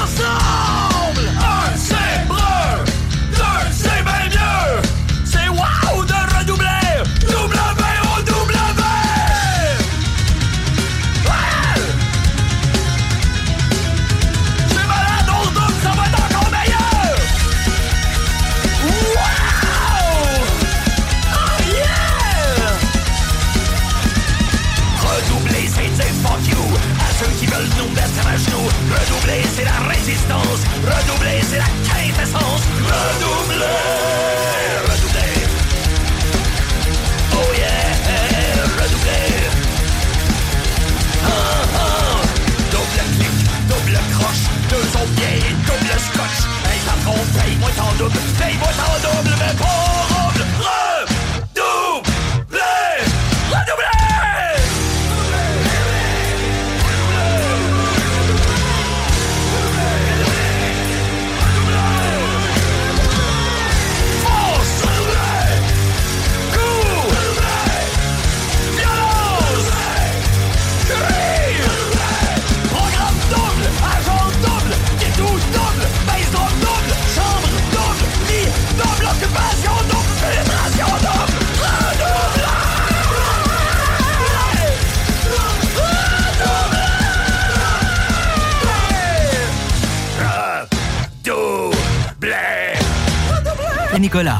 [49.51, 49.72] ton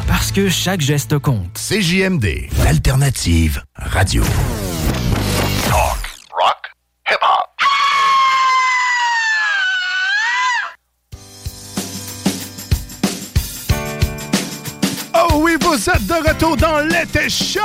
[0.07, 1.57] Parce que chaque geste compte.
[1.57, 4.23] CJMD, l'alternative radio.
[5.67, 5.97] Talk,
[6.39, 6.71] rock,
[7.09, 7.49] hip-hop.
[15.15, 17.62] Oh oui, vous êtes de retour dans l'été show!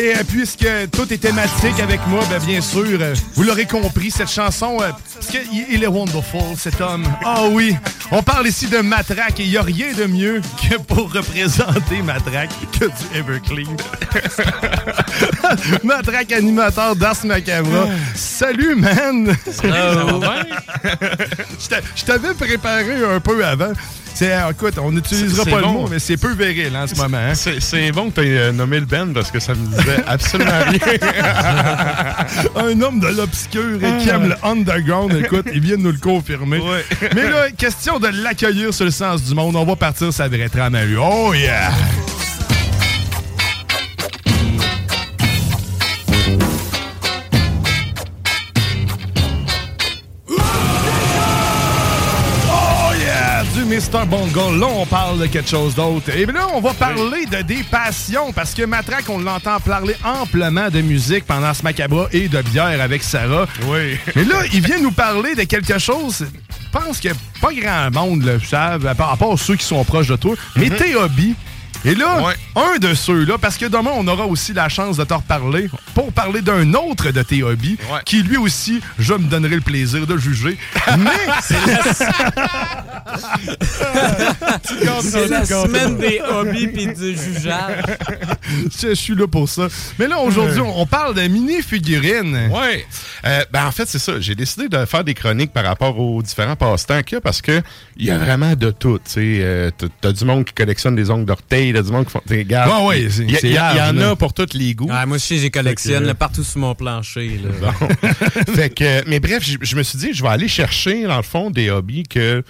[0.00, 4.10] Et euh, puisque tout est thématique avec moi, ben, bien sûr, euh, vous l'aurez compris,
[4.10, 7.04] cette chanson, euh, parce qu'il il est wonderful, cet homme.
[7.22, 7.76] Ah oui,
[8.10, 12.00] on parle ici de Matraque et il n'y a rien de mieux que pour représenter
[12.02, 12.48] Matraque
[12.78, 13.76] que du Everclean.
[15.84, 17.86] Matraque animateur d'Ars Macabra.
[18.14, 19.34] Salut, man!
[21.60, 23.72] Je t'a- Je t'avais préparé un peu avant.
[24.12, 25.56] C'est, euh, écoute, on n'utilisera pas bon.
[25.60, 27.16] le mot, mais c'est peu viril en ce moment.
[27.16, 27.32] hein.
[27.34, 30.98] C'est bon que tu aies nommé le Ben parce que ça me disait absolument rien.
[32.56, 35.98] un homme de l'obscur et qui aime le underground, écoute, il vient de nous le
[35.98, 36.60] confirmer.
[37.14, 40.48] Mais là, question de l'accueillir sur le sens du monde, on va partir sa vraie
[40.48, 40.96] trame à lui.
[41.00, 41.70] Oh yeah!
[53.90, 54.06] Mr.
[54.06, 54.52] Bongo.
[54.56, 56.10] Là, on parle de quelque chose d'autre.
[56.10, 60.68] Et là, on va parler de des passions parce que Matraque, on l'entend parler amplement
[60.68, 63.46] de musique pendant ce macabre et de bière avec Sarah.
[63.66, 63.98] Oui.
[64.14, 66.24] Mais là, il vient nous parler de quelque chose.
[66.24, 67.08] Je pense que
[67.40, 70.36] pas grand monde le savent, à part, à part ceux qui sont proches de toi.
[70.56, 71.34] Mais tes hobbies.
[71.84, 75.14] Et là, un de ceux-là, parce que demain, on aura aussi la chance de te
[75.14, 79.60] reparler pour parler d'un autre de tes hobbies, qui lui aussi, je me donnerai le
[79.62, 80.58] plaisir de juger.
[80.98, 81.10] Mais
[81.42, 81.54] C'est
[84.78, 87.82] la gardes semaine des hobbies puis du jugeage.
[88.80, 89.68] je, je suis là pour ça.
[89.98, 92.50] Mais là, aujourd'hui, on parle de mini-figurines.
[92.52, 92.84] Ouais.
[93.26, 94.20] Euh, ben en fait, c'est ça.
[94.20, 97.42] J'ai décidé de faire des chroniques par rapport aux différents passe-temps qu'il y a parce
[97.42, 97.62] que
[97.96, 98.98] il y a vraiment de tout.
[98.98, 102.12] Tu Euh, t'as- t'as du monde qui collectionne des ongles d'orteil, t'as du monde qui
[102.12, 102.22] font.
[102.28, 104.10] regarde, ouais, il y, a- il y a- il y en là.
[104.10, 104.88] a pour tous les goûts.
[104.90, 107.40] Ouais, moi aussi, j'ai collectionne Fait que- là, partout sur mon plancher.
[107.60, 107.72] Là.
[108.54, 111.50] fait que, mais bref, je, me suis dit, je vais aller chercher, dans le fond,
[111.50, 112.42] des hobbies que,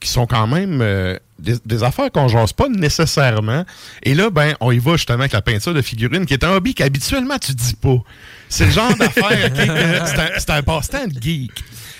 [0.00, 3.64] qui sont quand même euh, des, des affaires qu'on jase pas nécessairement.
[4.02, 6.50] Et là, ben, on y va justement avec la peinture de figurines, qui est un
[6.52, 7.96] hobby qu'habituellement tu dis pas.
[8.48, 11.50] C'est le genre d'affaire, que c'est un, un passe-temps de geek.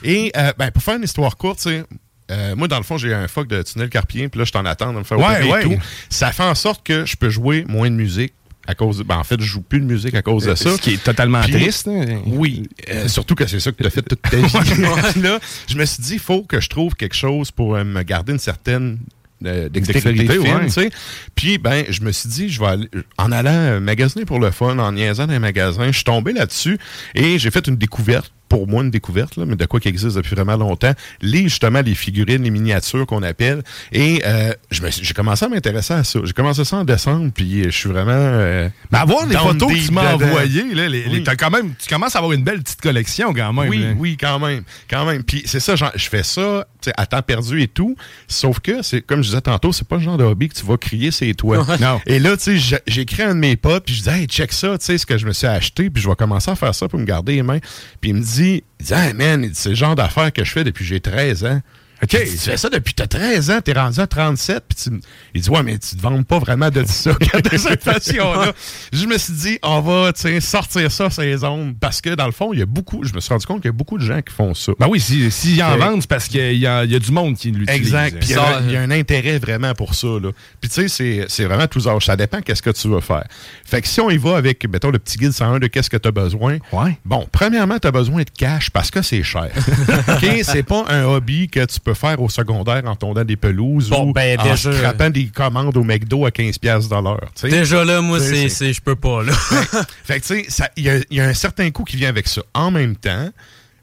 [0.04, 1.84] Et euh, ben, pour faire une histoire courte, tu sais,
[2.30, 4.64] euh, moi, dans le fond, j'ai un fuck de tunnel carpien, puis là, je t'en
[4.64, 5.74] attends de me faire Ouais, et tout.
[6.10, 8.32] Ça fait en sorte que je peux jouer moins de musique
[8.66, 10.54] à cause de, ben, en fait, je joue plus de musique à cause de Euh,
[10.56, 10.76] ça.
[10.76, 12.20] ce qui est totalement triste, hein.
[12.26, 15.22] Oui, euh, surtout que c'est ça que tu as fait toute ta vie.
[15.22, 15.38] là,
[15.68, 18.32] je me suis dit, il faut que je trouve quelque chose pour euh, me garder
[18.32, 18.98] une certaine
[19.42, 20.64] fine, ouais.
[20.66, 20.90] tu sais.
[21.34, 24.78] Puis, ben, je me suis dit, je vais aller, en allant magasiner pour le fun,
[24.78, 26.76] en niaisant dans les magasins, je suis tombé là-dessus
[27.14, 30.16] et j'ai fait une découverte pour moi une découverte, là, mais de quoi qui existe
[30.16, 30.92] depuis vraiment longtemps.
[31.20, 33.62] Les, justement, les figurines, les miniatures qu'on appelle.
[33.92, 36.20] Et euh, j'ai commencé à m'intéresser à ça.
[36.24, 38.12] J'ai commencé ça en décembre, puis je suis vraiment...
[38.12, 42.16] euh, Mais avoir les photos que tu m'as envoyées, là, les- quand même, tu commences
[42.16, 43.68] à avoir une belle petite collection quand même.
[43.68, 43.92] Oui, là.
[43.96, 44.62] oui, quand même.
[44.90, 45.22] Quand même.
[45.22, 47.96] Puis c'est ça, genre, je fais ça tu sais, à temps perdu et tout.
[48.28, 50.64] Sauf que, c'est comme je disais tantôt, c'est pas le genre de hobby que tu
[50.64, 51.64] vas crier c'est toi.
[51.80, 52.00] Non.
[52.06, 52.82] Et là, tu sais,
[53.22, 55.16] à un de mes potes, puis je dis, hey, check ça, tu sais, ce que
[55.16, 57.42] je me suis acheté, puis je vais commencer à faire ça pour me garder les
[57.42, 57.58] mains.
[58.00, 60.52] Puis il me dit, il dit, hey, man, dit, c'est le genre d'affaires que je
[60.52, 61.60] fais depuis que j'ai 13 ans.
[62.02, 62.10] OK.
[62.10, 65.00] Tu fais ça depuis t'as 13 ans, t'es rendu à 37, puis tu
[65.34, 67.12] il dit, ouais, mais tu te vends pas vraiment de ça,
[67.52, 68.52] de cette façon-là.
[68.92, 72.52] Je me suis dit, on va, sortir ça, ces ondes, parce que dans le fond,
[72.52, 74.20] il y a beaucoup, je me suis rendu compte qu'il y a beaucoup de gens
[74.22, 74.72] qui font ça.
[74.78, 75.78] Ben oui, s'ils si, en Ouais.
[75.78, 77.80] vendent, c'est parce qu'il y, y a du monde qui l'utilise.
[77.80, 78.18] Exact.
[78.20, 80.06] Puis il y, a un- il y a un intérêt vraiment pour ça.
[80.06, 80.30] Là.
[80.60, 82.04] Puis tu sais, c'est- vraiment tous âges.
[82.06, 83.24] Ça dépend qu'est-ce que tu veux faire.
[83.64, 85.96] Fait que si on y va avec, mettons, le petit guide 101 de qu'est-ce que
[85.96, 86.58] tu as besoin.
[87.04, 89.48] Bon, premièrement, tu as besoin de cash parce que c'est cher.
[90.08, 90.26] OK?
[90.42, 94.08] C'est pas un hobby que tu peux faire au secondaire en tondant des pelouses Bon,
[94.08, 97.30] ou ben, en déjà- scrapant des commandes au McDo à 15$ piastres de l'heure.
[97.42, 99.32] Déjà là, moi, c'est, je peux pas, là.
[100.04, 101.96] fait que, tu sais, ça- il y, a- il y a un certain coût qui
[101.96, 102.42] vient avec ça.
[102.54, 103.28] En même temps,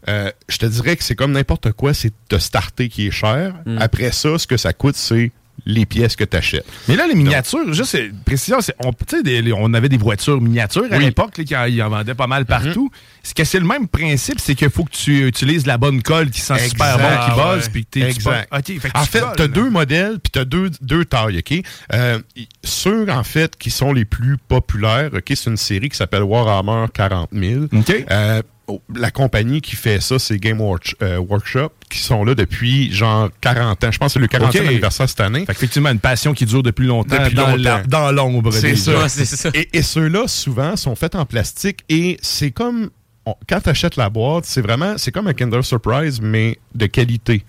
[0.07, 3.53] euh, je te dirais que c'est comme n'importe quoi, c'est de starter qui est cher.
[3.65, 3.77] Mm.
[3.79, 5.31] Après ça, ce que ça coûte, c'est
[5.65, 6.65] les pièces que tu achètes.
[6.87, 8.91] Mais là, les miniatures, juste précision, c'est- on,
[9.23, 10.97] des- on avait des voitures miniatures à Oui.
[10.97, 11.01] Mhm.
[11.05, 12.89] l'époque, là, qui en, ils en vendaient pas mal partout.
[13.23, 16.29] C'est que c'est le même principe, c'est qu'il faut que tu utilises la bonne colle
[16.29, 17.35] qui sent super bon, qui Exact.
[17.55, 18.43] buzz, puis que t'es Exact.
[18.43, 20.45] tu pas- OK, fait que en tu fait, tu as deux modèles, puis tu as
[20.45, 21.63] deux, deux tailles, OK?
[21.93, 22.19] Euh,
[22.63, 26.85] ceux, en fait, qui sont les plus populaires, OK, c'est une série qui s'appelle Warhammer
[26.93, 27.65] 40 000.
[28.11, 32.35] Euh, oh, la compagnie qui fait ça, c'est Game Work- euh, Workshop, qui sont là
[32.35, 33.91] depuis genre 40 ans.
[33.91, 34.67] Je pense que c'est le 40e OK.
[34.67, 35.41] anniversaire cette année.
[35.41, 37.81] Fait qu'effectivement, une passion qui dure depuis longtemps, Depuis dans, longtemps.
[37.87, 38.51] dans l'ombre.
[38.51, 39.07] C'est déjà.
[39.09, 39.49] ça.
[39.53, 42.89] Et, et ceux-là, souvent, sont faits en plastique et c'est comme.
[43.25, 44.97] on- quand tu achètes la boîte, c'est vraiment.
[44.97, 47.43] C'est comme un Kinder Surprise, mais de qualité.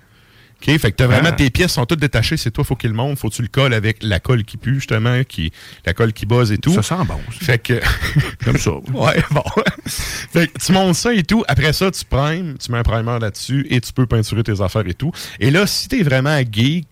[0.67, 0.79] OK?
[0.79, 1.33] Fait que t'as vraiment Ah.
[1.33, 3.49] tes pièces sont toutes détachées, c'est toi, faut qu'il le monte, faut que tu le
[3.49, 5.53] colles avec la colle qui pue, justement, qui,
[5.85, 6.73] la colle qui buzz et tout.
[6.73, 7.19] Ça sent bon.
[7.31, 7.81] Fait que.
[8.45, 8.71] Comme ça.
[8.95, 9.43] ouais, bon.
[9.87, 11.45] fait que tu montes ça et tout.
[11.49, 14.87] Après ça, tu primes, tu mets un primer là-dessus et tu peux peinturer tes affaires
[14.87, 15.13] et tout.
[15.41, 16.87] Et là, si t'es vraiment geek,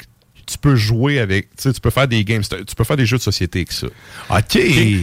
[0.47, 3.07] tu peux jouer avec, tu sais, tu peux faire des games, tu peux faire des
[3.07, 3.87] jeux de société avec ça.
[4.29, 4.59] OK.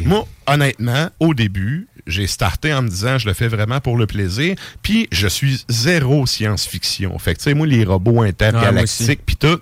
[0.06, 4.08] Moi, honnêtement, au début, j'ai starté en me disant, je le fais vraiment pour le
[4.08, 7.18] plaisir, puis je suis zéro science-fiction.
[7.20, 9.60] Fait que, tu sais, moi, les robots intergalactiques, puis tout,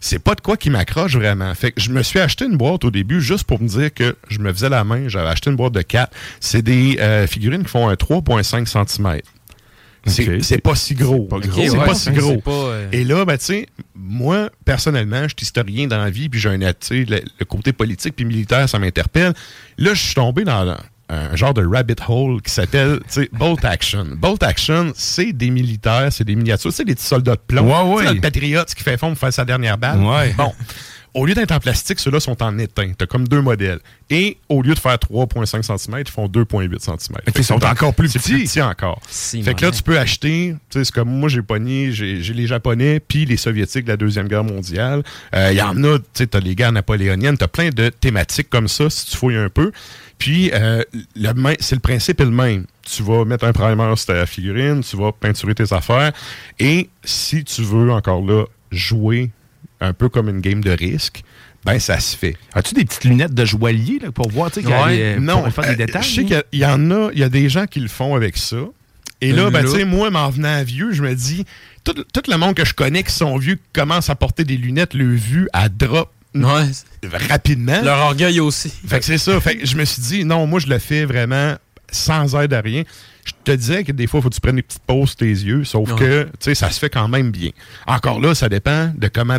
[0.00, 1.54] c'est pas de quoi qui m'accroche vraiment.
[1.54, 4.16] Fait que je me suis acheté une boîte au début juste pour me dire que
[4.28, 5.08] je me faisais la main.
[5.08, 6.12] J'avais acheté une boîte de 4.
[6.40, 9.20] C'est des euh, figurines qui font un 3,5 cm.
[10.06, 11.24] C'est pas si gros.
[11.24, 11.76] pas C'est gros.
[11.76, 12.36] pas Ouais, si gros.
[12.38, 16.28] pas, euh, Et là, ben, tu sais, moi, personnellement, je suis historien dans la vie,
[16.28, 19.34] puis j'ai un, tu sais, le, le côté politique puis militaire, ça m'interpelle.
[19.78, 20.76] Là, je suis tombé dans
[21.08, 23.00] un genre de rabbit hole qui s'appelle,
[23.32, 24.06] Bolt Action.
[24.16, 27.94] Bolt Action, c'est des militaires, c'est des miniatures, c'est des petits soldats de plomb.
[27.94, 28.14] Ouais, ouais.
[28.14, 30.00] le patriote qui fait fond pour faire sa dernière balle.
[30.00, 30.34] Ouais.
[30.36, 30.52] Bon.
[31.16, 32.92] Au lieu d'être en plastique, ceux-là sont en étain.
[32.96, 33.80] T'as comme deux modèles.
[34.10, 37.16] Et au lieu de faire 3,5 cm, ils font 2,8 cm.
[37.34, 38.32] ils sont encore plus petits.
[38.32, 39.00] plus petit encore.
[39.08, 42.22] Si, fait que là, tu peux acheter, tu sais, c'est comme moi, j'ai pogné, j'ai
[42.22, 45.02] j'ai les Japonais, puis les Soviétiques de la Deuxième Guerre mondiale.
[45.34, 48.50] Euh, Il y en a, tu sais, t'as les guerres napoléoniennes, t'as plein de thématiques
[48.50, 49.72] comme ça, si tu fouilles un peu.
[50.18, 50.82] Puis, euh,
[51.14, 52.66] le main- c'est le principe est le même.
[52.82, 56.12] Tu vas mettre un primer sur ta figurine, tu vas peinturer tes affaires,
[56.58, 59.30] et si tu veux, encore là, jouer
[59.80, 61.22] un peu comme une game de risque,
[61.64, 62.36] ben ça se fait.
[62.54, 65.82] As-tu des petites lunettes de joaillier là, pour voir, tu sais, non, pour faire des
[65.82, 66.02] euh, détails?
[66.02, 67.80] Je sais qu'il y a- il y, en a, il y a des gens qui
[67.80, 68.56] le font avec ça.
[69.20, 71.44] Et là, ben, tu sais, moi, m'en venant à vieux, je me dis,
[71.84, 74.56] tout, tout le monde que je connais qui sont vieux, qui commencent à porter des
[74.58, 76.12] lunettes, le vu à drop
[77.28, 77.80] rapidement.
[77.82, 78.70] Leur orgueil aussi.
[78.86, 79.40] Fait que c'est ça.
[79.40, 81.54] Fait que je me suis dit, non, moi, je le fais vraiment
[81.90, 82.82] sans aide à rien.
[83.24, 85.16] Je te disais que des fois, il faut que tu prennes des petites pauses sur
[85.16, 85.98] tes yeux, sauf Ouais.
[85.98, 87.50] que, tu sais, ça se fait quand même bien.
[87.86, 89.38] Encore là, ça dépend de comment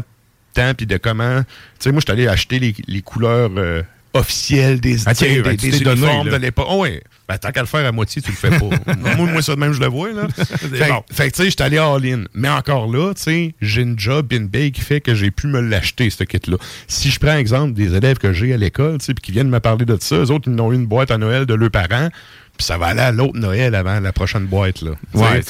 [0.61, 1.41] temps puis de comment...
[1.41, 1.47] Tu
[1.79, 3.81] sais, moi, je suis allé acheter les, les couleurs euh,
[4.13, 6.67] officielles des, ben, des, tu des donné, uniformes de l'époque.
[6.69, 7.01] Oh, ouais.
[7.27, 8.95] Ben, tant qu'à le faire à moitié, tu le fais pas.
[9.15, 10.27] moi, moi, ça de même, je le vois, là.
[10.35, 11.03] fait, bon.
[11.11, 12.23] fait que, tu sais, j'étais allé all-in.
[12.34, 15.47] Mais encore là, tu sais, j'ai une job in bay qui fait que j'ai pu
[15.47, 16.57] me l'acheter, ce kit-là.
[16.88, 19.49] Si je prends exemple des élèves que j'ai à l'école, tu sais, puis qui viennent
[19.49, 21.71] me parler de ça, eux autres, ils ont eu une boîte à Noël de leurs
[21.71, 22.09] parents,
[22.57, 24.91] puis ça va aller à l'autre Noël avant la prochaine boîte, là.
[25.13, 25.41] Ouais.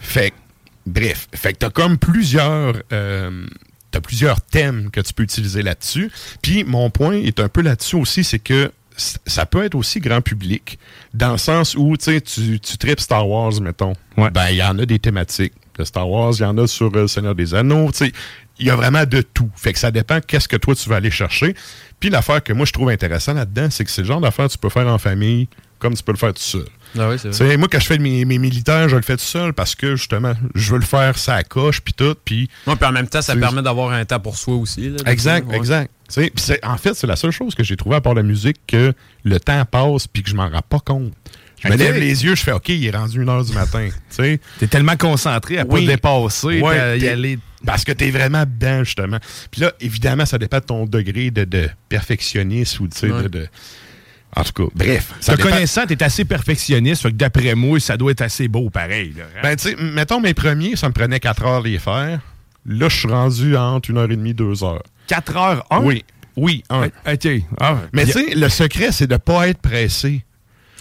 [0.00, 0.36] Fait que,
[0.86, 1.28] bref.
[1.34, 2.76] Fait que t'as comme plusieurs...
[2.92, 3.46] euh,
[3.96, 6.10] T'as plusieurs thèmes que tu peux utiliser là-dessus.
[6.42, 10.20] Puis mon point est un peu là-dessus aussi, c'est que ça peut être aussi grand
[10.20, 10.78] public,
[11.14, 13.94] dans le sens où tu sais, tu tu tripes Star Wars, mettons.
[14.18, 15.54] Ben, il y en a des thématiques.
[15.78, 17.90] de Star Wars, il y en a sur euh, Seigneur des Anneaux.
[17.90, 18.12] tu sais.
[18.58, 19.48] Il y a vraiment de tout.
[19.56, 21.54] Fait que ça dépend qu'est-ce que toi tu vas aller chercher.
[21.98, 24.52] Puis l'affaire que moi je trouve intéressant là-dedans, c'est que c'est le genre d'affaire que
[24.52, 25.48] tu peux faire en famille
[25.78, 26.66] comme tu peux le faire tout seul.
[26.98, 29.22] Ah oui, c'est Tu moi, quand je fais mes, mes militaires, je le fais tout
[29.24, 32.48] seul parce que, justement, je veux le faire ça coche, puis tout, puis...
[32.66, 34.90] Ouais, en même temps, ça permet d'avoir un temps pour soi aussi.
[34.90, 35.56] là, Exact, Ouais.
[35.56, 35.90] exact.
[36.12, 36.30] Tu
[36.62, 38.92] en fait, c'est la seule chose que j'ai trouvé à part la musique que
[39.24, 41.12] le temps passe puis que je m'en rends pas compte.
[41.62, 43.88] Je me lève les yeux, je fais OK, il est rendu une heure du matin.
[44.14, 44.38] Tu.
[44.58, 45.86] T'es tellement concentré à pas Oui.
[45.86, 47.38] te dépasser, Ouais, à y aller.
[47.64, 49.18] Parce que t'es vraiment dedans, justement.
[49.50, 53.22] Puis là, évidemment, ça dépend de ton degré de, de perfectionnisme ou, tu sais, Ouais.
[53.24, 53.48] de, de-
[54.36, 55.12] En tout cas, bref.
[55.20, 58.48] ça Te dépend- connaissant, t'es assez perfectionniste, fait que d'après moi, ça doit être assez
[58.48, 59.14] beau pareil.
[59.16, 59.40] là, hein?
[59.42, 62.20] Ben, tu sais, mettons mes premiers, ça me prenait 4 heures les faire.
[62.66, 64.82] Là, je suis rendu entre 1 heure et demie, 2 heures.
[65.06, 65.80] 4 heures, un?
[65.82, 66.04] Oui.
[66.36, 66.86] Oui, un.
[66.86, 67.28] OK.
[67.58, 70.22] Ah, Mais tu sais, le secret, c'est de ne pas être pressé.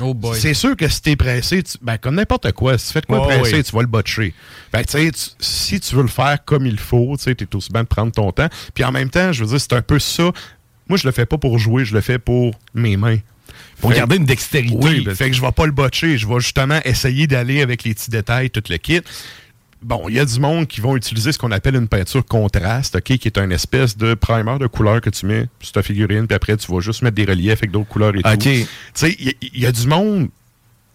[0.01, 0.37] Oh boy.
[0.37, 3.05] C'est sûr que si t'es pressé, tu- ben, comme n'importe quoi, si tu fais de
[3.05, 3.63] quoi Ouais, pressé, oui.
[3.63, 4.33] tu vas le botcher.
[4.73, 4.97] Ben, tu
[5.39, 8.11] si tu veux le faire comme il faut, tu sais, t'es aussi bien de prendre
[8.11, 8.49] ton temps.
[8.73, 10.31] Puis en même temps, je veux dire, c'est un peu ça.
[10.89, 13.19] Moi, je le fais pas pour jouer, je le fais pour mes mains.
[13.81, 14.75] Pour Fait- garder une dextérité.
[14.79, 16.17] Oui, fait que je vais pas le botcher.
[16.17, 19.01] Je vais justement essayer d'aller avec les petits détails, tout le kit.
[19.81, 22.95] Bon, il y a du monde qui vont utiliser ce qu'on appelle une peinture contraste,
[22.95, 26.25] OK, qui est une espèce de primer de couleur que tu mets sur ta figurine,
[26.25, 28.37] puis après, tu vas juste mettre des reliefs avec d'autres couleurs et tout.
[28.39, 28.65] Tu
[28.95, 30.29] sais, il y, a du monde,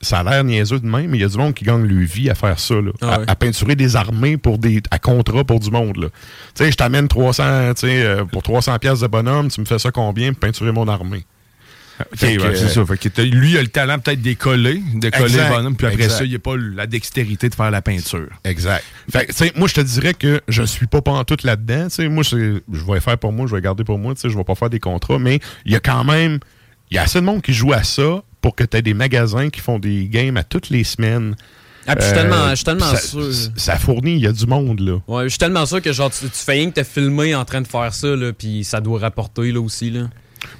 [0.00, 2.04] ça a l'air niaiseux de même, mais il y a du monde qui gagne leur
[2.08, 3.24] vie à faire ça, là, Ah à, ouais.
[3.28, 6.10] à peinturer des armées pour des, à contrat pour du monde.
[6.56, 9.66] Tu sais, je t'amène 300, tu sais, euh, pour 300 pièces de bonhomme, tu me
[9.66, 10.32] fais ça combien?
[10.32, 11.24] Pour peinturer mon armée?
[12.12, 12.84] OK, c'est ça.
[12.86, 15.76] Fait que lui, il a le talent peut-être de coller, de coller Exact, le bonhomme,
[15.76, 16.18] puis après exact.
[16.18, 18.28] ça, il n'a pas la dextérité de faire la peinture.
[18.44, 18.84] Exact.
[19.10, 21.84] Fait que, tu sais, moi, je te dirais que je suis pas tout là-dedans.
[21.84, 24.14] Tu sais, moi, c'est- je vais faire pour moi, je vais garder pour moi.
[24.14, 26.38] Tu sais, je vais pas faire des contrats, mais il y a quand même,
[26.90, 28.94] il y a assez de monde qui joue à ça pour que tu aies des
[28.94, 31.34] magasins qui font des games à toutes les semaines.
[31.86, 33.24] Ah, puis je suis tellement- je suis tellement ça, sûr.
[33.56, 34.98] Ça fournit, il y a du monde, là.
[35.08, 37.44] Ouais, je suis tellement sûr que genre tu, tu fais rien que te filmer en
[37.44, 39.90] train de faire ça, là, puis ça doit rapporter là aussi.
[39.90, 40.02] Là.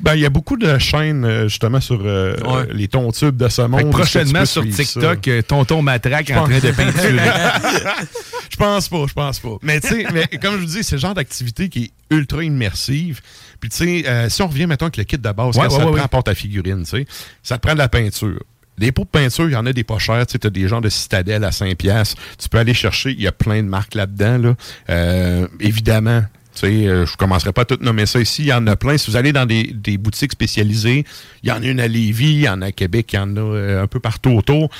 [0.00, 2.66] Ben, il y a beaucoup de chaînes, euh, justement, sur euh, Ouais.
[2.72, 5.30] les tontubes de ce Fait prochainement sur TikTok, ça?
[5.30, 7.18] euh, Tonton Matraque en train de peinturer.
[8.50, 9.56] je pense pas, je pense pas.
[9.62, 12.42] Mais tu sais, mais comme je vous dis, c'est le genre d'activité qui est ultra
[12.44, 13.20] immersive.
[13.60, 15.74] Puis tu sais, euh, si on revient maintenant avec le kit de base, Ouais, quand
[15.74, 17.06] ouais, ça te prend pour ta figurine, tu sais,
[17.42, 18.40] ça te prend de la peinture.
[18.78, 20.26] Des pots de peinture, il y en a des pas chers.
[20.26, 22.16] Tu sais, as des gens de Citadelle à 5 piastres.
[22.38, 24.38] Tu peux aller chercher, il y a plein de marques là-dedans.
[24.38, 24.54] Là.
[24.88, 26.22] Euh, évidemment,
[26.66, 28.42] euh, je commencerai pas à tout nommer ça ici.
[28.42, 28.96] Il y en a plein.
[28.98, 31.04] Si vous allez dans des, des boutiques spécialisées,
[31.42, 33.18] il y en a une à Lévis, il y en a à Québec, il y
[33.18, 34.70] en a euh, un peu partout autour.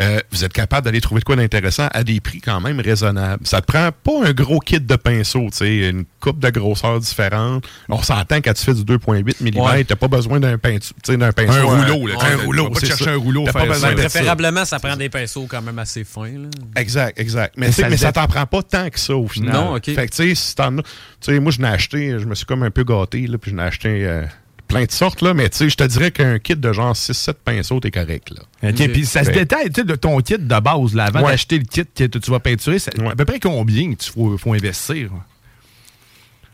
[0.00, 3.46] Euh, vous êtes capable d'aller trouver de quoi d'intéressant à des prix quand même raisonnables.
[3.46, 7.00] Ça te prend pas un gros kit de pinceau, tu sais, une coupe de grosseur
[7.00, 7.66] différente.
[7.88, 9.84] On s'entend quand tu fais du 2.8 mm, Ouais.
[9.84, 11.52] t'as pas besoin d'un pinceau, tu sais, d'un pinceau.
[11.70, 12.14] Un à- rouleau, là.
[12.20, 13.94] Un rouleau, pas chercher un rouleau, pas besoin ça.
[13.94, 14.08] de ça.
[14.10, 16.26] Préférablement, ça prend des pinceaux quand même assez fins.
[16.26, 16.48] Là.
[16.76, 17.54] Exact, exact.
[17.56, 19.54] Mais, Mais tu sais, ça mais ça t'en prend pas tant que ça au final.
[19.54, 19.84] Non, OK.
[19.86, 20.88] Fait que tu sais, si t'en as- tu
[21.32, 23.56] sais, moi je n'ai acheté, je me suis comme un peu gâté, là, puis je
[23.56, 24.24] n'ai acheté euh,
[24.66, 27.34] plein de sortes, là, mais tu sais, je te dirais qu'un kit de genre 6-7
[27.44, 28.70] pinceaux, t'es correct, là.
[28.70, 30.94] OK, puis ça se détaille tu sais, de ton kit de base.
[30.94, 31.32] Là, avant Ouais.
[31.32, 34.52] d'acheter le kit que tu vas peinturer, c'est à peu près combien tu faut, faut
[34.54, 35.10] investir?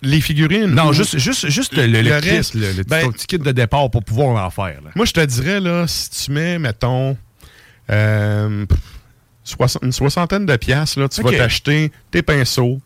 [0.04, 0.66] Les figurines?
[0.66, 3.12] Non, ou- juste, juste, juste le, le- le Le kit, reste, le, le- ben- ton
[3.12, 4.80] petit kit de départ pour pouvoir en faire.
[4.82, 4.90] là.
[4.96, 7.16] Moi, je te dirais, là, si tu mets, mettons,
[7.90, 8.66] euh,
[9.82, 12.80] une soixantaine de piastres, là, tu vas t'acheter tes pinceaux,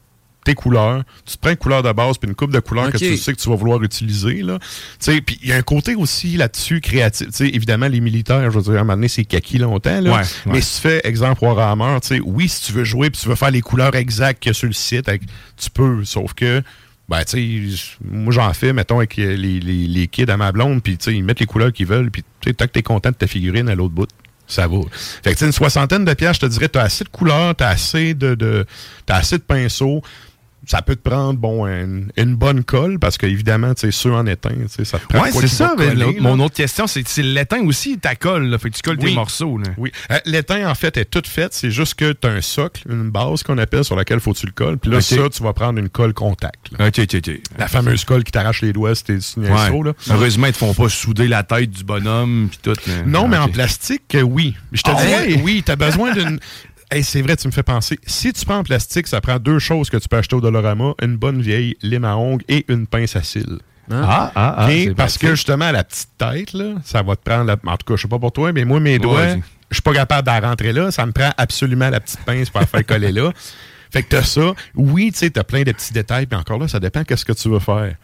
[0.46, 1.02] tes couleurs.
[1.26, 3.32] Tu te prends une couleur de base puis une coupe de couleurs que tu sais
[3.32, 4.42] que tu vas vouloir utiliser.
[4.42, 4.58] Là.
[5.04, 7.26] Puis il y a un côté aussi là-dessus créatif.
[7.28, 10.00] Tu sais, évidemment, les militaires, je veux dire, à un moment donné, c'est kaki longtemps.
[10.00, 10.12] Là.
[10.12, 10.60] Ouais, Mais ouais.
[10.60, 13.60] si tu fais, exemple, Warhammer, oui, si tu veux jouer puis tu veux faire les
[13.60, 15.10] couleurs exactes qu'il y a sur le site,
[15.56, 16.04] tu peux.
[16.04, 16.62] Sauf que
[17.08, 20.82] ben, tu sais, moi, j'en fais, mettons, avec les, les, les kids à ma blonde,
[20.82, 22.82] puis, tu sais, ils mettent les couleurs qu'ils veulent, puis, tu sais, tant que t'es
[22.82, 24.08] content de ta figurine à l'autre bout,
[24.46, 24.78] ça va.
[25.22, 27.68] Fait que, tu une soixantaine de pièces, je te dirais, t'as assez de couleurs, t'as
[27.68, 28.64] assez de, de
[29.04, 30.02] t'as assez de pinceaux.
[30.66, 34.26] Ça peut te prendre, bon, une, une bonne colle, parce qu'évidemment, tu sais, ceux en
[34.26, 35.74] étain, tu sais, ça te prend Ouais, quoi c'est ça.
[35.78, 38.46] mais coller, mon autre question, c'est l'étain aussi, ta colle.
[38.48, 39.10] Là, fait que tu colles Oui.
[39.10, 39.58] tes morceaux.
[39.58, 39.68] Là.
[39.78, 39.92] Oui.
[40.10, 41.54] Euh, L'étain, en fait, est toute faite.
[41.54, 44.38] C'est juste que tu as un socle, une base qu'on appelle sur laquelle faut que
[44.38, 44.76] tu le colles.
[44.78, 46.70] Puis là, ça, tu vas prendre une colle contact.
[46.78, 46.88] là.
[46.88, 47.30] OK, OK, OK.
[47.58, 49.40] La fameuse colle qui t'arrache les doigts si t'es saut,
[49.82, 49.92] là.
[50.10, 52.74] Heureusement, ils te font pas souder la tête du bonhomme puis tout.
[53.06, 53.44] Non, mais Ok.
[53.44, 54.56] en plastique, euh, oui.
[54.72, 55.40] Je te Ah ouais?
[55.44, 56.40] oui, tu as besoin d'une.
[56.90, 57.98] Hey, c'est vrai, tu me fais penser.
[58.06, 60.94] Si tu prends en plastique, ça prend deux choses que tu peux acheter au Dolorama
[61.02, 63.58] une bonne vieille lime à ongles et une pince à cils.
[63.90, 65.22] Ah, ah, ah, c'est parce pratique.
[65.22, 67.44] que justement, la petite tête, là, ça va te prendre.
[67.44, 69.40] la- En tout cas, je sais pas pour toi, mais moi, mes doigts, Ouais.
[69.70, 70.90] je suis pas capable d'en rentrer là.
[70.90, 73.32] Ça me prend absolument la petite pince pour la faire coller là.
[73.92, 74.52] Fait que t'as ça.
[74.74, 77.32] Oui, tu sais, t'as plein de petits détails, puis encore là, ça dépend qu'est-ce que
[77.32, 77.94] tu veux faire.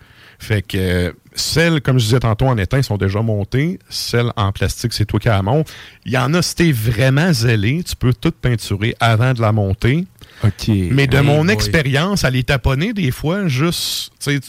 [0.43, 3.79] Fait que euh, celles, comme je disais tantôt, en étain sont déjà montées.
[3.89, 5.73] Celles en plastique, c'est toi qui la montes.
[6.05, 9.53] Il y en a, si t'es vraiment zélé, tu peux tout peinturer avant de la
[9.53, 10.05] monter.
[10.43, 10.69] OK.
[10.91, 11.55] Mais de Hey mon boy.
[11.55, 14.49] expérience, à les taponner, des fois, juste, tu sais, t'es-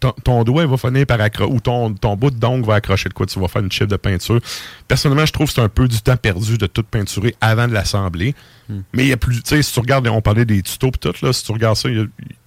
[0.00, 3.08] ton, ton doigt va finir par accrocher, ou ton, ton bout de d'ongle va accrocher
[3.08, 4.40] de quoi, tu vas faire une chip de peinture.
[4.86, 7.72] Personnellement, je trouve que c'est un peu du temps perdu de tout peinturer avant de
[7.72, 8.34] l'assembler.
[8.68, 8.80] Hmm.
[8.92, 10.98] Mais il y a plus, tu sais, si tu regardes, on parlait des tutos pis
[10.98, 11.92] tout, là, si tu regardes ça, a-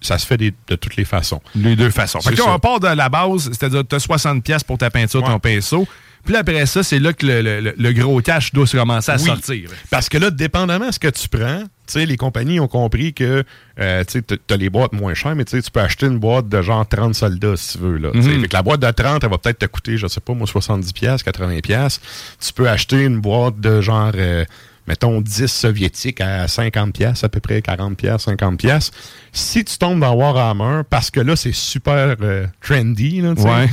[0.00, 1.40] ça se fait des- de toutes les façons.
[1.54, 2.20] Les deux façons.
[2.20, 5.22] Fait que on part de la base, c'est-à-dire tu as 60$ piastres pour ta peinture,
[5.24, 5.86] ton pinceau.
[6.24, 9.10] Puis après ça, c'est là que le, le- le- le gros cash doit se commencer
[9.10, 9.24] à Oui.
[9.26, 9.70] sortir.
[9.90, 13.12] Parce que là, dépendamment de ce que tu prends, tu sais, les compagnies ont compris
[13.12, 13.42] que
[13.80, 16.48] euh, tu as les boîtes moins chères, mais tu sais, tu peux acheter une boîte
[16.48, 17.96] de genre 30 soldats si tu veux.
[17.96, 18.10] Là.
[18.14, 18.22] Mhm.
[18.42, 20.46] Fait que la boîte de 30, elle va peut-être te coûter, je sais pas, moi,
[20.46, 22.00] 70$, 80$.
[22.40, 24.44] Tu peux acheter une boîte de genre, euh,
[24.86, 28.90] mettons, 10 soviétiques à 50$, à peu près 40$, 50$.
[29.32, 33.68] Si tu tombes dans Warhammer, parce que là, c'est super euh, trendy, là, Ouais.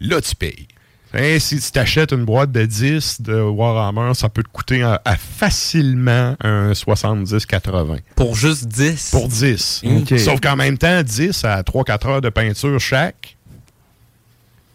[0.00, 0.68] là, tu payes.
[1.12, 5.00] Hein, si tu t'achètes une boîte de 10 de Warhammer, ça peut te coûter à,
[5.04, 7.98] à facilement un 70-80.
[8.14, 9.10] Pour juste 10?
[9.10, 9.82] Pour 10.
[9.84, 10.18] Ok.
[10.18, 13.36] Sauf qu'en même temps, 10 à 3-4 heures de peinture chaque.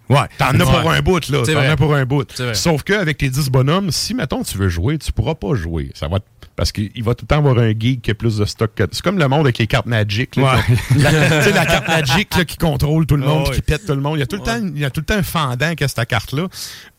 [0.09, 0.17] Ouais.
[0.37, 1.41] T'en as pour un bout, là.
[1.45, 2.27] T'en as pour un bout.
[2.53, 5.91] Sauf qu'avec tes 10 bonhommes, si, mettons, tu veux jouer, tu pourras pas jouer.
[5.95, 6.19] Ça va
[6.55, 8.71] Parce qu'il il va tout le temps avoir un geek qui a plus de stock
[8.75, 8.83] que.
[8.91, 10.35] C'est comme le monde avec les cartes Magic.
[10.35, 10.43] là.
[10.55, 10.75] Ouais.
[10.97, 13.85] La, tu sais, la carte Magic là, qui contrôle tout le monde, Oh, qui pète
[13.85, 14.17] tout le monde.
[14.17, 15.83] Il y a tout le temps, il y a tout le temps un fendant qui
[15.83, 16.47] a cette carte-là.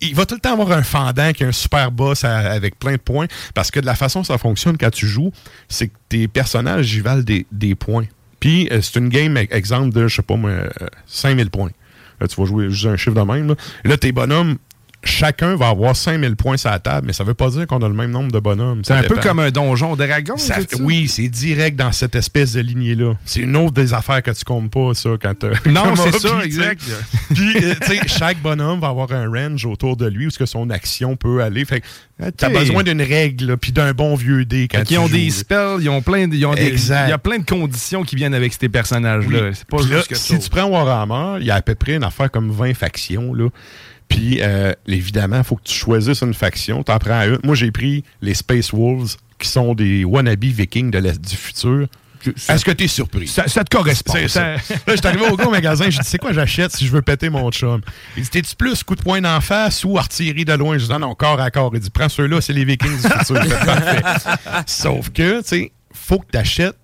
[0.01, 2.79] Il va tout le temps avoir un fendant qui a un super boss à- avec
[2.79, 3.27] plein de points.
[3.55, 5.31] Parce que de la façon dont ça fonctionne quand tu joues,
[5.69, 8.05] c'est que tes personnages, ils valent des, des points.
[8.41, 10.69] Puis euh, c'est une game, e- exemple de, je sais pas moi, euh,
[11.07, 11.71] 5000 points.
[12.21, 13.49] Là, tu vas jouer juste un chiffre de même.
[13.49, 14.57] Là, Là, tes bonhommes,
[15.07, 17.89] chacun va avoir 5000 points sur la table, mais ça veut pas dire qu'on a
[17.89, 18.83] le même nombre de bonhommes.
[18.85, 20.37] C'est un peu comme un donjon dragon.
[20.37, 23.15] Ça- oui, c'est direct dans cette espèce de lignée-là.
[23.25, 26.19] C'est une autre des affaires que tu comptes pas, ça, quand t'as- Non, comme c'est
[26.19, 26.83] ça, tu exact.
[27.35, 30.39] Puis, euh, tu sais, chaque bonhomme va avoir un range autour de lui où ce
[30.39, 31.65] que son action peut aller.
[31.65, 31.87] Fait que
[32.23, 35.07] euh, t'as besoin d'une règle, puis d'un bon vieux dé quand Fait tu qu'ils ont
[35.07, 37.07] joues, des spells, ils ont plein de, ils ont des- Exact.
[37.07, 39.41] il y a plein de conditions qui viennent avec ces personnages-là.
[39.43, 39.51] Oui.
[39.55, 41.75] C'est pas Puis là, juste que si tu prends Warhammer, il y a à peu
[41.75, 43.35] près une affaire comme 20 factions.
[43.35, 43.49] Là.
[44.09, 46.83] Puis, euh, évidemment, il faut que tu choisisses une faction.
[46.83, 47.39] T'en prends une.
[47.45, 51.87] Moi, j'ai pris les Space Wolves, qui sont des wannabe vikings de l'Est du futur.
[52.49, 53.29] Est-ce que tu es surpris?
[53.29, 54.15] Ça, ça te correspond.
[54.27, 54.55] Ça.
[54.55, 54.59] Là,
[54.89, 57.51] j'étais arrivé au au magasin, j'ai dit, c'est quoi j'achète si je veux péter mon
[57.53, 57.81] chum?
[58.17, 60.77] Il dit, t'es-tu plus coup de poing d'en face ou artillerie de loin?
[60.79, 61.71] Je dis, non, non, corps à corps.
[61.75, 63.43] Il dit, prends ceux-là, c'est les Vikings du futur.
[63.45, 64.31] Je.
[64.67, 66.77] Sauf que, tu sais, faut que tu achètes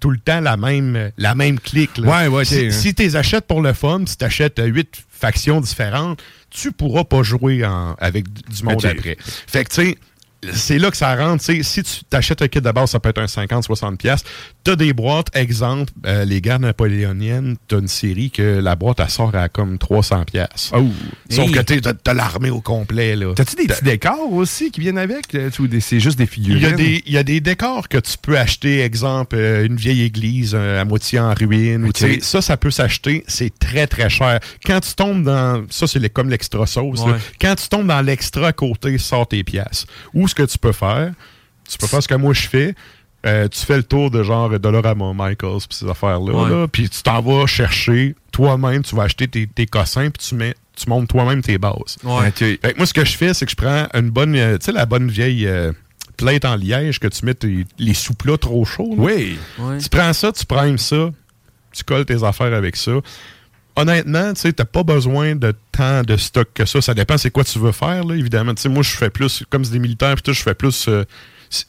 [0.00, 1.98] tout le temps la même, la même clique.
[1.98, 2.22] là.
[2.22, 2.72] Ouais, ouais, si ok.
[2.72, 7.04] si tu les achètes pour le fun, si tu achètes huit factions différentes, tu pourras
[7.04, 9.16] pas jouer en- avec du monde après.
[9.46, 9.98] Fait que, tu sais,
[10.52, 11.42] c'est là que ça rentre.
[11.42, 14.22] Si tu t'achètes un kit de base, ça peut être un 50-60$.
[14.66, 14.76] Pièces.
[14.76, 18.76] Tu as des boîtes, exemple, euh, les guerres napoléoniennes, tu as une série que la
[18.76, 20.24] boîte, elle sort à comme 300$.
[20.24, 20.70] pièces.
[20.74, 20.86] Oh.
[21.30, 21.52] Sauf Hey.
[21.52, 23.16] que tu as, l'armée au complet.
[23.16, 23.32] là.
[23.34, 25.34] T'as-tu des petits décors aussi qui viennent avec?
[25.34, 26.58] euh, c'est juste des figurines?
[26.62, 29.64] Il y, a des, il y a des décors que tu peux acheter, exemple, euh,
[29.66, 31.90] une vieille église euh, à moitié en ruine.
[32.22, 33.24] Ça, ça peut s'acheter.
[33.28, 34.40] C'est très, très cher.
[34.64, 35.64] Quand tu tombes dans...
[35.70, 37.00] Ça, c'est les- comme l'extra sauce.
[37.02, 37.12] Ouais.
[37.40, 39.86] Quand tu tombes dans l'extra à côté, sors tes pièces.
[40.14, 41.12] Ou ce que tu peux faire,
[41.68, 42.74] tu peux faire ce que moi je fais.
[43.24, 46.32] Euh, tu fais le tour de genre Dolorama, Michaels, puis ces affaires-là.
[46.32, 46.50] Ouais.
[46.50, 50.34] là, Puis tu t'en vas chercher toi-même, tu vas acheter tes, tes cossins, puis tu
[50.36, 51.96] mets, tu montes toi-même tes bases.
[52.04, 52.30] Ouais.
[52.30, 54.66] Fait que moi, ce que je fais, c'est que je prends une bonne, euh, tu
[54.66, 55.72] sais, la bonne vieille euh,
[56.16, 58.94] plate en liège que tu mets tes- les sous-plats trop chauds.
[58.96, 59.38] Oui.
[59.58, 59.78] Ouais.
[59.78, 61.10] Tu prends ça, tu primes ça,
[61.72, 62.92] tu colles tes affaires avec ça.
[63.74, 66.80] Honnêtement, tu sais, t'as pas besoin de tant de stock que ça.
[66.80, 68.54] Ça dépend c'est quoi tu veux faire, là, évidemment.
[68.54, 70.86] Tu sais, moi, je fais plus, comme c'est des militaires, puis tout, je fais plus...
[70.88, 71.04] euh,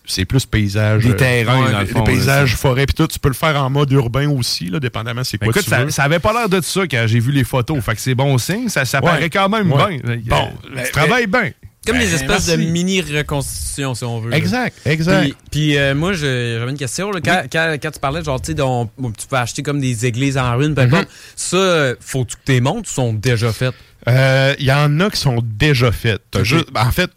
[0.06, 1.04] c'est- plus paysage.
[1.04, 3.08] Des euh, terrains, dans le des fond, paysages, là, forêt, puis tout.
[3.08, 5.70] Tu peux le faire en mode urbain aussi, là, dépendamment c'est Ben quoi écoute, tu
[5.70, 5.90] ça, veux.
[5.92, 7.84] ça avait pas l'air de ça quand j'ai vu les photos.
[7.84, 8.70] Fait que c'est bon signe.
[8.70, 9.06] Ça, ça Ouais.
[9.12, 10.00] paraît quand même Ouais.
[10.00, 10.18] bien.
[10.26, 10.36] Bon,
[10.66, 11.52] Euh, ben, tu travailles bien.
[11.86, 14.32] Comme Ben, des espèces de mini-reconstitutions, si on veut.
[14.32, 14.38] là.
[14.38, 15.34] Exact, exact.
[15.52, 17.12] Puis, euh, moi, je- j'avais une question.
[17.12, 17.22] là.
[17.24, 20.72] Quand, quand- quand tu parlais, genre, tu tu peux acheter comme des églises en ruine,
[20.74, 20.80] Mhm.
[20.80, 23.74] importe, ça, faut-tu que tu les montes ou sont déjà faites?
[24.10, 26.22] Euh, Il y en a qui sont déjà faites.
[26.44, 27.10] Juste- en fait,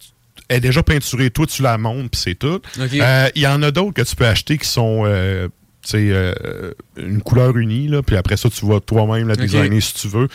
[0.51, 1.31] est déjà peinturée.
[1.31, 2.60] Toi, tu la montes, puis c'est tout.
[2.78, 2.94] Ok.
[2.94, 5.48] Euh, Il y en a d'autres que tu peux acheter qui sont euh,
[5.94, 10.09] euh, une couleur unie, là, puis après ça, tu vas toi-même la designer si tu
[10.09, 10.28] veux.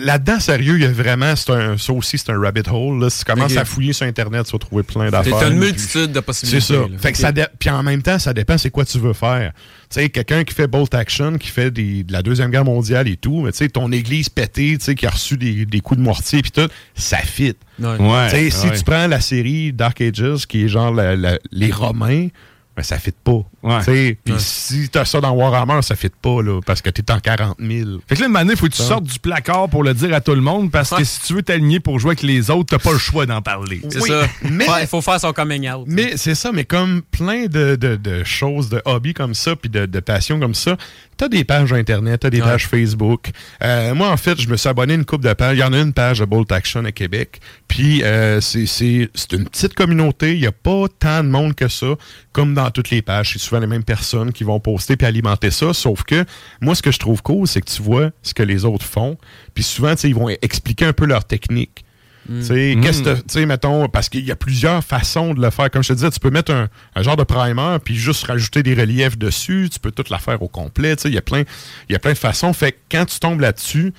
[0.00, 3.00] Là-dedans, sérieux, il y a vraiment, c'est un, ça aussi, c'est un rabbit hole.
[3.00, 3.10] Là.
[3.10, 5.38] Si tu commences à fouiller sur Internet, tu vas trouver plein d'affaires.
[5.38, 6.60] T'as une Puis- multitude de possibilités.
[6.60, 6.80] c'est ça.
[6.80, 6.86] là.
[6.98, 7.22] Fait que Ok.
[7.22, 9.52] ça dé- Puis en même temps, ça dépend c'est quoi tu veux faire.
[9.90, 13.08] Tu sais, quelqu'un qui fait Bolt Action, qui fait des- de la Deuxième Guerre mondiale
[13.08, 15.80] et tout, mais tu sais, ton église pétée, tu sais, qui a reçu des, des
[15.80, 17.54] coups de mortier puis tout, ça fit.
[17.78, 17.96] Ouais.
[17.98, 18.76] Ouais, si ouais.
[18.76, 22.28] tu prends la série Dark Ages, qui est genre la- la- les Romains,
[22.74, 23.42] ben, ça fit pas.
[23.84, 27.56] Puis si t'as ça dans Warhammer, ça fit pas, là, parce que t'es en 40
[27.60, 28.00] 000.
[28.08, 28.88] Fait que là, il faut que tu Ça.
[28.88, 31.42] sortes du placard pour le dire à tout le monde parce que si tu veux
[31.42, 33.82] t'aligner pour jouer avec les autres, t'as pas le choix d'en parler.
[33.90, 34.26] C'est Oui, ça.
[34.50, 35.84] mais- Ouais, il faut faire son coming out.
[35.86, 39.68] Mais c'est ça, mais comme plein de, de- de choses, de hobbies comme ça, puis
[39.68, 40.76] de, de passions comme ça,
[41.22, 42.48] t'as des pages Internet, t'as des Ouais.
[42.48, 43.30] pages Facebook.
[43.62, 45.56] Euh, moi, en fait, je me suis abonné à une coupe de pages.
[45.56, 47.40] Il y en a une page de Bolt Action à Québec.
[47.68, 50.34] Puis euh, c'est une petite communauté.
[50.34, 51.94] Il n'y a pas tant de monde que ça,
[52.32, 53.34] comme dans toutes les pages.
[53.34, 55.72] C'est souvent les mêmes personnes qui vont poster puis alimenter ça.
[55.72, 56.24] Sauf que
[56.60, 59.16] moi, ce que je trouve cool, c'est que tu vois ce que les autres font.
[59.54, 61.84] Puis souvent, tu sais, ils vont expliquer un peu leur technique.
[62.28, 62.80] Tu sais, Mm.
[62.82, 65.70] qu'est-ce que tu sais, mettons, parce qu'il y a plusieurs façons de le faire.
[65.70, 68.62] Comme je te disais, tu peux mettre un, un genre de primer puis juste rajouter
[68.62, 69.68] des reliefs dessus.
[69.72, 70.94] Tu peux tout la faire au complet.
[70.96, 71.42] Tu sais, il y a plein,
[71.88, 72.52] y a plein de façons.
[72.52, 73.92] Fait que quand tu tombes là-dessus,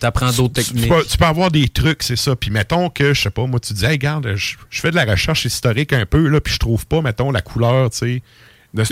[0.00, 0.88] T'apprends d'autres tu techniques.
[0.88, 2.34] peux- Tu, peux avoir des trucs, c'est ça.
[2.34, 4.96] Puis mettons que, je sais pas, moi, tu dis, hey, regarde, je, je fais de
[4.96, 8.22] la recherche historique un peu, là, puis je trouve pas, mettons, la couleur, tu sais.
[8.72, 8.82] La,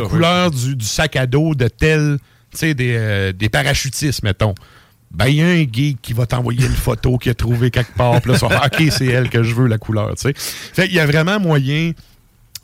[0.00, 0.08] ouais.
[0.08, 2.18] couleur du, du sac à dos de tel,
[2.50, 4.54] tu sais, des, euh, des parachutistes, mettons.
[5.10, 7.94] Ben, il y a un geek qui va t'envoyer une photo qu'il a trouvé quelque
[7.94, 8.20] part.
[8.20, 10.34] Puis là, vas faire, OK, c'est elle que je veux, la couleur, tu sais.
[10.36, 11.92] Fait y a vraiment moyen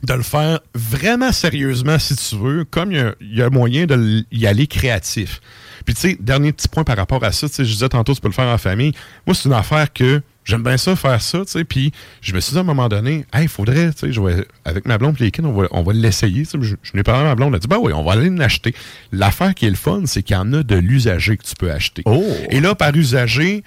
[0.02, 4.24] de le faire vraiment sérieusement si tu veux, comme il y a, moyen de l-
[4.30, 5.40] y aller créatif.
[5.86, 8.14] Puis tu sais, dernier petit point par rapport à ça, tu sais, je disais tantôt,
[8.14, 8.92] tu peux le faire en famille.
[9.26, 11.64] Moi, c'est une affaire que j'aime bien ça, faire ça, tu sais.
[11.64, 14.20] Puis je me suis dit à un moment donné, hey, il faudrait, tu sais, je
[14.20, 16.44] vais- avec ma blonde et les kids, on va, on va l'essayer.
[16.44, 16.58] tu sais.
[16.60, 18.30] Je, je n'ai parlé à ma blonde, elle a dit, ben oui, on va aller
[18.30, 18.74] l'acheter.
[19.12, 21.70] L'affaire qui est le fun, c'est qu'il y en a de l'usager que tu peux
[21.72, 22.02] acheter.
[22.50, 23.64] Et là, par usager,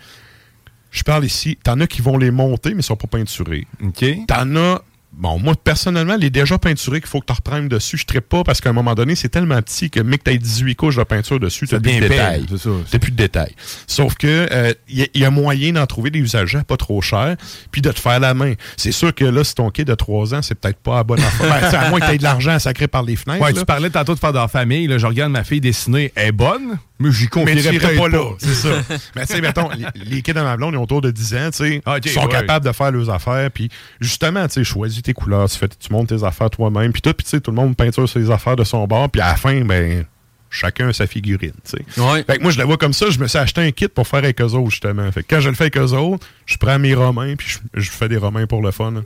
[0.92, 3.68] je parle ici, t'en as qui vont les monter, mais ils sont pas peinturés.
[3.84, 4.06] OK.
[4.28, 4.82] T'en as.
[5.18, 8.44] Bon, moi, personnellement, les déjà peinturés qu'il faut que tu reprennes dessus, je ne pas
[8.44, 11.04] parce qu'à un moment donné, c'est tellement petit que, mec, tu as 18 couches de
[11.04, 12.46] peinture dessus, tu Ça plus de détails.
[12.92, 13.56] T'as plus de détails.
[13.88, 17.02] Sauf que euh, il y, a- y a moyen d'en trouver des usagers pas trop
[17.02, 17.36] cher,
[17.72, 18.54] puis de te faire la main.
[18.76, 21.20] C'est sûr que là, si ton kid de 3 ans, c'est peut-être pas à bonne
[21.20, 21.48] affaire.
[21.72, 23.44] Ben, à moins que tu aies de l'argent à sacrer par les fenêtres.
[23.44, 24.86] Ouais, tu parlais tantôt de faire dans la famille.
[24.88, 26.12] Là, je regarde ma fille dessiner.
[26.16, 28.08] Elle est bonne, mais j'y Mais confierais tu pas pas.
[28.10, 28.70] là, c'est ça.
[29.16, 31.34] Mais tu sais, mettons, les, les kids dans ma blonde, ils ont autour de 10
[31.36, 32.30] ans, tu sais, Ah, ok, ils sont ouais.
[32.32, 33.70] capables de faire leurs affaires, puis
[34.00, 37.14] justement, tu sais, choisis tes couleurs, tu, fais, tu montes tes affaires toi-même, puis tout,
[37.14, 39.36] puis tu sais, tout le monde peinture ses affaires de son bord, puis à la
[39.36, 40.06] fin, ben,
[40.50, 41.86] chacun a sa figurine, tu sais.
[42.26, 44.08] Fait que moi, je la vois comme ça, je me suis acheté un kit pour
[44.08, 45.12] faire avec eux autres, justement.
[45.12, 47.82] Fait que quand je le fais avec eux autres, je prends mes romains, puis je,
[47.82, 49.04] je fais des romains pour le fun.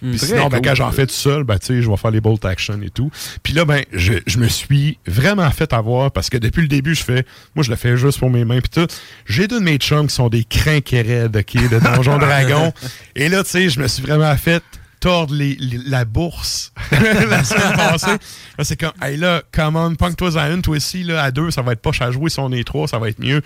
[0.00, 0.68] Puis Très sinon, ben, cool.
[0.68, 3.10] quand j'en fais tout seul, ben, je vais faire les bolt action et tout.
[3.42, 6.94] Puis là, ben, je, je me suis vraiment fait avoir parce que depuis le début,
[6.94, 7.24] je fais,
[7.54, 8.86] moi, je le fais juste pour mes mains puis tout.
[9.26, 12.72] J'ai deux de mes chums qui sont des crinquérets de qui de Donjon Dragon.
[13.16, 14.62] Et là, tu sais, je me suis vraiment fait
[15.00, 18.06] tordre les- les- la bourse la semaine passée.
[18.58, 21.50] Là, c'est comme, hey là, come on, punk-toi à une, toi aussi, là, à deux,
[21.50, 22.30] ça va être poche à jouer.
[22.30, 23.42] Si on est trois, ça va être mieux.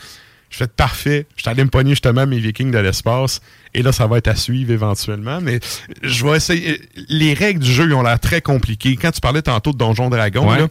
[0.48, 1.26] Je fais parfait.
[1.36, 3.40] Je suis allé me pogner justement mes Vikings de l'espace.
[3.72, 5.40] Et là, ça va être à suivre éventuellement.
[5.40, 5.60] Mais
[6.02, 6.80] je vais essayer.
[7.08, 8.96] Les règles du jeu ils ont l'air très compliquées.
[8.96, 10.58] Quand tu parlais tantôt de Donjon Dragon, Ouais.
[10.58, 10.66] là,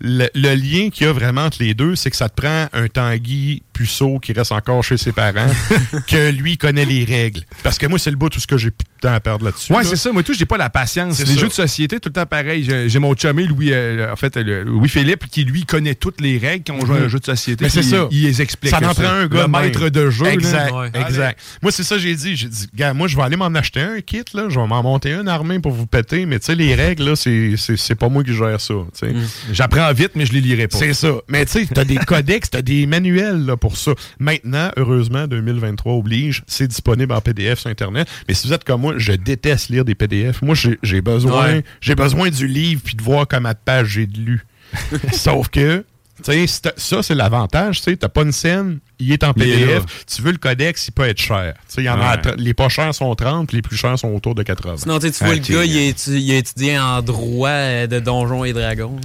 [0.00, 2.68] le, le lien qu'il y a vraiment entre les deux, c'est que ça te prend
[2.72, 5.46] un Tanguy puceau qui reste encore chez ses parents,
[6.06, 7.42] que lui connaît les règles.
[7.62, 9.44] Parce que moi, c'est le bout tout ce que j'ai plus de temps à perdre
[9.44, 9.72] là-dessus.
[9.72, 9.88] Ouais, là.
[9.88, 10.12] c'est ça.
[10.12, 11.16] Moi, tout, j'ai pas la patience.
[11.16, 11.40] C'est Les ça.
[11.40, 12.64] jeux de société, tout le temps pareil.
[12.86, 16.64] J'ai mon chumé, Louis, euh, en fait, le- Louis-Philippe, qui lui connaît toutes les règles
[16.66, 17.08] quand on joue à un Mhm.
[17.08, 17.64] jeu de société.
[17.64, 18.08] Mais c'est ça.
[18.10, 18.70] Il, les explique.
[18.70, 20.24] Ça en prend un gars Le maître de jeu.
[20.24, 20.32] là.
[20.32, 20.90] Exact, Ouais.
[20.94, 21.40] exact.
[21.62, 22.36] Moi, c'est ça j'ai dit.
[22.36, 24.44] J'ai dit, gars, moi, je vais aller m'en acheter un kit, là.
[24.48, 26.24] Je vais m'en monter une armée pour vous péter.
[26.26, 28.74] Mais tu sais, les règles, là, c'est- c'est c'est pas moi qui gère ça.
[28.94, 29.12] sais.
[29.52, 30.78] J'apprends vite, mais je les lirai pas.
[30.78, 31.08] C'est ça.
[31.28, 33.92] Mais tu sais, t'as des codex, t'as des manuels là, pour ça.
[34.18, 38.06] Maintenant, heureusement, 2023 oblige, c'est disponible en PDF sur Internet.
[38.28, 40.42] Mais si vous êtes comme moi, je déteste lire des PDF.
[40.42, 41.64] Moi, j'ai besoin, Ouais.
[41.80, 44.44] j'ai besoin du livre puis de voir combien de pages j'ai lu.
[45.12, 45.78] Sauf que,
[46.22, 47.78] tu sais, c'est- ça, c'est l'avantage.
[47.78, 49.82] Tu sais, t'as pas une scène, il est en PDF.
[50.06, 51.54] Tu veux le codex, il peut être cher.
[51.68, 52.34] Tu sais, il y en a, Ouais.
[52.36, 54.76] les pas chers sont 30, puis les plus chers sont autour de 80.
[54.78, 58.44] Sinon, tu vois, le gars, il, est, il a étudié en droit euh, de Donjons
[58.44, 58.96] et Dragons.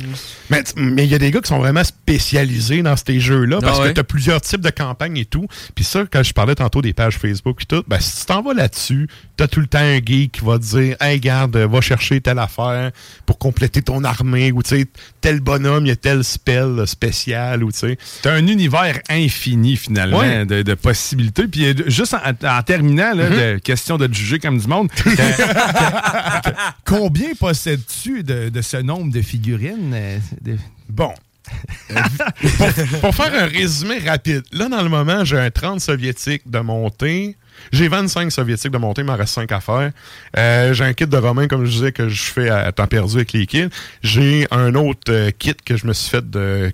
[0.49, 3.79] Mais il y a des gars qui sont vraiment spécialisés dans ces jeux-là Ah parce
[3.79, 3.89] ouais?
[3.89, 5.47] que tu as plusieurs types de campagnes et tout.
[5.75, 8.41] Puis ça, quand je parlais tantôt des pages Facebook et tout, ben, si tu t'en
[8.41, 9.07] vas là-dessus,
[9.37, 12.21] tu as tout le temps un geek qui va te dire Hey, garde, va chercher
[12.21, 12.91] telle affaire
[13.25, 14.85] pour compléter ton armée ou tu sais,
[15.21, 17.97] tel bonhomme, il y a tel spell spécial ou tu sais.
[18.21, 20.45] T'as un univers infini, finalement, Ouais.
[20.45, 21.47] de, de possibilités.
[21.47, 23.53] Puis euh, juste en, en terminant, là, Mm-hmm.
[23.53, 29.11] de question de juger comme du monde, que- que- combien possèdes-tu de, de ce nombre
[29.11, 29.91] de figurines?
[29.93, 30.57] euh, de-
[30.89, 31.13] Bon.
[32.57, 36.59] pour, pour faire un résumé rapide, là, dans le moment, j'ai un 30 soviétique de
[36.59, 37.35] montée.
[37.71, 39.91] J'ai 25 soviétiques de montée, il m'en reste 5 à faire.
[40.37, 43.15] Euh, j'ai un kit de Romain, comme je disais, que je fais à temps perdu
[43.15, 43.67] avec les kits.
[44.01, 46.71] J'ai un autre euh, kit que je me suis fait de,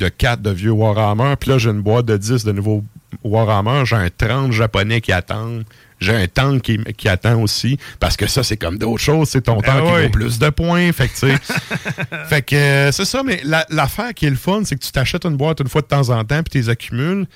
[0.00, 1.34] de 4 de vieux Warhammer.
[1.38, 2.82] Puis là, j'ai une boîte de 10 de nouveaux
[3.22, 3.84] Warhammer.
[3.84, 5.64] J'ai un 30 japonais qui attendent.
[6.00, 9.42] j'ai un tank qui, qui attend aussi, parce que ça, c'est comme d'autres choses, c'est
[9.42, 10.02] ton tank qui oui.
[10.04, 11.26] vaut plus de points, fait que,
[12.28, 14.92] fait que euh, c'est ça, mais la- l'affaire qui est le fun, c'est que tu
[14.92, 17.26] t'achètes une boîte une fois de temps en temps, puis tu les accumules.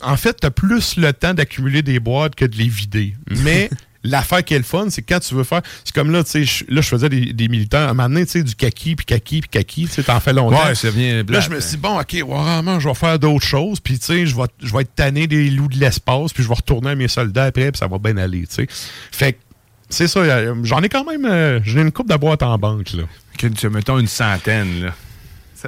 [0.00, 3.14] En fait, tu as plus le temps d'accumuler des boîtes que de les vider.
[3.44, 3.68] Mais
[4.02, 5.62] l'affaire qui est le fun, c'est quand tu veux faire.
[5.84, 7.78] C'est comme là, tu sais, là, je faisais des, des militants.
[7.78, 10.20] À un moment donné, tu sais, du kaki, puis kaki, puis kaki, tu sais, t'en
[10.20, 10.64] fais longtemps.
[10.66, 13.44] Ouais, ça vient Là, je me suis dit, bon, OK, vraiment, je vais faire d'autres
[13.46, 16.42] choses, puis tu sais, je vais, je vais être tanné des loups de l'espace, puis
[16.42, 18.66] je vais retourner à mes soldats après, puis ça va bien aller, tu sais.
[19.12, 19.38] Fait que,
[19.88, 21.24] c'est ça, euh, j'en ai quand même.
[21.24, 23.02] euh, J'ai une coupe de boîtes en banque, là.
[23.36, 24.94] Tu mettons une centaine, là.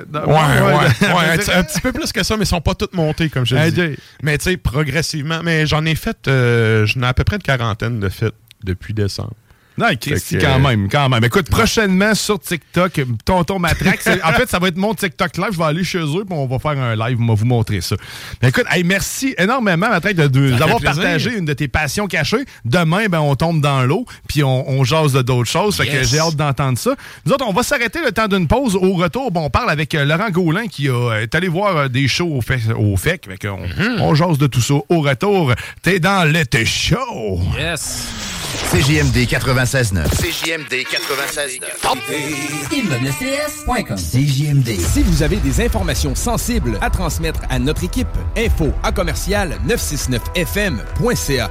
[0.01, 1.55] Ouais, ouais, ouais, ouais.
[1.55, 3.77] un, petit- peu plus que ça, mais ils sont pas toutes montées, comme je dis.
[3.77, 3.97] Jay.
[4.23, 5.41] Mais tu sais, progressivement.
[5.43, 8.95] Mais j'en ai fait, euh, j'en ai à peu près une quarantaine de faites depuis
[8.95, 9.35] décembre.
[9.79, 11.25] Non, Christy, Fait que, quand euh, même, quand même.
[11.25, 14.01] Écoute, prochainement sur TikTok, Tonton Matraque.
[14.25, 15.49] En fait, ça va être mon TikTok live.
[15.53, 17.19] Je vais aller chez eux, puis on va faire un live.
[17.21, 17.97] On va vous montrer ça.
[18.43, 21.03] Mais écoute, hey, merci énormément, Matraque, de- de- d'avoir plaisir.
[21.03, 22.45] partagé une de tes passions cachées.
[22.65, 25.77] Demain, ben, on tombe dans l'eau, puis on, on jase de d'autres choses.
[25.77, 26.95] Fait que j'ai hâte d'entendre ça.
[27.25, 28.77] Nous autres, on va s'arrêter le temps d'une pause.
[28.77, 31.89] Au retour, bon, on parle avec euh, Laurent Gaulin qui a, euh, est allé voir
[31.89, 32.61] des shows au, FEC.
[32.77, 33.27] Au FEC.
[33.27, 34.01] Fait qu'on- Mm-hmm.
[34.01, 34.75] on jase de tout ça.
[34.89, 37.41] Au retour, t'es dans l'été show.
[37.59, 38.09] Yes.
[38.53, 40.09] CJMD 96.9.
[40.21, 42.75] CJMD 96.9.
[42.75, 43.97] ImeublesTS.com.
[43.97, 44.69] CJMD.
[44.79, 51.51] Si vous avez des informations sensibles à transmettre à notre équipe, info à commercial 969fm.ca.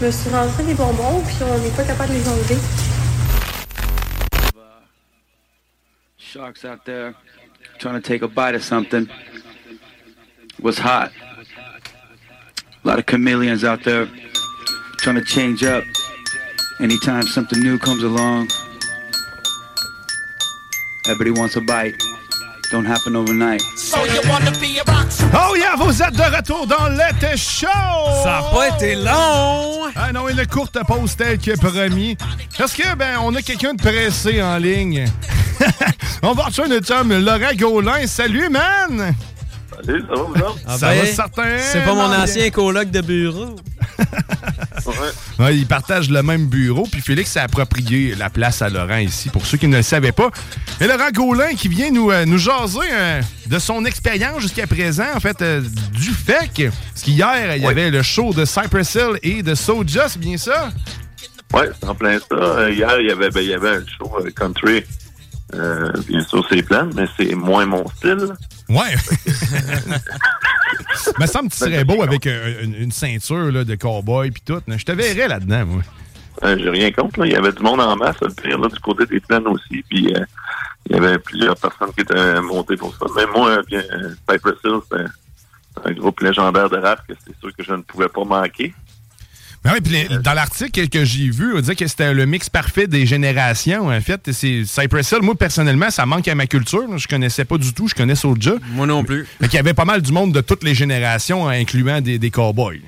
[0.00, 2.56] Je me suis rentré des bonbons, puis on n'est pas capable de les enlever.
[6.18, 7.14] Sharks out there
[7.80, 9.08] trying to take a bite of something.
[10.60, 11.10] What's hot?
[12.84, 14.06] A lot of chameleons out there
[14.98, 15.82] trying to change up.
[16.82, 18.48] Anytime something new comes along,
[21.06, 21.94] everybody wants a bite.
[22.72, 23.60] Don't happen overnight.
[23.76, 27.68] So you wanna be a rock Oh yeah, vous êtes de retour dans l'été show!
[28.24, 29.92] Ça a pas été long!
[29.94, 32.16] Ah non, une courte pause telle que promis.
[32.58, 35.04] Parce que, ben, on a quelqu'un de pressé en ligne.
[36.22, 38.08] on va rejoindre notre chum Laurent Gaulin.
[38.08, 39.14] Salut, man!
[39.84, 40.58] Salut, ça va, vous autres?
[40.66, 41.58] Ah Ça ben, va certain?
[41.58, 43.56] C'est pas mon ancien coloc de bureau.
[45.38, 49.28] Ouais, ils partagent le même bureau, puis Félix s'est approprié la place à Laurent ici,
[49.28, 50.30] pour ceux qui ne le savaient pas.
[50.80, 55.06] Et Laurent Gaulin qui vient nous, euh, nous jaser euh, de son expérience jusqu'à présent,
[55.14, 55.60] en fait, euh,
[55.92, 56.70] du FEC.
[56.70, 60.36] Parce qu'hier, il y avait le show de Cypress Hill et de Soja, c'est bien
[60.36, 60.70] ça?
[61.54, 62.70] Ouais, c'est en plein ça.
[62.70, 64.84] Hier, il y avait, ben, il y avait un show euh, country.
[65.54, 68.32] Euh, bien sûr, c'est plein, mais c'est moins mon style.
[68.72, 68.94] Ouais.
[71.18, 74.42] Me semble que tu serais beau avec euh, une, une ceinture là, de cowboy puis
[74.44, 74.62] tout.
[74.66, 75.82] Je te verrais là-dedans, moi.
[76.44, 77.20] Euh, J'ai rien contre.
[77.20, 77.26] Là.
[77.26, 79.84] Il y avait du monde en masse, le pire, là, du côté des plaines aussi.
[79.88, 80.24] Puis euh,
[80.88, 83.06] il y avait plusieurs personnes qui étaient montées pour ça.
[83.16, 83.82] Mais moi, bien,
[84.28, 85.04] Cypress Hill, c'est
[85.84, 88.74] un groupe légendaire de rap que c'est sûr que je ne pouvais pas manquer.
[89.64, 92.50] Ben oui, puis les- dans l'article que j'ai vu, on disait que c'était le mix
[92.50, 93.88] parfait des générations.
[93.90, 95.20] En fait, c'est Cypress Hill.
[95.22, 96.98] Moi, personnellement, ça manque à ma culture.
[96.98, 97.86] Je connaissais pas du tout.
[97.86, 98.54] Je connais Soulja.
[98.72, 99.26] Moi non plus.
[99.40, 102.30] Mais qu'il y avait pas mal du monde de toutes les générations, incluant des, des
[102.30, 102.80] cowboys.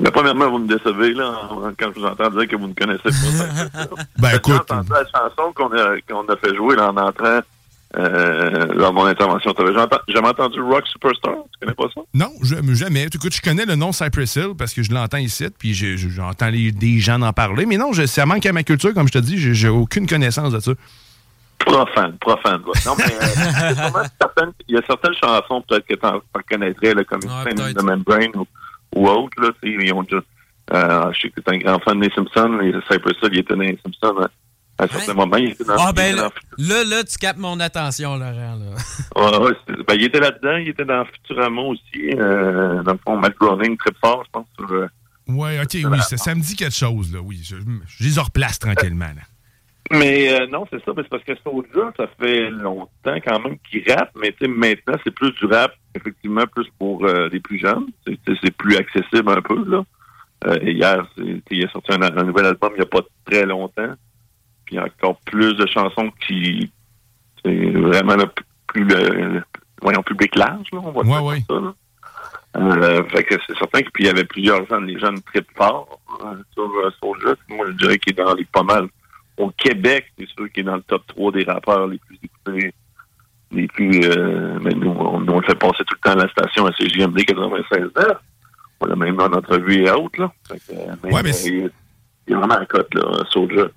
[0.00, 1.32] Mais premièrement, vous me décevez là,
[1.78, 3.88] quand je vous entends dire que vous ne connaissez pas Cypress Hill.
[4.18, 4.54] Ben J'ai écoute.
[4.54, 7.40] entendu la chanson qu'on a, qu'on a fait jouer là, en entrant
[7.98, 9.52] euh, lors de mon intervention.
[9.52, 11.34] T'avais jamais entendu- jamais entendu Rock Superstar?
[11.52, 12.00] Tu connais pas ça?
[12.14, 13.04] Non, je- jamais.
[13.12, 16.98] Écoute, je connais le nom Cypress Hill parce que je l'entends ici, puis j'entends des
[16.98, 17.66] gens en parler.
[17.66, 19.36] Mais non, je- ça manque à ma culture, comme je te dis.
[19.54, 20.72] j'ai- aucune connaissance de ça.
[21.58, 22.60] Profane, profane.
[22.86, 23.06] Non, mais euh,
[24.68, 26.20] il y a certaines- chansons peut-être que tu en
[26.50, 28.46] connaîtrais, là, comme Ouais, the Membrane ou,
[28.96, 29.40] ou autre.
[29.40, 30.16] Là, ils ont déjà,
[30.72, 32.58] euh, je sais que tu es un grand fan des Simpsons.
[32.60, 34.26] Les Cypress Hill, il était dans les Simpsons
[34.82, 35.36] à, à certains moments.
[35.36, 38.56] Il était dans, Ah ben là, là, là, tu captes mon attention, Laurent.
[38.56, 38.76] Là.
[39.16, 40.56] Ouais, ouais, ben, il était là-dedans.
[40.56, 42.10] Il était dans Futurama aussi.
[42.14, 44.46] Euh, dans le fond, Matt Groening, très fort, je pense.
[44.58, 44.86] Sur, euh,
[45.28, 47.40] Ouais, ok, oui, ça, ça me dit quelque chose, là, oui.
[47.44, 47.56] Je,
[47.86, 49.22] je les replace tranquillement, là.
[49.90, 52.88] Mais euh, non, c'est ça, mais c'est parce que Soulja, ça fait longtemps
[53.24, 57.04] quand même qu'il rappe, mais tu sais, maintenant, c'est plus du rap, effectivement, plus pour
[57.04, 57.86] euh, les plus jeunes.
[58.06, 59.84] C'est plus accessible un peu, là.
[60.46, 61.06] Euh, hier,
[61.50, 63.92] il a sorti un, un nouvel album il n'y a pas très longtemps.
[64.64, 66.70] Puis il y a encore plus de chansons qui
[67.44, 68.26] c'est vraiment le
[68.68, 69.42] plus le, le-
[69.80, 71.42] voyons, public large, là, on va dire ouais.
[71.48, 71.64] comme ça.
[71.64, 71.74] Là.
[72.54, 75.42] Euh, fait que c'est certain que puis il y avait plusieurs jeunes, les jeunes très
[75.56, 77.34] forts euh, sur euh, Soulja.
[77.48, 78.88] Moi, je dirais qu'il est dans les pas mal.
[79.38, 82.74] Au Québec, c'est sûr qu'il est dans le top 3 des rappeurs les plus écoutés,
[83.50, 84.02] les plus...
[84.04, 87.24] Euh, mais nous, on, le fait passer tout le temps à la station à CJMD
[87.24, 88.22] 96 heures.
[88.80, 90.32] On l'a même dans notre entrevue et autres, là.
[90.46, 91.70] Fait que, euh, mais, Ouais, mais euh, il,
[92.26, 93.68] il est vraiment en cote, là, Soulja.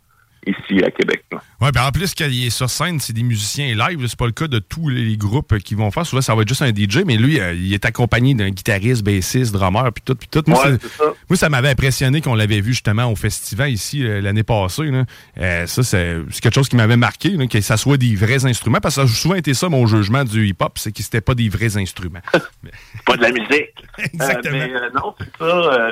[0.45, 1.23] Ici à Québec.
[1.61, 4.05] Ouais, ben en plus, quand il est sur scène, c'est des musiciens live.
[4.07, 6.05] C'est pas le cas de tous les groupes qui vont faire.
[6.05, 9.03] Souvent, ça va être juste un DJ, mais lui, euh, il est accompagné d'un guitariste,
[9.03, 10.43] bassiste, drummer, puis tout, puis tout.
[10.47, 11.03] Moi, Ouais, ça.
[11.29, 14.83] moi, ça m'avait impressionné qu'on l'avait vu justement au festival ici euh, l'année passée.
[14.85, 15.05] là.
[15.37, 18.79] Euh, ça, c'est quelque chose qui m'avait marqué, là, que ça soit des vrais instruments,
[18.81, 21.35] parce que ça a souvent été ça mon jugement du hip-hop, c'est que c'était pas
[21.35, 22.21] des vrais instruments.
[23.05, 23.73] pas de la musique.
[24.13, 24.55] Exactement.
[24.57, 25.91] Euh, mais euh, non, c'est ça.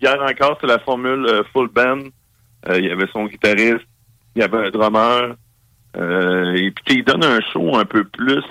[0.00, 1.98] hier encore, c'est la formule full band.
[2.74, 3.86] Il y avait son guitariste,
[4.36, 5.34] il y avait un drummer.
[5.96, 8.44] euh, et puis il donne un show un peu plus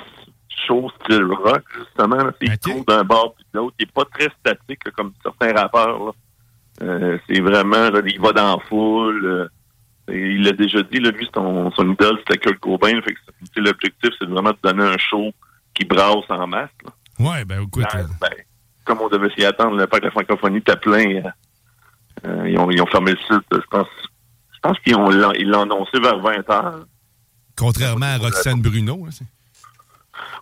[0.67, 2.29] show style rock, justement.
[2.41, 3.75] Il court d'un bord puis de l'autre.
[3.79, 6.13] Il n'est pas très statique comme certains rappeurs.
[6.81, 9.25] Euh, c'est vraiment, là, il va dans la foule.
[9.25, 9.47] euh,
[10.11, 12.99] et il l'a déjà dit, là, lui, son, son idole, c'était Kurt Cobain.
[13.03, 15.31] Fait que l'objectif, c'est vraiment de donner un show
[15.73, 16.69] qui brasse en masse.
[16.83, 16.91] là.
[17.19, 17.85] Ouais, ben écoute.
[17.93, 18.29] Ben, ben,
[18.85, 21.21] comme on devait s'y attendre, le parc de la francophonie était plein.
[22.25, 23.87] euh, ils, ont, ils ont fermé le site, je pense.
[24.63, 26.85] Je pense qu'ils ont l'ont annoncé vers 20 heures.
[27.55, 29.05] Contrairement à Roxane Bruno.
[29.05, 29.25] là, c'est-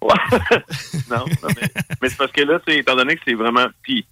[0.02, 0.14] Ouais.
[1.10, 1.68] non, non, mais,
[2.02, 3.66] mais c'est parce que là, sais, étant donné que c'est vraiment.
[3.84, 4.06] Puis,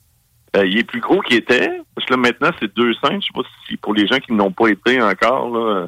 [0.56, 1.82] euh, il est plus gros qu'il était.
[1.96, 3.22] Parce que là, maintenant, c'est deux scènes.
[3.22, 5.88] Je sais pas si pour les gens qui n'ont pas été encore là, euh,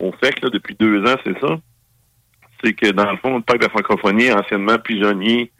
[0.00, 1.58] au FEC, là, depuis deux ans, c'est ça.
[2.62, 5.50] C'est que dans le fond, le parc de la francophonie, anciennement pigeonnier,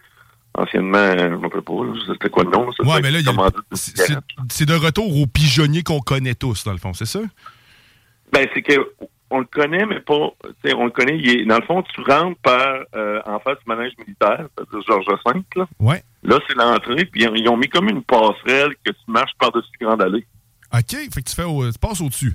[0.55, 1.72] anciennement, euh, je ne me rappelle pas,
[2.06, 2.66] c'était quoi le nom?
[2.81, 3.18] Ouais, mais là,
[4.51, 7.20] c'est de retour au pigeonnier qu'on connaît tous, dans le fond, c'est ça?
[8.32, 8.90] Ben, c'est que
[9.32, 10.31] on le connaît, mais pas.
[10.43, 11.16] tu sais, On le connaît.
[11.19, 14.81] Il est, dans le fond, tu rentres par euh, en face du manège militaire, c'est-à-dire
[14.86, 15.43] Georges V.
[15.57, 16.02] Là, Ouais.
[16.24, 20.02] là c'est l'entrée, puis ils ont mis comme une passerelle que tu marches par-dessus Grande
[20.02, 20.27] Allée.
[20.73, 22.32] OK, fait que tu, fais au- tu passes au-dessus.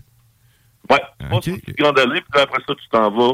[0.89, 3.33] Ouais, tu passes par-dessus Grande Allée, puis après ça, tu t'en vas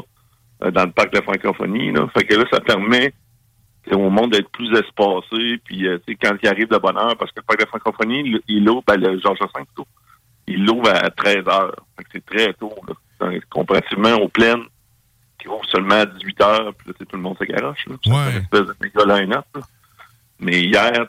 [0.63, 1.91] euh, dans le parc de la francophonie.
[1.91, 2.07] Là.
[2.15, 3.13] Fait que là, ça permet
[3.91, 7.15] au monde d'être plus espacé, puis euh, tu sais, quand il arrive de bonne heure,
[7.17, 9.87] parce que le parc de la francophonie, il, il ouvre, ben, le Georges V, plutôt,
[10.53, 11.75] il l'ouvre à 13 heures.
[12.11, 13.29] C'est très tôt, là.
[13.49, 14.63] Comparativement aux plaines
[15.39, 17.85] qui ouvrent seulement à 18 heures, puis là, tout le monde se garoche.
[17.87, 17.95] Là.
[18.03, 19.45] C'est une espèce de méga line-up.
[20.39, 21.05] Mais hier,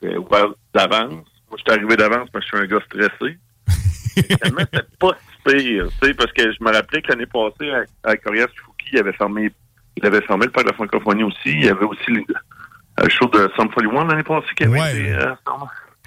[0.00, 1.12] c'était ouvert d'avance.
[1.48, 3.38] Moi, je suis arrivé d'avance parce que je suis un gars stressé.
[4.14, 5.86] Finalement, c'était pas si pire,
[6.18, 7.70] parce que je me rappelais que l'année passée,
[8.04, 9.50] à, à Corias Fuki, il avait fermé,
[9.96, 11.38] il avait fermé le parc de la francophonie aussi.
[11.50, 12.22] Il y avait aussi le,
[13.02, 14.98] le show de Sum 41 l'année passée qui avait Ouais.
[15.00, 15.34] été, euh,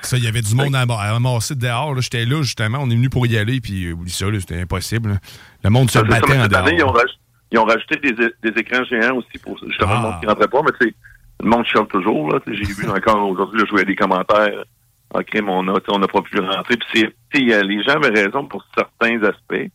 [0.05, 1.99] Ça, il y avait du monde à, à ramasser dehors.
[2.01, 2.79] J'étais là, justement.
[2.81, 5.09] On est venu pour y aller, puis euh, oublie ça, c'était impossible.
[5.09, 5.15] là.
[5.63, 6.65] Le monde se ça, battait en cette dehors.
[6.67, 7.17] année, ils ont, raj-
[7.51, 9.95] ils ont rajouté des, des écrans géants aussi pour justement Ah.
[9.95, 10.95] le monde qui rentrait pas, mais tu sais,
[11.43, 12.39] le monde chiale toujours.
[12.47, 14.63] J'ai vu encore aujourd'hui, je voyais des commentaires.
[15.13, 16.77] OK, mais on n'a pas pu rentrer.
[17.29, 19.69] Puis euh, les gens avaient raison pour certains aspects.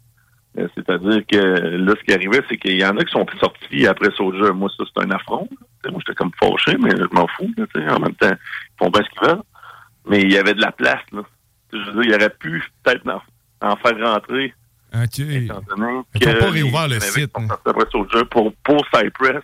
[0.58, 3.86] Euh, C'est-à-dire que là, ce qui arrivait, c'est qu'il y en a qui sont sortis
[3.86, 4.50] après Soldier.
[4.52, 5.48] Moi, ça, c'est un affront.
[5.88, 7.48] Moi, j'étais comme fâché, mais je m'en fous.
[7.56, 7.94] là.
[7.96, 9.42] En même temps, ils font bien ce qu'ils veulent.
[10.08, 11.02] Mais il y avait de la place.
[11.12, 11.22] Là.
[11.72, 13.20] Je veux dire, il aurait pu peut-être en,
[13.66, 14.54] en faire rentrer
[14.94, 15.18] OK.
[15.20, 17.32] étant donné Ils n'ont pas réouvert le site.
[17.92, 19.42] Soldier pour, pour Cypress.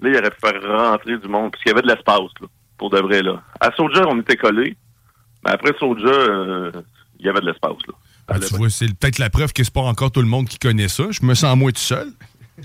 [0.00, 2.48] Là, il aurait pu faire rentrer du monde, parce qu'il y avait de l'espace, là,
[2.76, 3.42] pour de vrai, là.
[3.60, 4.76] À Soldier, on était collés,
[5.44, 6.70] mais après Soldier, euh,
[7.18, 7.94] il y avait de l'espace, là.
[8.28, 10.58] Ah, tu vois, c'est peut-être la preuve que c'est pas encore tout le monde qui
[10.58, 11.04] connaît ça.
[11.10, 12.08] Je me sens moi tout seul.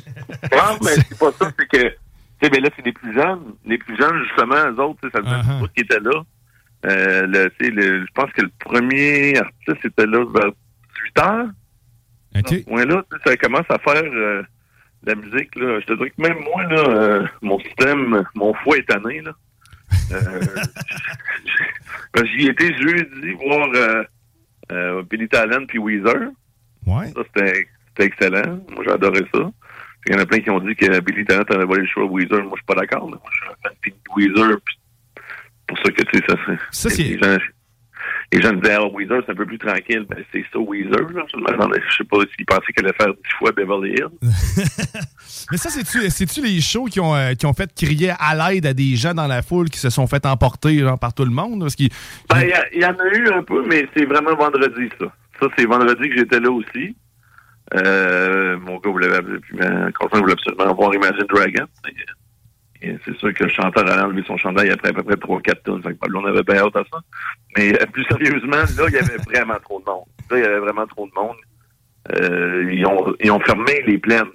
[0.52, 1.96] Non, mais c'est pas ça, c'est que, tu
[2.42, 3.54] sais, mais là, c'est les plus jeunes.
[3.66, 6.24] Les plus jeunes, justement, eux autres, tu sais, ça faisait un bout qui étaient là.
[6.86, 10.52] Euh, le, je pense que le premier artiste était là vers
[11.16, 11.50] 18 heures.
[12.38, 12.54] OK.
[12.68, 14.44] Ouais, là, ça commence à faire euh,
[15.04, 15.80] la musique, là.
[15.80, 19.32] Je te dirais que même moi, là, euh, mon système, mon foie est tanné, là.
[22.24, 23.68] J'y étais jeudi voir
[25.10, 26.30] Billy Talent puis Weezer.
[26.86, 27.08] Ouais.
[27.08, 28.64] Ça, c'était c'était excellent.
[28.70, 29.52] Moi, j'ai adoré ça.
[30.08, 32.04] Il y en a plein qui ont dit que Billy Talent avait volé le choix
[32.04, 32.42] à Weezer.
[32.44, 33.10] Moi, je suis pas d'accord.
[33.10, 33.18] là.
[33.18, 34.62] Moi, je suis un fan de Weezer.
[34.66, 34.78] puis
[35.76, 36.36] pour ça que, tu sais, ça,
[36.72, 37.38] Ça, c'est- Les gens,
[38.50, 40.06] gens disaient, ah, Weezer, c'est un peu plus tranquille.
[40.10, 40.92] Ben, c'est ça, Weezer.
[41.02, 41.24] Là.
[41.32, 44.08] Je me je sais pas s'ils pensaient qu'elle allait faire dix fois Beverly Hills.
[45.52, 48.66] Mais ça, c'est-tu c'est-tu les shows qui ont, euh, qui ont fait crier à l'aide
[48.66, 51.32] à des gens dans la foule qui se sont fait emporter genre, par tout le
[51.32, 51.60] monde?
[51.62, 51.90] Parce qu'ils-
[52.30, 52.42] Ben,
[52.74, 55.08] il y y, en a eu un peu, mais c'est vraiment vendredi, ça.
[55.40, 56.96] Ça, c'est vendredi que j'étais là aussi.
[57.76, 61.66] Euh, mon gars voulait, voulait absolument voir Imagine Dragon.
[62.82, 65.84] C'est sûr que le chanteur a enlevé son chandail après à peu près 3-4 tonnes.
[65.84, 67.00] Fait que Pablo, on avait bien hâte à ça.
[67.58, 70.06] Mais euh, plus sérieusement, là, il y avait vraiment trop de monde.
[70.30, 71.36] Là, il y avait vraiment trop de monde.
[72.14, 74.26] Euh, ils, ont, ils ont fermé les plaines.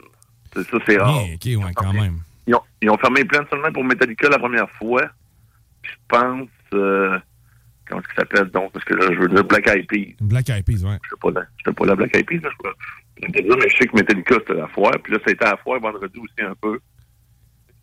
[0.54, 1.24] C'est ça, c'est rare.
[1.24, 2.18] OK, ouais, quand même.
[2.46, 5.02] Ils ont, ils ont fermé les plaines seulement pour Metallica la première fois.
[5.82, 6.48] Puis je pense...
[6.74, 7.18] euh,
[7.88, 8.72] comment est-ce qu'il s'appelle donc?
[8.72, 10.14] Parce que là, je veux dire Black Eyed Peas.
[10.20, 10.98] Black Eyed Peas, ouais.
[11.02, 12.50] Je sais pas je sais pas la Black Eyed Peas, là,
[13.22, 14.92] je te dire, mais je sais que Metallica, c'était la foire.
[15.02, 16.78] Puis là, c'était à la foire vendredi aussi un peu.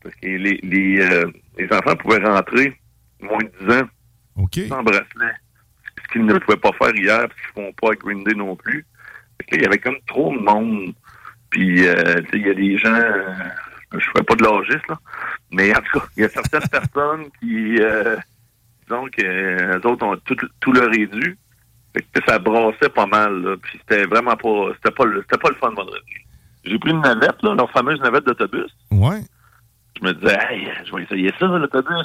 [0.03, 1.25] Parce que les, les, euh,
[1.57, 2.77] les enfants pouvaient rentrer
[3.21, 3.87] moins de 10 ans
[4.67, 5.33] sans bracelet.
[6.05, 8.33] Ce qu'ils ne pouvaient pas faire hier, parce qu'ils ne font pas à Green Day
[8.35, 8.85] non plus.
[9.51, 10.93] Il y avait comme trop de monde.
[11.49, 13.33] Puis, euh, il y a des gens, euh,
[13.93, 14.97] je ferais pas de logiste, là,
[15.51, 18.15] mais en tout cas, il y a certaines personnes qui, euh,
[18.83, 20.89] disons que eux autres ont tout, tout leur.
[20.91, 23.55] Fait que ça brassait pas mal, là.
[23.61, 26.01] Puis c'était vraiment pas, c'était pas, le- c'était pas le fun vendredi.
[26.65, 28.75] J'ai pris une navette, là, leur fameuse navette d'autobus.
[28.89, 29.21] Ouais.
[30.01, 31.95] Je me disais, hey, je vais essayer ça, l'autobus.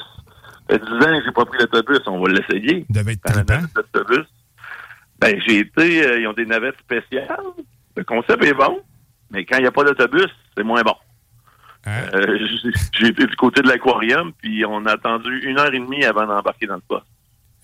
[0.69, 2.85] Ça fait 10 ans que j'ai pas pris l'autobus, on va l'essayer.
[2.89, 3.21] Devait être.
[5.19, 7.37] Ben, j'ai été, euh, ils ont des navettes spéciales.
[7.97, 8.79] Le concept est bon,
[9.31, 10.93] mais quand il n'y a pas d'autobus, c'est moins bon.
[12.13, 15.79] Euh, j'ai- j'ai été du côté de l'aquarium, puis on a attendu une heure et
[15.79, 17.05] demie avant d'embarquer dans le poste.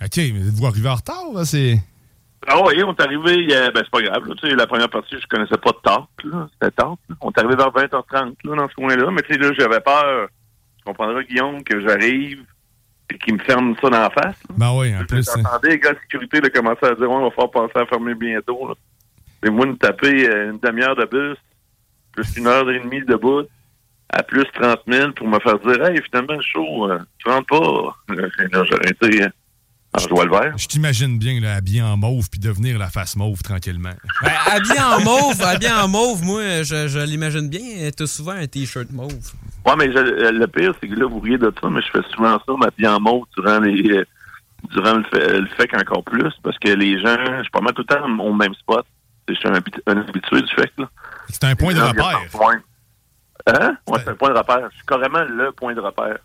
[0.01, 1.77] OK, mais vous arrivez en retard, là, c'est...
[2.47, 4.27] Ah oui, on est arrivé, ben c'est pas grave.
[4.27, 4.35] là.
[4.39, 6.47] Tu sais, la première partie, je connaissais pas de là.
[6.53, 6.93] C'était là.
[7.21, 8.13] On est arrivé vers 20h30
[8.43, 9.09] là, dans ce coin-là.
[9.11, 10.27] Mais tu sais, là, j'avais peur.
[10.77, 12.43] Tu comprendras, Guillaume, que j'arrive
[13.11, 14.37] et qu'il me ferme ça dans la face.
[14.49, 14.55] là.
[14.57, 15.25] Ben oui, en plus...
[15.35, 17.85] J'entendais les gars de sécurité de commencer à dire Ouais, on va falloir penser à
[17.87, 18.67] fermer bientôt.
[18.67, 18.73] là.
[19.43, 21.37] C'est moi me taper euh, une demi-heure de bus,
[22.13, 23.47] plus une heure et demie de bout,
[24.09, 28.13] à plus 30 000 pour me faire dire Hey, finalement, chaud, euh, tu rentres pas.
[28.15, 29.25] Là, j'ai arrêté
[29.99, 30.53] euh, en joie le vert?
[30.57, 33.93] Je t'imagine bien, là, habillé en mauve, puis devenir la face mauve tranquillement.
[34.21, 37.89] Ben, habillé en mauve, habillé en mauve, moi, je, je l'imagine bien.
[37.95, 39.13] T'as souvent un t-shirt mauve.
[39.65, 41.89] Ouais, mais je- euh, le pire, c'est que là, vous riez de ça, mais je
[41.89, 44.05] fais souvent ça, m'habiller en mauve durant les euh,
[44.71, 47.73] durant le fait, le fait qu'encore plus, parce que les gens, je suis pas mal
[47.73, 48.85] tout le temps au même spot.
[49.27, 50.87] Je suis un, habitu- un habitué du fait, là.
[51.29, 52.19] C'est un point de repère.
[53.47, 53.77] Hein?
[53.87, 54.67] Ouais, c'est un point de repère.
[54.71, 56.17] Je suis carrément le point de repère.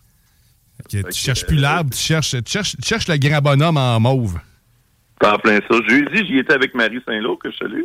[0.85, 3.99] Ok, tu cherches plus l'arbre, tu cherches, tu, cherches, tu cherches le grand bonhomme en
[3.99, 4.39] mauve.
[5.23, 5.77] En plein ça.
[5.87, 7.83] Jeudi, j'y étais avec Marie Saint-Lô, que je salue,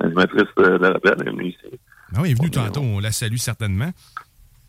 [0.00, 1.78] l'animatrice euh, de la belle, elle est venue ici.
[2.14, 3.90] Ah oui, il est venu tantôt, on la salue certainement.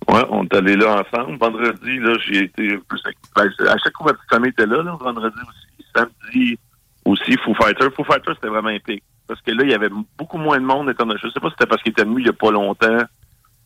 [0.07, 1.37] Ouais, on est allés là ensemble.
[1.37, 3.01] Vendredi, là, j'ai été plus.
[3.35, 4.97] ben, à chaque fois, ma petite famille était là, là.
[4.99, 5.85] Vendredi aussi.
[5.95, 6.59] Samedi
[7.05, 7.87] aussi, Foo Fighter.
[7.95, 9.03] Foo Fighter, c'était vraiment épique.
[9.27, 10.89] Parce que là, il y avait beaucoup moins de monde.
[10.89, 12.97] étant Je sais pas si c'était parce qu'il était venu il y a pas longtemps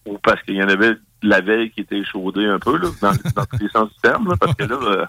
[0.06, 2.90] ou parce qu'il y en avait de la veille qui était échaudé un peu, là,
[3.02, 5.06] dans, dans tous les sens du terme, là, parce que là, euh,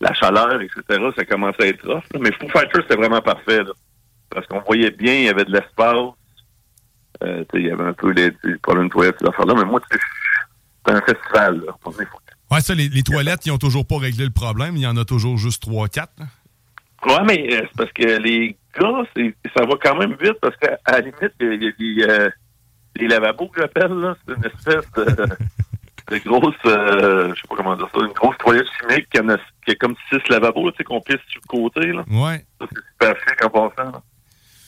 [0.00, 0.82] la chaleur, etc.,
[1.16, 2.04] ça commençait à être rough.
[2.12, 2.20] là.
[2.20, 3.72] Mais Foo Fighter, c'était vraiment parfait, là.
[4.30, 5.96] Parce qu'on voyait bien, il y avait de l'espace.
[7.22, 9.54] Euh, il y avait un peu les, tu sais, pas une toilette, ces affaires-là.
[9.56, 11.74] Mais moi, c'est un festival, là.
[12.50, 14.76] Ouais, ça, les, les toilettes, ils ont toujours pas réglé le problème.
[14.76, 16.06] Il y en a toujours juste 3-4.
[17.06, 19.02] Ouais, mais euh, c'est parce que les gars,
[19.56, 22.32] ça va quand même vite parce qu'à la limite, il y a des,
[22.96, 25.26] les lavabos que j'appelle, là, c'est une espèce de,
[26.10, 29.28] de grosse, euh, je sais pas comment dire ça, une grosse toilette chimique qui, en
[29.28, 32.04] a, qui a comme six lavabos, tu sais, qu'on pisse sur le côté, là.
[32.08, 32.44] Ouais.
[32.60, 34.02] Ça, c'est super chic en passant, là.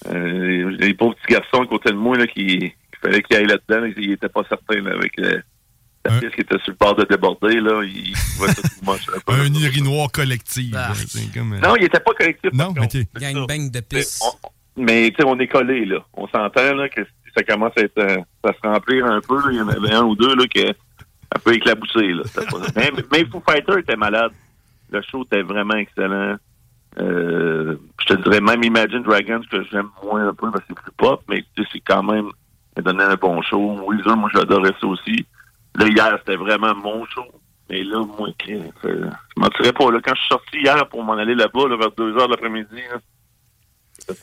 [0.09, 3.37] Euh, les, les pauvres petits garçons à côté de moi, là, qui, qui fallait qu'ils
[3.37, 5.43] aillent là-dedans, ils n'étaient pas certains, là, avec le-
[6.05, 9.07] la piste qui était sur le bord de déborder, là, ils trouvaient ça tout moche.
[9.29, 10.75] un urinoir collectif.
[11.33, 12.51] comme, euh, Non, il était pas collectif.
[12.53, 12.97] Non, ok.
[13.21, 14.21] Gangbang de pisse.
[14.77, 15.99] Mais tu sais, on est collé là.
[16.15, 17.03] On s'entend là que
[17.37, 19.41] ça commence à être euh, à se remplir un peu.
[19.51, 22.23] Il y en avait un ou deux là qui un peu éclaboussé là.
[22.77, 24.33] Mais, mais Foo Fighter était malade.
[24.91, 26.37] Le show était vraiment excellent.
[26.99, 30.83] Euh, je te dirais même Imagine Dragons que j'aime moins un peu parce que c'est
[30.83, 32.29] plus pop, mais tu sais, c'est quand même
[32.77, 33.81] ça donnait un bon show.
[33.87, 35.27] Weezer, moi j'adorais ça aussi.
[35.77, 37.25] Là hier c'était vraiment mon show.
[37.71, 39.91] Mais là, moi, euh, je mentirais pas.
[39.91, 42.33] Là, quand je suis sorti hier pour m'en aller là-bas, là, vers 2 heures de
[42.33, 42.83] l'après-midi,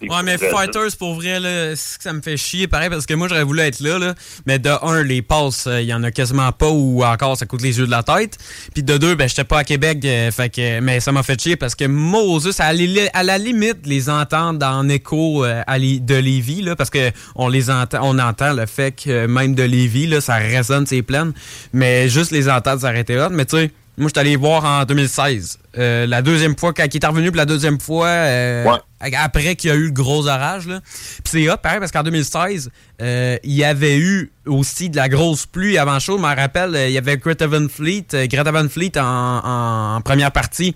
[0.01, 3.43] Ouais, mais Fighters, pour vrai, là, ça me fait chier, pareil, parce que moi, j'aurais
[3.43, 4.15] voulu être là, là.
[4.45, 7.45] Mais de un, les passes, euh, il y en a quasiment pas, ou encore, ça
[7.45, 8.38] coûte les yeux de la tête.
[8.73, 11.41] Puis de deux, ben, j'étais pas à Québec, euh, fait que, mais ça m'a fait
[11.41, 16.15] chier parce que Moses, à, à la limite, les entendre en écho euh, à de
[16.15, 19.64] Lévis, là, parce que on les entend, on entend le fait que euh, même de
[19.64, 21.31] Lévis, là, ça résonne, c'est plein.
[21.73, 23.30] Mais juste les entendre s'arrêter là.
[23.30, 25.59] Mais tu sais, moi, je suis allé voir en 2016.
[25.77, 28.65] Euh, la deuxième fois, quand il est revenu pour la deuxième fois, euh,
[28.99, 30.67] après qu'il y a eu le gros orage.
[30.67, 30.80] Là.
[31.23, 32.69] Puis c'est hot, pareil, parce qu'en 2016,
[33.01, 36.17] euh, il y avait eu aussi de la grosse pluie avant chaud.
[36.17, 40.01] Je me rappelle, il y avait Greta Van Fleet, Greta Van Fleet en, en- en
[40.01, 40.76] première partie.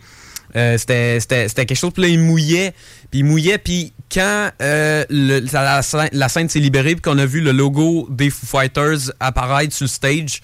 [0.55, 1.19] C'était,
[1.55, 2.73] quelque chose, puis là, il mouillait,
[3.09, 7.51] puis il mouillait, puis quand le- la scène s'est libérée, puis qu'on a vu le
[7.51, 10.41] logo des Foo Fighters apparaître sur le stage,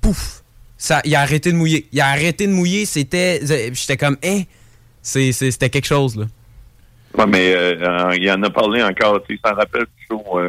[0.00, 0.39] pouf!
[0.82, 1.86] Ça, il a arrêté de mouiller.
[1.92, 3.40] Il a arrêté de mouiller, c'était...
[3.74, 4.42] J'étais comme, hein?
[5.02, 6.24] C'est- c'était quelque chose, là.
[7.18, 9.20] Ouais, mais euh, il en a parlé encore.
[9.28, 10.48] Tu sais, s'en rappelle du show euh,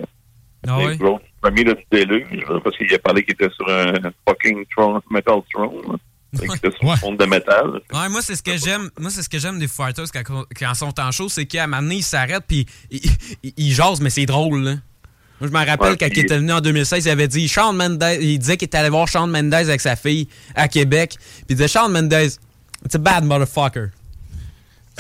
[0.66, 0.96] Ah ouais?
[0.96, 3.94] Grohl, premier là, du déluge, parce qu'il a parlé qu'il était sur un
[4.28, 5.98] fucking throne, metal throne.
[6.34, 7.82] était sur un fond de métal.
[7.92, 8.90] Ouais, moi c'est ce que j'aime.
[9.00, 11.64] Moi c'est ce que j'aime des Foo Fighters quand, quand sont en show, c'est qu'à
[11.66, 13.02] un moment donné, ils s'arrêtent puis ils,
[13.44, 14.62] ils- ils jasent, mais c'est drôle.
[14.64, 14.76] Là.
[15.42, 17.48] Moi je me rappelle Ouais, quand puis- il était venu en 2016, il avait dit
[17.48, 21.16] Shawn Mendes, il disait qu'il était allé voir Shawn Mendes avec sa fille à Québec,
[21.18, 22.14] puis il disait Shawn Mendes,
[22.86, 23.90] it's a bad motherfucker.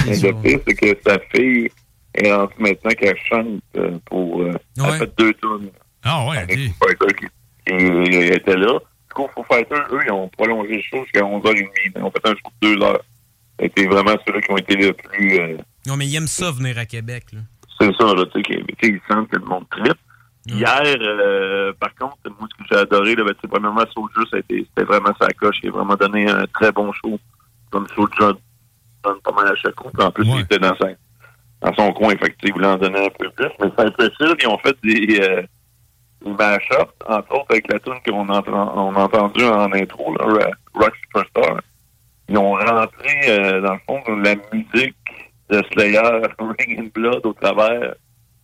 [0.05, 1.69] Mais le pire, c'est que sa fille,
[2.15, 4.41] Et en maintenant qu'elle chante euh, pour...
[4.41, 5.69] Euh, Elle a fait deux tonnes.
[6.03, 7.26] Ah ouais, Avec Foo Fighter qui,
[7.68, 8.80] qui était là.
[8.80, 11.68] Du coup, Foo Fighter, eux, ils ont prolongé le show jusqu'à 11h30.
[11.95, 13.01] Ils ont fait un show de 2 heures.
[13.61, 15.39] C'était vraiment ceux-là qui ont été le plus...
[15.39, 17.26] euh, Non, mais ils aiment ça venir à Québec.
[17.34, 17.39] Là.
[17.80, 19.65] c'est ça, là, tu sais, ils sentent que le monde
[20.47, 24.38] Hier, euh, par contre, moi, ce que j'ai adoré, là, ben, sais, premièrement, Soulja, a
[24.47, 25.57] c'était vraiment sa coche.
[25.63, 27.19] Il a vraiment donné un très bon show.
[27.69, 28.34] Comme Soulja
[29.03, 29.89] donne pas mal à chaque coup.
[29.99, 30.88] En plus, il était dans, sa-
[31.61, 33.49] dans son coin, sais, il voulait en donner un peu plus.
[33.59, 34.34] Mais c'est impressionnant.
[34.41, 35.41] Ils ont fait des, euh,
[36.26, 40.49] des mash-ups, entre autres, avec la tune qu'on entend, on a entendu en intro, là,
[40.73, 41.61] Rock Superstar.
[42.30, 44.95] Ils ont rentré, euh, dans le fond, la musique
[45.49, 45.99] de Slayer,
[46.39, 47.93] Ring and Blood, au travers.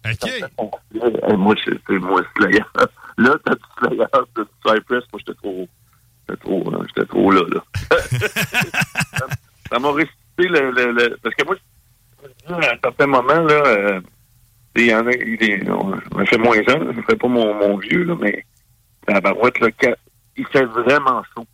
[0.05, 2.63] Euh, moi, c'est moi Slayer.
[3.17, 5.03] Là, t'as du Slayer, t'as du Cypress.
[5.11, 5.67] Moi, j'étais trop,
[6.29, 7.63] j'étais trop, hein, j'étais trop là, là.
[9.69, 11.55] Ça- m'a récité le, le, le- parce que moi,
[12.49, 14.01] à un certain moment, là, euh,
[14.75, 15.65] il y en a, il est,
[16.27, 18.45] fais moins jeune, je me fais pas mon, vieux, là, mais
[19.07, 19.67] la barouette, là,
[20.37, 21.45] il fait vraiment chaud.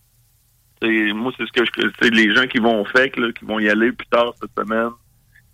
[0.82, 3.58] Moi, c'est ce que je, c'est les gens qui vont au FEC, là, qui vont
[3.60, 4.90] y aller plus tard cette semaine,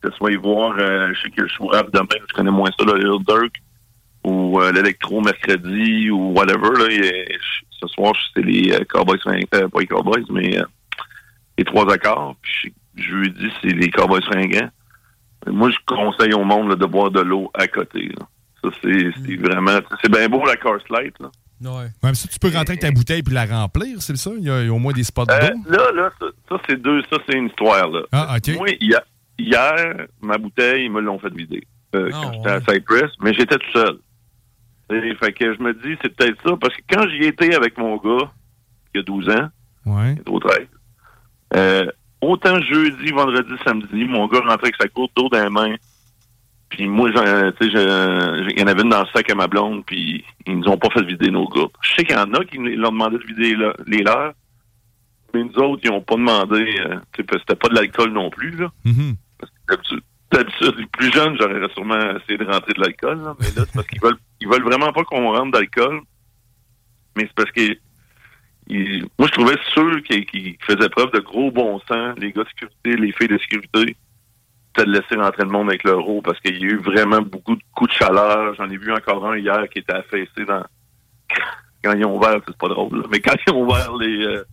[0.02, 2.52] que ce soit y voir, euh, je sais que je suis rap demain, je connais
[2.52, 3.54] moins ça, le Lil Durk,
[4.24, 7.38] ou euh, l'électro mercredi, ou whatever, là, et,
[7.80, 10.64] ce soir, c'est les euh, Cowboys, euh, pas les Cowboys, mais euh,
[11.58, 14.70] les trois accords, puis je- jeudi, c'est les Cowboys fringants.
[15.48, 18.10] Moi, je conseille au monde là, de boire de l'eau à côté.
[18.10, 18.26] là.
[18.62, 19.80] Ça, c'est c'est vraiment...
[20.04, 21.30] C'est bien beau, la Car Light, là.
[21.62, 21.88] Ouais.
[22.04, 24.32] Mais ça, tu peux rentrer avec ta bouteille puis la remplir, c'est ça?
[24.38, 25.72] Il y, a, il y a au moins des spots Euh, d'eau?
[25.72, 28.02] là, là, ça, ça, c'est deux, ça, c'est une histoire, là.
[28.12, 28.56] Ah, OK.
[28.58, 29.00] Moi, hier,
[29.40, 31.64] hier, ma bouteille, ils me l'ont fait vider.
[31.96, 33.98] euh, Ah, quand j'étais à Cypress, mais j'étais tout seul.
[34.92, 37.78] Et, fait que je me dis, c'est peut-être ça, parce que quand j'y étais avec
[37.78, 38.32] mon gars,
[38.94, 39.50] il y a 12 ans,
[39.86, 40.14] Ouais.
[40.14, 40.68] il est au 13,
[41.56, 41.86] euh,
[42.22, 45.76] autant jeudi, vendredi, samedi, mon gars rentrait avec sa courte d'eau dans les mains,
[46.70, 47.20] puis moi, il y
[48.64, 51.04] en avait une dans le sac à ma blonde, puis ils nous ont pas fait
[51.04, 51.66] vider nos gars.
[51.82, 54.34] Je sais qu'il y en a qui leur demandé de vider le- les leurs,
[55.34, 58.30] mais nous autres, ils ont pas demandé, euh, parce que c'était pas de l'alcool non
[58.30, 58.72] plus, là.
[58.86, 59.16] Mm-hmm.
[59.68, 63.88] D'habitude, plus jeunes, j'aurais sûrement essayé de rentrer de l'alcool, là, mais là, c'est parce
[63.88, 66.02] qu'ils veulent, ils veulent vraiment pas qu'on rentre d'alcool,
[67.16, 67.78] mais c'est parce que
[69.18, 72.50] moi, je trouvais ceux qui, qui faisaient preuve de gros bon sens, les gars de
[72.50, 73.96] sécurité, les filles de sécurité,
[74.68, 77.22] c'était de laisser rentrer le monde avec leur eau parce qu'il y a eu vraiment
[77.22, 78.54] beaucoup de coups de chaleur.
[78.56, 80.64] J'en ai vu encore un hier qui était affaissé dans
[81.84, 84.44] quand ils ont ouvert, c'est pas drôle, là, mais quand ils ont ouvert les, euh,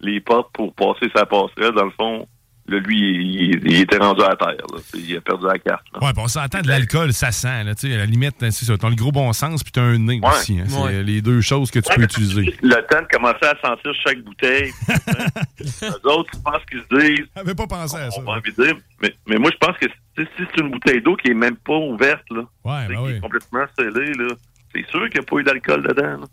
[0.00, 2.26] les portes pour passer sa passerelle, dans le fond,
[2.70, 4.48] là, lui, il, il était rendu à terre.
[4.72, 4.78] là.
[4.94, 5.84] Il a perdu la carte.
[5.92, 6.06] là.
[6.06, 7.64] Ouais, puis on s'entend de l'alcool, ça sent.
[7.64, 8.76] Là, tu sais, à la limite, c'est ça.
[8.78, 10.28] T'as le gros bon sens puis t'as un nez Ouais.
[10.30, 10.58] aussi.
[10.58, 10.64] hein.
[10.68, 11.02] C'est Ouais.
[11.02, 12.54] les deux choses que tu peux utiliser.
[12.62, 14.70] Le temps de commencer à sentir chaque bouteille.
[15.60, 17.26] Les autres, je pense qu'ils se disent.
[17.36, 18.20] J'avais pas pensé à ça.
[18.20, 18.72] On va en vider.
[19.02, 19.86] Mais, mais moi, je pense que
[20.18, 23.20] si c'est une bouteille d'eau qui est même pas ouverte, là, ben qui est oui.
[23.20, 24.34] complètement scellée, là,
[24.74, 26.20] c'est sûr qu'il n'y a pas eu d'alcool dedans.
[26.20, 26.26] là.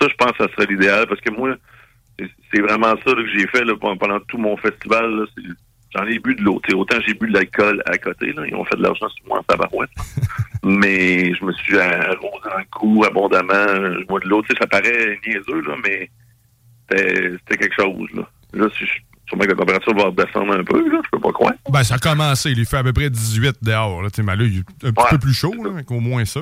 [0.00, 1.54] Ça, je pense que ça serait l'idéal parce que moi,
[2.18, 5.10] c'est- vraiment ça là, que j'ai fait là, pendant tout mon festival.
[5.10, 5.24] là,
[5.94, 6.60] J'en ai bu de l'eau.
[6.74, 8.32] Autant j'ai bu de l'alcool à côté.
[8.32, 9.90] Là, ils ont fait de l'argent sur moi en tabarouette.
[10.62, 13.98] mais je me suis arrosé un coup abondamment.
[13.98, 14.42] Je bois de l'eau.
[14.58, 16.10] Ça paraît niaiseux, là, mais
[16.90, 18.08] c'était quelque chose.
[18.14, 20.78] Là, là si je- sûrement que la température va redescendre un peu.
[20.90, 21.52] Là, je peux pas croire.
[21.70, 22.52] Ben, ça a commencé.
[22.52, 24.02] Il fait à peu près 18 dehors.
[24.02, 26.40] Là, mais là, il est un petit peu plus chaud, là, au moins ça.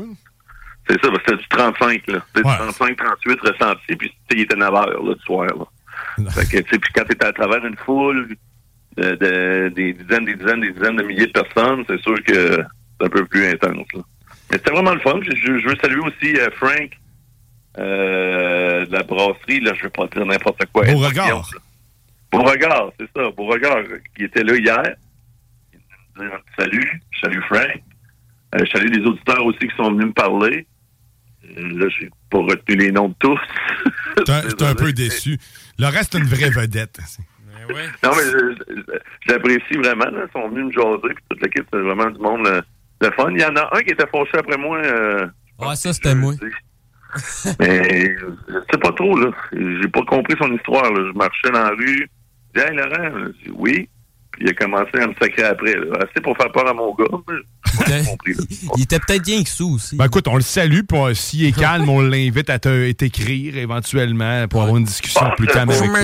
[0.89, 2.25] C'est ça, parce que c'était du 35, là.
[2.35, 5.47] C'était du 35, 38 ressenti, puis tu sais, il était 9 heures, là, du soir,
[5.47, 6.31] là.
[6.31, 8.35] Fait que, tu sais, puis quand t'es à travers une foule
[8.99, 12.57] de, de- des dizaines, des dizaines, des dizaines de milliers de personnes, c'est sûr que
[13.01, 14.01] c'est un peu plus intense, là.
[14.51, 15.21] Mais c'était vraiment le fun.
[15.23, 16.91] Je, veux saluer aussi euh, Frank,
[17.79, 20.85] euh, de la brasserie, là, je vais pas dire n'importe quoi.
[20.87, 21.49] Beauregard.
[22.33, 23.85] Beauregard, c'est ça, Beauregard,
[24.17, 24.83] qui était là hier.
[25.75, 25.79] Il
[26.17, 27.03] nous dit un petit salut.
[27.23, 27.83] Salut Frank.
[28.55, 30.67] Euh, je salue les auditeurs aussi qui sont venus me parler.
[31.57, 33.39] Euh, Là, j'ai pas retenu les noms de tous.
[34.25, 35.39] T'es un- un peu déçu.
[35.79, 36.99] Le reste, une vraie vedette.
[38.03, 38.55] Non, mais
[39.27, 40.05] j'apprécie vraiment.
[40.07, 40.25] Là.
[40.27, 41.15] Ils sont venus me jaser.
[41.15, 42.61] Puis toute l'équipe, c'est vraiment du monde euh,
[43.01, 43.31] de fun.
[43.31, 44.79] Il y en a un qui était fauché après moi.
[44.79, 45.27] euh,
[45.61, 46.33] Ah, ça, c'était moi.
[47.61, 48.17] mais
[48.49, 49.19] je sais pas trop.
[49.19, 49.31] là.
[49.53, 50.91] J'ai pas compris son histoire.
[50.93, 51.11] Là.
[51.13, 52.09] Je marchais dans la rue.
[52.55, 53.89] Je dis, hey, Laurent, je dis, oui.
[54.39, 55.75] Puis il a commencé à me sacrer après.
[55.75, 55.97] Là.
[55.99, 57.05] Assez pour faire peur à mon gars.
[57.89, 58.35] mais compris.
[58.77, 59.97] Il était peut-être bien que sous aussi.
[59.97, 63.57] Ben écoute, on le salue, puis on- s'il est calme, on l'invite à te- t'écrire
[63.57, 66.03] éventuellement pour avoir une discussion plus calme avec toi.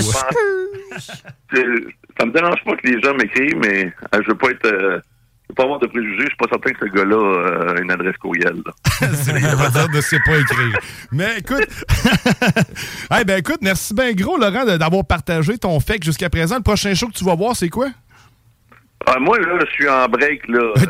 [1.53, 1.63] C'est-
[2.17, 4.65] Ça me dérange pas que les gens m'écrivent, mais euh, je veux pas être.
[4.65, 6.21] euh, je veux pas avoir de préjugés.
[6.21, 8.55] Je suis pas certain que ce gars-là euh, a une adresse courriel.
[9.01, 10.79] veut dire de sait pas écrire.
[11.11, 11.67] Mais écoute,
[13.11, 16.55] hey, ben écoute, merci bien gros, Laurent, d'avoir partagé ton fait jusqu'à présent.
[16.55, 17.89] Le prochain show que tu vas voir, c'est quoi?
[19.05, 20.73] Ah, moi, là, je suis en break, là.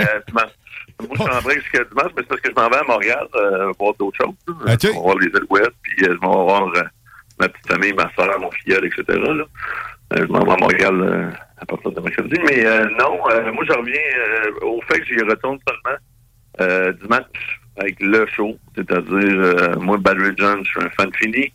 [0.00, 0.52] Euh, dimanche.
[1.00, 2.82] Moi, je suis en break jusqu'à dimanche, mais c'est parce que je m'en vais à
[2.84, 4.34] Montréal euh, voir d'autres choses.
[4.64, 4.74] là.
[4.74, 4.90] OK.
[4.94, 6.82] On va voir les Alouettes, puis euh, je vais voir euh,
[7.40, 9.04] ma petite famille, ma soeur, mon filleul, etc.
[9.08, 9.44] Là.
[10.14, 11.30] Euh, je m'en vais à Montréal euh,
[11.60, 12.36] à partir de mercredi.
[12.46, 15.98] Mais euh, non, euh, moi, je reviens euh, au fait que j'y retourne seulement
[16.60, 18.56] euh, dimanche avec le show.
[18.74, 19.04] C'est-à-dire,
[19.38, 21.52] euh, moi, Bad Religion, je suis un fan fini.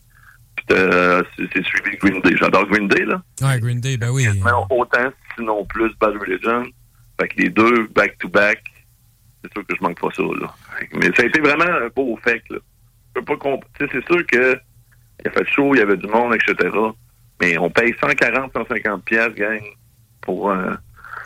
[0.56, 2.36] Puis euh, c'est suivi de Green Day.
[2.40, 3.22] J'adore Green Day, là.
[3.42, 4.28] Ouais, Green Day, ben oui.
[4.46, 6.64] Mais autant, sinon plus, Bad Religion.
[7.20, 8.62] Fait que les deux, back-to-back,
[9.44, 10.54] c'est sûr que je manque pas ça, là.
[10.94, 12.58] Mais ça a été vraiment un beau fait, là.
[13.16, 14.58] Je peux pas comp- c'est sûr que
[15.24, 16.70] il a fait chaud, il y avait du monde, etc.
[17.42, 19.62] Mais on paye 140, 150 pièces, gang,
[20.22, 20.78] pour un...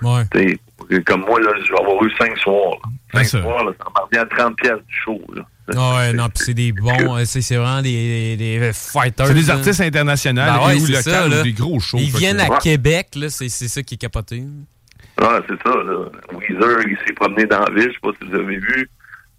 [0.01, 0.23] Ouais.
[0.31, 0.59] tu
[0.89, 2.77] sais, Comme moi, là, je vais avoir eu 5 soirs.
[3.13, 3.23] là.
[3.23, 5.43] Cinq soirs, là, ça me revient à 30 pièces du show, là.
[5.75, 9.27] Ah ouais, non, puis c'est des bons, euh, c'est c'est vraiment des, des, des fighters.
[9.27, 11.39] C'est des artistes internationaux Ben ouais, et ou c'est locaux ça, là.
[11.41, 11.97] ou des gros shows.
[11.99, 12.57] Ils viennent à Ouais.
[12.61, 14.43] Québec, là, c'est c'est ça qui est capoté.
[15.21, 16.05] Ah, c'est ça, là.
[16.33, 18.89] Weezer, il s'est promené dans la ville, je sais pas si vous avez vu.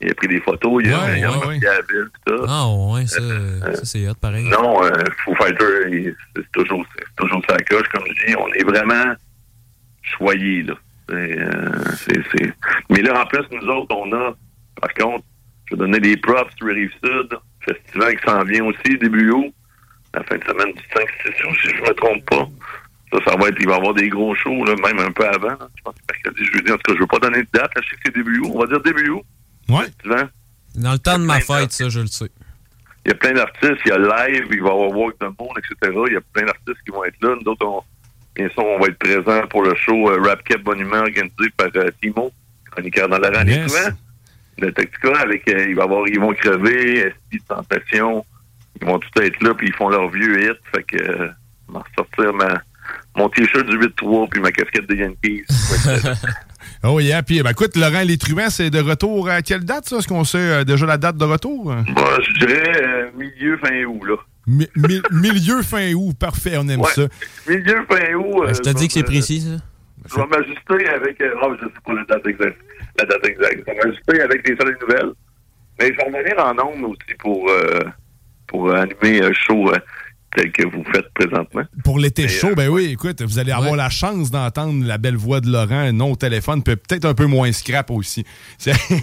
[0.01, 2.21] Il a pris des photos, il a, Ouais, il a ouais, remarqué la ville, pis
[2.29, 2.35] ça.
[2.47, 3.21] Ah ouais, ça,
[3.75, 4.45] ça c'est hot pareil.
[4.45, 4.91] Non, euh,
[5.25, 8.37] Foo Fighter, il- c'est toujours, c'est toujours sa coche, comme je dis.
[8.39, 9.15] On est vraiment
[10.03, 10.75] choyés, là.
[11.11, 11.73] Euh,
[12.07, 12.53] c'est, c'est-
[12.91, 14.35] Mais là, en plus, nous autres, on a,
[14.81, 15.25] par contre,
[15.70, 19.53] je vais donner des props sur Rive-Sud, festival qui s'en vient aussi, début août,
[20.15, 22.49] la fin de semaine du 5-6 août, si je me trompe pas.
[23.12, 25.27] Ça, ça va être, il va y avoir des gros shows, là, même un peu
[25.27, 25.49] avant.
[25.49, 25.69] là.
[25.77, 26.73] Je pense que c'est mercredi, jeudi.
[26.73, 27.74] En tout cas, je veux pas donner de date.
[27.74, 27.82] là.
[27.82, 28.51] Je sais que c'est début août.
[28.55, 29.23] On va dire début août.
[29.69, 29.85] Ouais.
[29.85, 30.28] Festival.
[30.74, 32.31] Dans le temps de ma fête, ça, je le sais.
[33.07, 35.23] Il y a plein d'artistes, il y a live, il va y avoir Walk the
[35.39, 35.97] Moon, etc.
[36.09, 37.35] Il y a plein d'artistes qui vont être là.
[37.43, 37.82] Nous autres, on,
[38.35, 41.69] bien sûr, on va être présents pour le show euh, Rap Cap Boniment organisé par
[41.77, 42.31] euh, Timo,
[42.70, 43.73] chroniqueur dans la rallye Yes.
[44.61, 48.25] Le Tactica, avec, euh, il va avoir, ils vont crever, Esti de Tentation.
[48.81, 50.59] Ils vont tous être là, puis ils font leur vieux hit.
[50.75, 51.29] Fait que, euh,
[51.69, 52.63] je vais ressortir ma,
[53.17, 55.45] mon t-shirt du 8-3 puis ma casquette des Yankees.
[56.85, 59.97] Oh yeah, puis ben, écoute, Laurent Les Truands, c'est de retour à quelle date, ça?
[59.97, 61.65] Est-ce qu'on sait euh, déjà la date de retour?
[61.65, 64.15] Moi, je dirais euh, milieu fin août, là.
[64.47, 66.91] Mi- mi- milieu fin août, parfait, on aime Ouais.
[66.93, 67.03] ça.
[67.49, 68.45] Milieu fin août.
[68.49, 69.57] je te dis que c'est précis, ça.
[70.09, 71.21] Je vais m'ajuster avec.
[71.21, 72.59] Euh, oh, je sais pas la date exacte.
[72.99, 73.66] La date exacte.
[73.66, 75.12] Vais m'ajuster avec des nouvelles.
[75.81, 77.81] Mais je vais revenir en ondes aussi pour, euh,
[78.49, 79.79] pour animer un show euh,
[80.35, 81.62] tel que vous faites présentement.
[81.85, 85.41] Pour l'été chaud, ben oui, écoute, vous allez avoir la chance d'entendre la belle voix
[85.41, 88.25] de Laurent, non au téléphone, peut- peut-être un peu moins scrap aussi.
[88.59, 89.01] C'est- Ouais,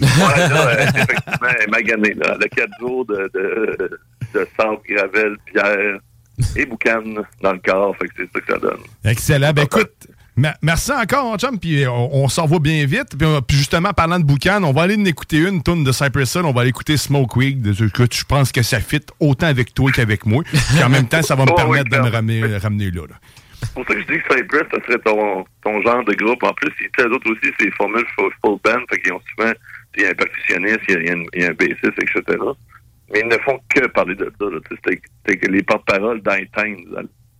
[0.49, 2.37] là, euh, effectivement, maganée, là.
[2.41, 3.89] A quatre jours de, de,
[4.33, 5.99] de sable, gravel, pierre
[6.57, 7.01] et boucan
[7.41, 7.95] dans le corps.
[7.97, 8.81] Fait que c'est ça que ça donne.
[9.05, 9.53] Excellent.
[9.53, 10.07] Ben écoute,
[10.61, 13.17] merci encore, mon chum, puis on, on s'en va bien vite.
[13.17, 15.91] Puis, on- puis justement, parlant de boucan, on va aller en écouter une tonne de
[15.91, 17.61] Cypress Hill, on va aller écouter Smoke Week.
[17.61, 20.43] de- que Je pense que ça fit autant avec toi qu'avec moi.
[20.43, 23.01] Puis en même temps, ça va me Oh, oui, permettre de me ramener, ramener là.
[23.09, 23.15] là.
[23.61, 26.43] C'est pour ça que je dis que Cypress, ça serait ton, ton genre de groupe.
[26.43, 28.81] En plus, ils- tu sais, eux autres aussi, c'est formule full, full band.
[28.89, 29.51] Fait qu'ils ont souvent,
[29.97, 31.53] il y a un percussionniste, il y a, il y a il y a un
[31.53, 32.37] bassiste, etc.
[33.13, 34.45] Mais ils ne font que parler de ça.
[35.25, 36.37] C'était les porte-paroles là,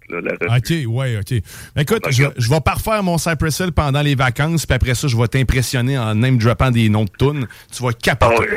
[0.10, 1.42] là, la OK, ouais, OK.
[1.76, 5.08] Ben, Écoute, je, je vais parfaire mon Cypress Hill pendant les vacances, puis après ça,
[5.08, 7.48] je vais t'impressionner en name-droppant des noms de tunes.
[7.72, 8.48] Tu vas capoter.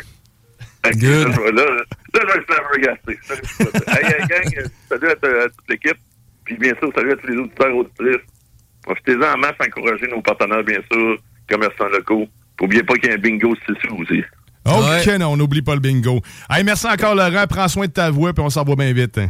[0.85, 1.83] Là, je vais- là, là,
[2.15, 3.19] je vais
[3.89, 5.97] hey, hey, gang, salut à, toute l'équipe.
[6.45, 8.27] Puis bien sûr, salut à tous les auditeurs et auditrices.
[8.83, 11.16] Profitez-en en masse, encourager nos partenaires, bien sûr,
[11.51, 12.27] commerçants locaux.
[12.61, 14.23] N'oubliez pas qu'il y a un bingo ce sous aussi.
[14.65, 16.20] OK, non, on n'oublie pas le bingo.
[16.51, 17.45] Hey, merci encore, Laurent.
[17.49, 19.19] Prends soin de ta voix, puis on s'en va bien vite.
[19.19, 19.29] hein.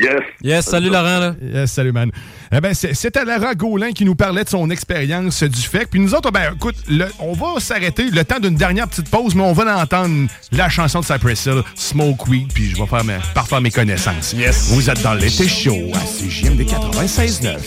[0.00, 0.20] Yes.
[0.42, 1.18] Yes, salut Laurent.
[1.18, 1.34] Là.
[1.42, 2.10] Yes, salut, man.
[2.52, 5.88] Eh ben, c'est- c'était Laurent Gaulin qui nous parlait de son expérience du FEC.
[5.90, 9.34] Puis nous autres, ben, écoute, le- on va s'arrêter le temps d'une dernière petite pause,
[9.34, 13.04] mais on va l'entendre la chanson de Cypress Hill, Smoke Weed, puis je vais faire
[13.04, 14.32] mes, parfaire mes connaissances.
[14.32, 14.68] Yes.
[14.70, 17.58] Vous êtes dans l'été chaud à CJMD 96.9.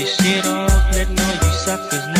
[0.00, 2.19] this shit off, letting all you suckers know.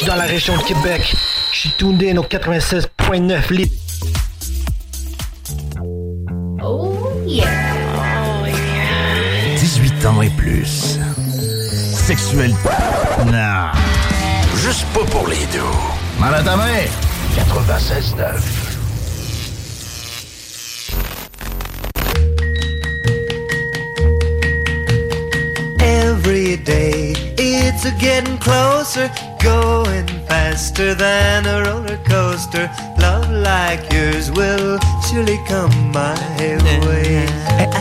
[0.00, 1.14] Suis dans la région de Québec,
[1.52, 3.74] je suis tuned in au 96.9 litres.
[6.62, 6.96] Oh
[7.26, 7.46] yeah.
[9.58, 10.98] 18 ans et plus.
[11.92, 12.54] Sexuel.
[13.26, 13.72] Non.
[14.56, 15.60] Juste pas pour les deux.
[16.18, 16.86] Mal à ta main.
[17.36, 18.70] 96.9.
[25.78, 29.10] Every day it's a getting closer,
[30.80, 32.70] faster than a roller coaster.
[32.98, 34.78] Love like yours will
[35.08, 36.14] surely come my
[36.86, 37.26] way.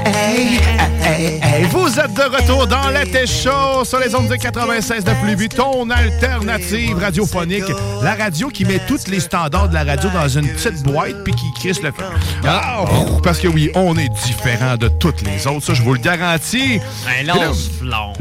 [0.06, 0.60] Hey,
[1.02, 5.12] hey, hey, vous êtes de retour dans l'été chaud sur les ondes de 96 de
[5.22, 7.64] Plubu, ton alternative radiophonique.
[8.02, 11.34] La radio qui met tous les standards de la radio dans une petite boîte puis
[11.34, 12.04] qui crisse le feu.
[12.46, 12.86] Ah,
[13.24, 16.80] parce que oui, on est différent de toutes les autres, ça je vous le garantis.
[17.20, 17.36] Et là,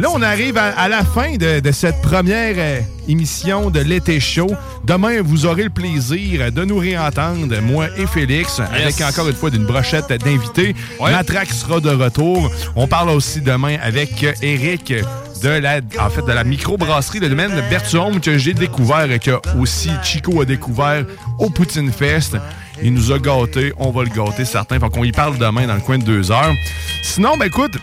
[0.08, 4.50] on arrive à, à la fin de, de cette première euh, émission de l'été chaud.
[4.88, 9.50] Demain, vous aurez le plaisir de nous réentendre, moi et Félix, avec encore une fois
[9.50, 10.74] d'une brochette d'invités.
[10.98, 12.50] Matraque sera de retour.
[12.74, 14.94] On parle aussi demain avec Eric
[15.42, 19.38] de la, en fait, de la microbrasserie, le domaine Berthiaume que j'ai découvert et que
[19.58, 21.04] aussi Chico a découvert
[21.38, 22.38] au Poutine Fest.
[22.82, 24.80] Il nous a gâtés, on va le gâter certain.
[24.80, 26.54] Fait qu'on y parle demain dans le coin de deux heures.
[27.02, 27.76] Sinon, ben écoute,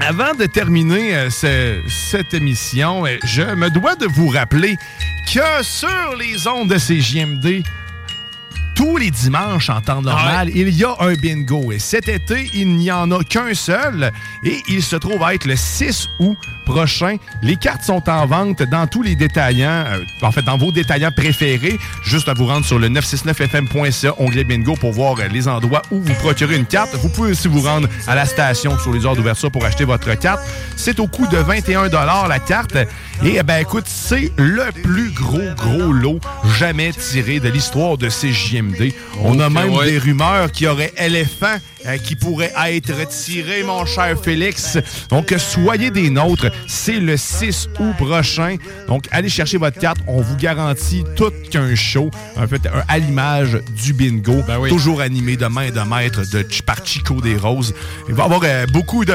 [0.00, 4.76] avant de terminer euh, ce- cette émission, euh, je me dois de vous rappeler
[5.32, 7.62] que sur les ondes de CJMD,
[8.74, 11.72] tous les dimanches en temps normal, il y a un bingo.
[11.72, 14.12] Et cet été, il n'y en a qu'un seul.
[14.44, 16.38] Et il se trouve à être le 6 août
[16.68, 17.16] prochain.
[17.42, 21.10] Les cartes sont en vente dans tous les détaillants, euh, en fait, dans vos détaillants
[21.10, 21.78] préférés.
[22.04, 26.00] Juste à vous rendre sur le 969fm.ca, onglet bingo, pour voir euh, les endroits où
[26.00, 26.94] vous procurez une carte.
[26.94, 30.14] Vous pouvez aussi vous rendre à la station sur les heures d'ouverture pour acheter votre
[30.18, 30.40] carte.
[30.76, 31.88] C'est au coût de 21
[32.28, 32.76] la carte.
[33.24, 36.20] Et eh ben écoute, c'est le plus gros, gros lot
[36.58, 38.92] jamais tiré de l'histoire de CJMD.
[39.22, 39.90] On a même ouais.
[39.90, 44.78] des rumeurs qu'il y aurait éléphant euh, qui pourrait être tiré, mon cher Félix.
[45.10, 46.50] Donc, soyez des nôtres.
[46.66, 48.56] C'est le 6 août prochain.
[48.88, 49.98] Donc, allez chercher votre carte.
[50.06, 55.36] On vous garantit tout qu'un show, en fait, un- à l'image du bingo, toujours animé
[55.36, 57.74] de main de maître de, par Chico des Roses.
[58.08, 59.12] Il va y avoir euh, beaucoup de...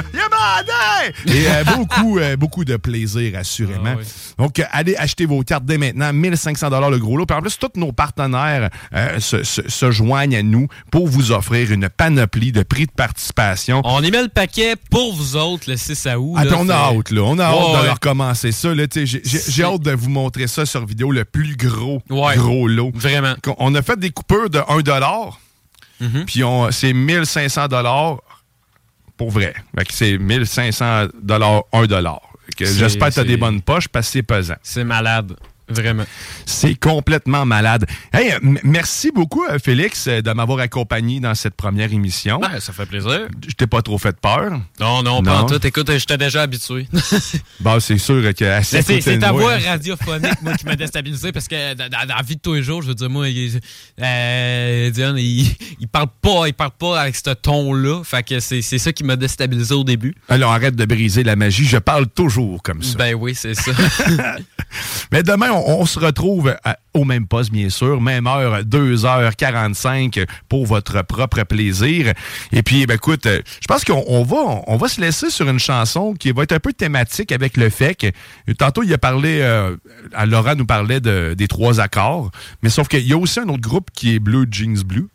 [1.25, 3.95] Et euh, beaucoup, euh, beaucoup de plaisir, assurément.
[4.37, 6.13] Donc, euh, allez acheter vos cartes dès maintenant.
[6.13, 7.25] 1500 le gros lot.
[7.25, 11.31] Puis en plus, tous nos partenaires euh, se, se- se joignent à nous pour vous
[11.31, 13.81] offrir une panoplie de prix de participation.
[13.83, 16.35] On y met le paquet pour vous autres le 6 août.
[16.37, 17.21] Ah, puis on a hâte, là.
[17.23, 17.85] On a hâte de ouais.
[17.85, 18.69] leur commencer ça.
[18.73, 22.35] J'ai hâte de vous montrer ça sur vidéo, le plus gros, Ouais.
[22.37, 22.91] gros lot.
[22.93, 23.33] Vraiment.
[23.57, 24.81] On a fait des coupures de 1
[25.99, 26.25] Mhm.
[26.25, 27.67] puis on- c'est 1500
[29.17, 29.53] pour vrai.
[29.77, 31.07] Fait que c'est 1500
[31.73, 32.19] 1
[32.57, 34.55] Que C'est- J'espère que tu as des bonnes poches parce que c'est pesant.
[34.61, 35.35] C'est malade.
[35.69, 36.03] Vraiment.
[36.45, 37.85] C'est complètement malade.
[38.11, 42.39] Hey, euh, merci beaucoup, euh, Félix, euh, de m'avoir accompagné dans cette première émission.
[42.39, 43.27] Ben, ça fait plaisir.
[43.47, 44.59] Je t'ai pas trop fait peur.
[44.79, 45.65] Non, non, pas en tout.
[45.65, 46.87] Écoute, j'étais déjà habitué.
[47.59, 49.59] Bon, c'est sûr que C'est ta voix hein.
[49.65, 52.89] radiophonique, moi, qui m'a déstabilisé parce que dans, la vie de tous les jours, je
[52.89, 53.59] veux dire, moi, il,
[54.01, 55.47] euh, Diane, il,
[55.79, 58.03] il parle pas, il parle pas avec ce ton-là.
[58.03, 60.15] Fait que c'est c'est ça qui m'a déstabilisé au début.
[60.29, 62.97] Alors arrête de briser la magie, je parle toujours comme ça.
[62.97, 63.71] Ben oui, c'est ça.
[65.11, 66.55] Mais demain, on, se retrouve
[66.93, 72.13] au même poste, bien sûr, même heure, 2h45 pour votre propre plaisir.
[72.51, 76.31] Et puis, ben, écoute, je pense qu'on on va, se laisser sur une chanson qui
[76.31, 78.07] va être un peu thématique avec le fait que
[78.53, 79.75] tantôt, il a parlé, euh,
[80.25, 82.31] Laura nous parlait de- des trois accords,
[82.61, 85.07] mais sauf qu'il y a aussi un autre groupe qui est Blue Jeans Blue.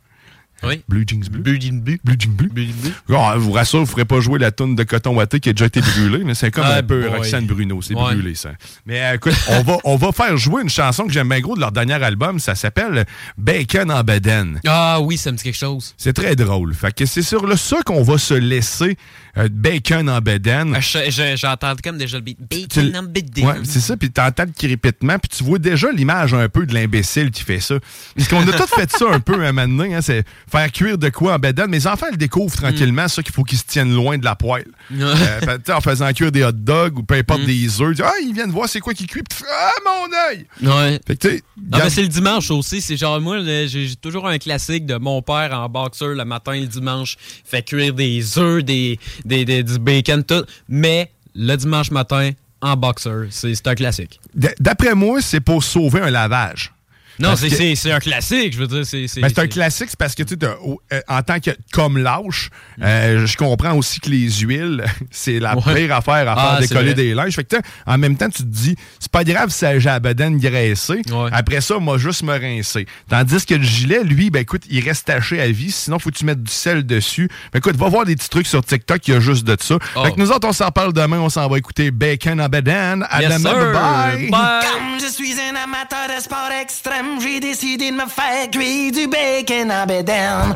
[0.65, 0.83] Oui.
[0.89, 1.41] Blue Jeans Blue.
[1.43, 2.01] Blue Jeans Blue.
[2.05, 2.93] Blue Jeans Blue.
[3.17, 5.51] Ah, je vous rassure, vous ne ferez pas jouer la toune de Coton Watté qui
[5.51, 7.17] a déjà été brûlée, mais c'est comme Ah, un peu boy.
[7.17, 8.15] Roxane Bruno, c'est Ouais.
[8.15, 8.51] brûlé ça.
[8.87, 11.55] Mais euh, écoute, on va, on va faire jouer une chanson que j'aime bien gros
[11.55, 13.05] de leur dernier album, ça s'appelle
[13.37, 14.61] Bacon en Beden.
[14.67, 15.95] Ah oui, ça me dit quelque chose.
[15.97, 16.75] C'est très drôle.
[16.75, 18.97] Fait que c'est sur le ça qu'on va se laisser
[19.39, 20.73] euh, Bacon en Beden.
[20.75, 22.39] Ah, je- je- J'entends comme déjà le beat.
[22.41, 23.31] Bacon en bed.
[23.39, 26.75] Ouais, c'est ça, puis t'entends le crépitement, puis tu vois déjà l'image un peu de
[26.75, 27.77] l'imbécile qui fait ça.
[28.17, 30.99] Parce qu'on a tous fait ça un peu un moment donné, hein, c'est faire cuire
[30.99, 31.71] de quoi en bédane.
[31.71, 34.67] Mes enfants le découvrent tranquillement, ça qu'il faut qu'ils se tiennent loin de la poêle.
[34.99, 38.33] Euh, sais, en faisant cuire des hot dogs ou peu importe des œufs, ah, ils
[38.35, 40.47] viennent voir c'est quoi qui cuit, fais, ah, mon œil!
[40.63, 41.01] Ouais.
[41.07, 41.43] Fait que, tu sais,
[41.73, 42.81] Ah, ben, c'est le dimanche aussi.
[42.81, 46.61] C'est genre, moi, j'ai toujours un classique de mon père en boxeur le matin et
[46.61, 47.17] le dimanche.
[47.45, 48.99] Fait cuire des œufs, des,
[49.29, 50.45] des, du bacon, tout.
[50.69, 54.21] Mais le dimanche matin, en boxeur, c'est un classique.
[54.59, 56.73] d'après moi, c'est pour sauver un lavage.
[57.19, 58.85] Non, c'est que- c'est- c'est un classique, je veux dire.
[58.87, 61.51] C'est c'est- Ben, c'est un classique, c'est parce que tu sais, euh, en tant que
[61.73, 62.51] comme lâche,
[62.83, 65.75] euh, je comprends aussi que les huiles, c'est la Ouais.
[65.75, 67.35] pire affaire à Ah, faire décoller des linges.
[67.35, 69.89] Fait que tu sais, en même temps, tu te dis, c'est pas grave si j'ai
[69.89, 71.03] la bedaine graissée.
[71.33, 72.87] Après ça, moi, juste me rincer.
[73.09, 75.71] Tandis que le gilet, lui, ben écoute, il reste taché à vie.
[75.73, 77.29] Sinon, faut que tu mettes du sel dessus.
[77.53, 79.77] Ben écoute, va voir des petits trucs sur TikTok, il y a juste de ça.
[79.97, 80.05] Oh.
[80.05, 81.19] Fait que nous autres, on s'en parle demain.
[81.19, 83.05] On s'en va écouter Bacon en bedaine.
[83.11, 83.51] À Yes, demain.
[83.51, 83.73] sir.
[83.73, 84.31] Bye.
[84.31, 84.63] Bye.
[84.63, 89.07] Comme je suis un amateur de sport extrême, j'ai décidé de me faire cuire du
[89.07, 90.55] bacon en bédaine.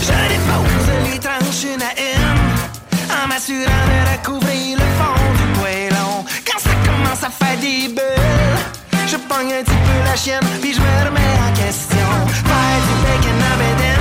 [0.00, 6.24] Je dépose les tranches une à une, en m'assurant de recouvrir le fond du poêlon.
[6.46, 8.58] Quand ça commence à faire des bulles,
[9.06, 12.08] je pogne un petit peu la chienne, puis je me remets en question.
[12.50, 13.93] Faire du bacon en bédaine,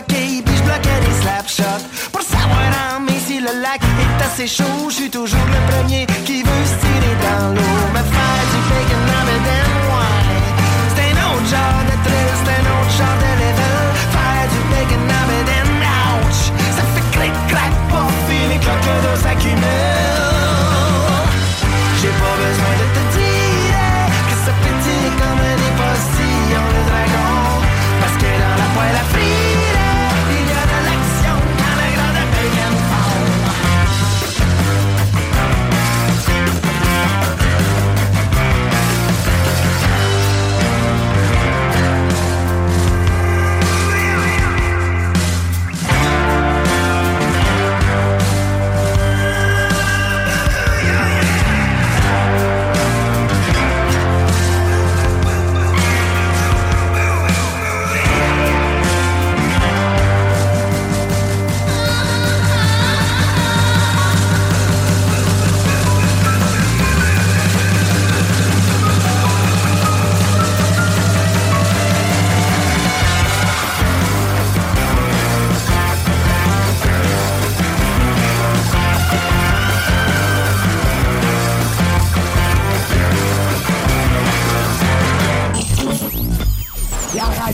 [0.00, 1.84] coquille, puis je bloquais des slap shots.
[2.12, 6.06] Pour savoir en mai si le lac est assez chaud, je suis toujours le premier
[6.24, 7.78] qui veut se tirer dans l'eau.
[7.94, 10.40] Me faire du bacon bedaine, ouais.
[10.94, 13.86] C'est un autre genre de thrill, c'est un autre genre de level.
[14.14, 15.72] Faire du bacon en bedaine,
[16.22, 16.42] ouch.
[16.76, 17.34] Ça fait clic,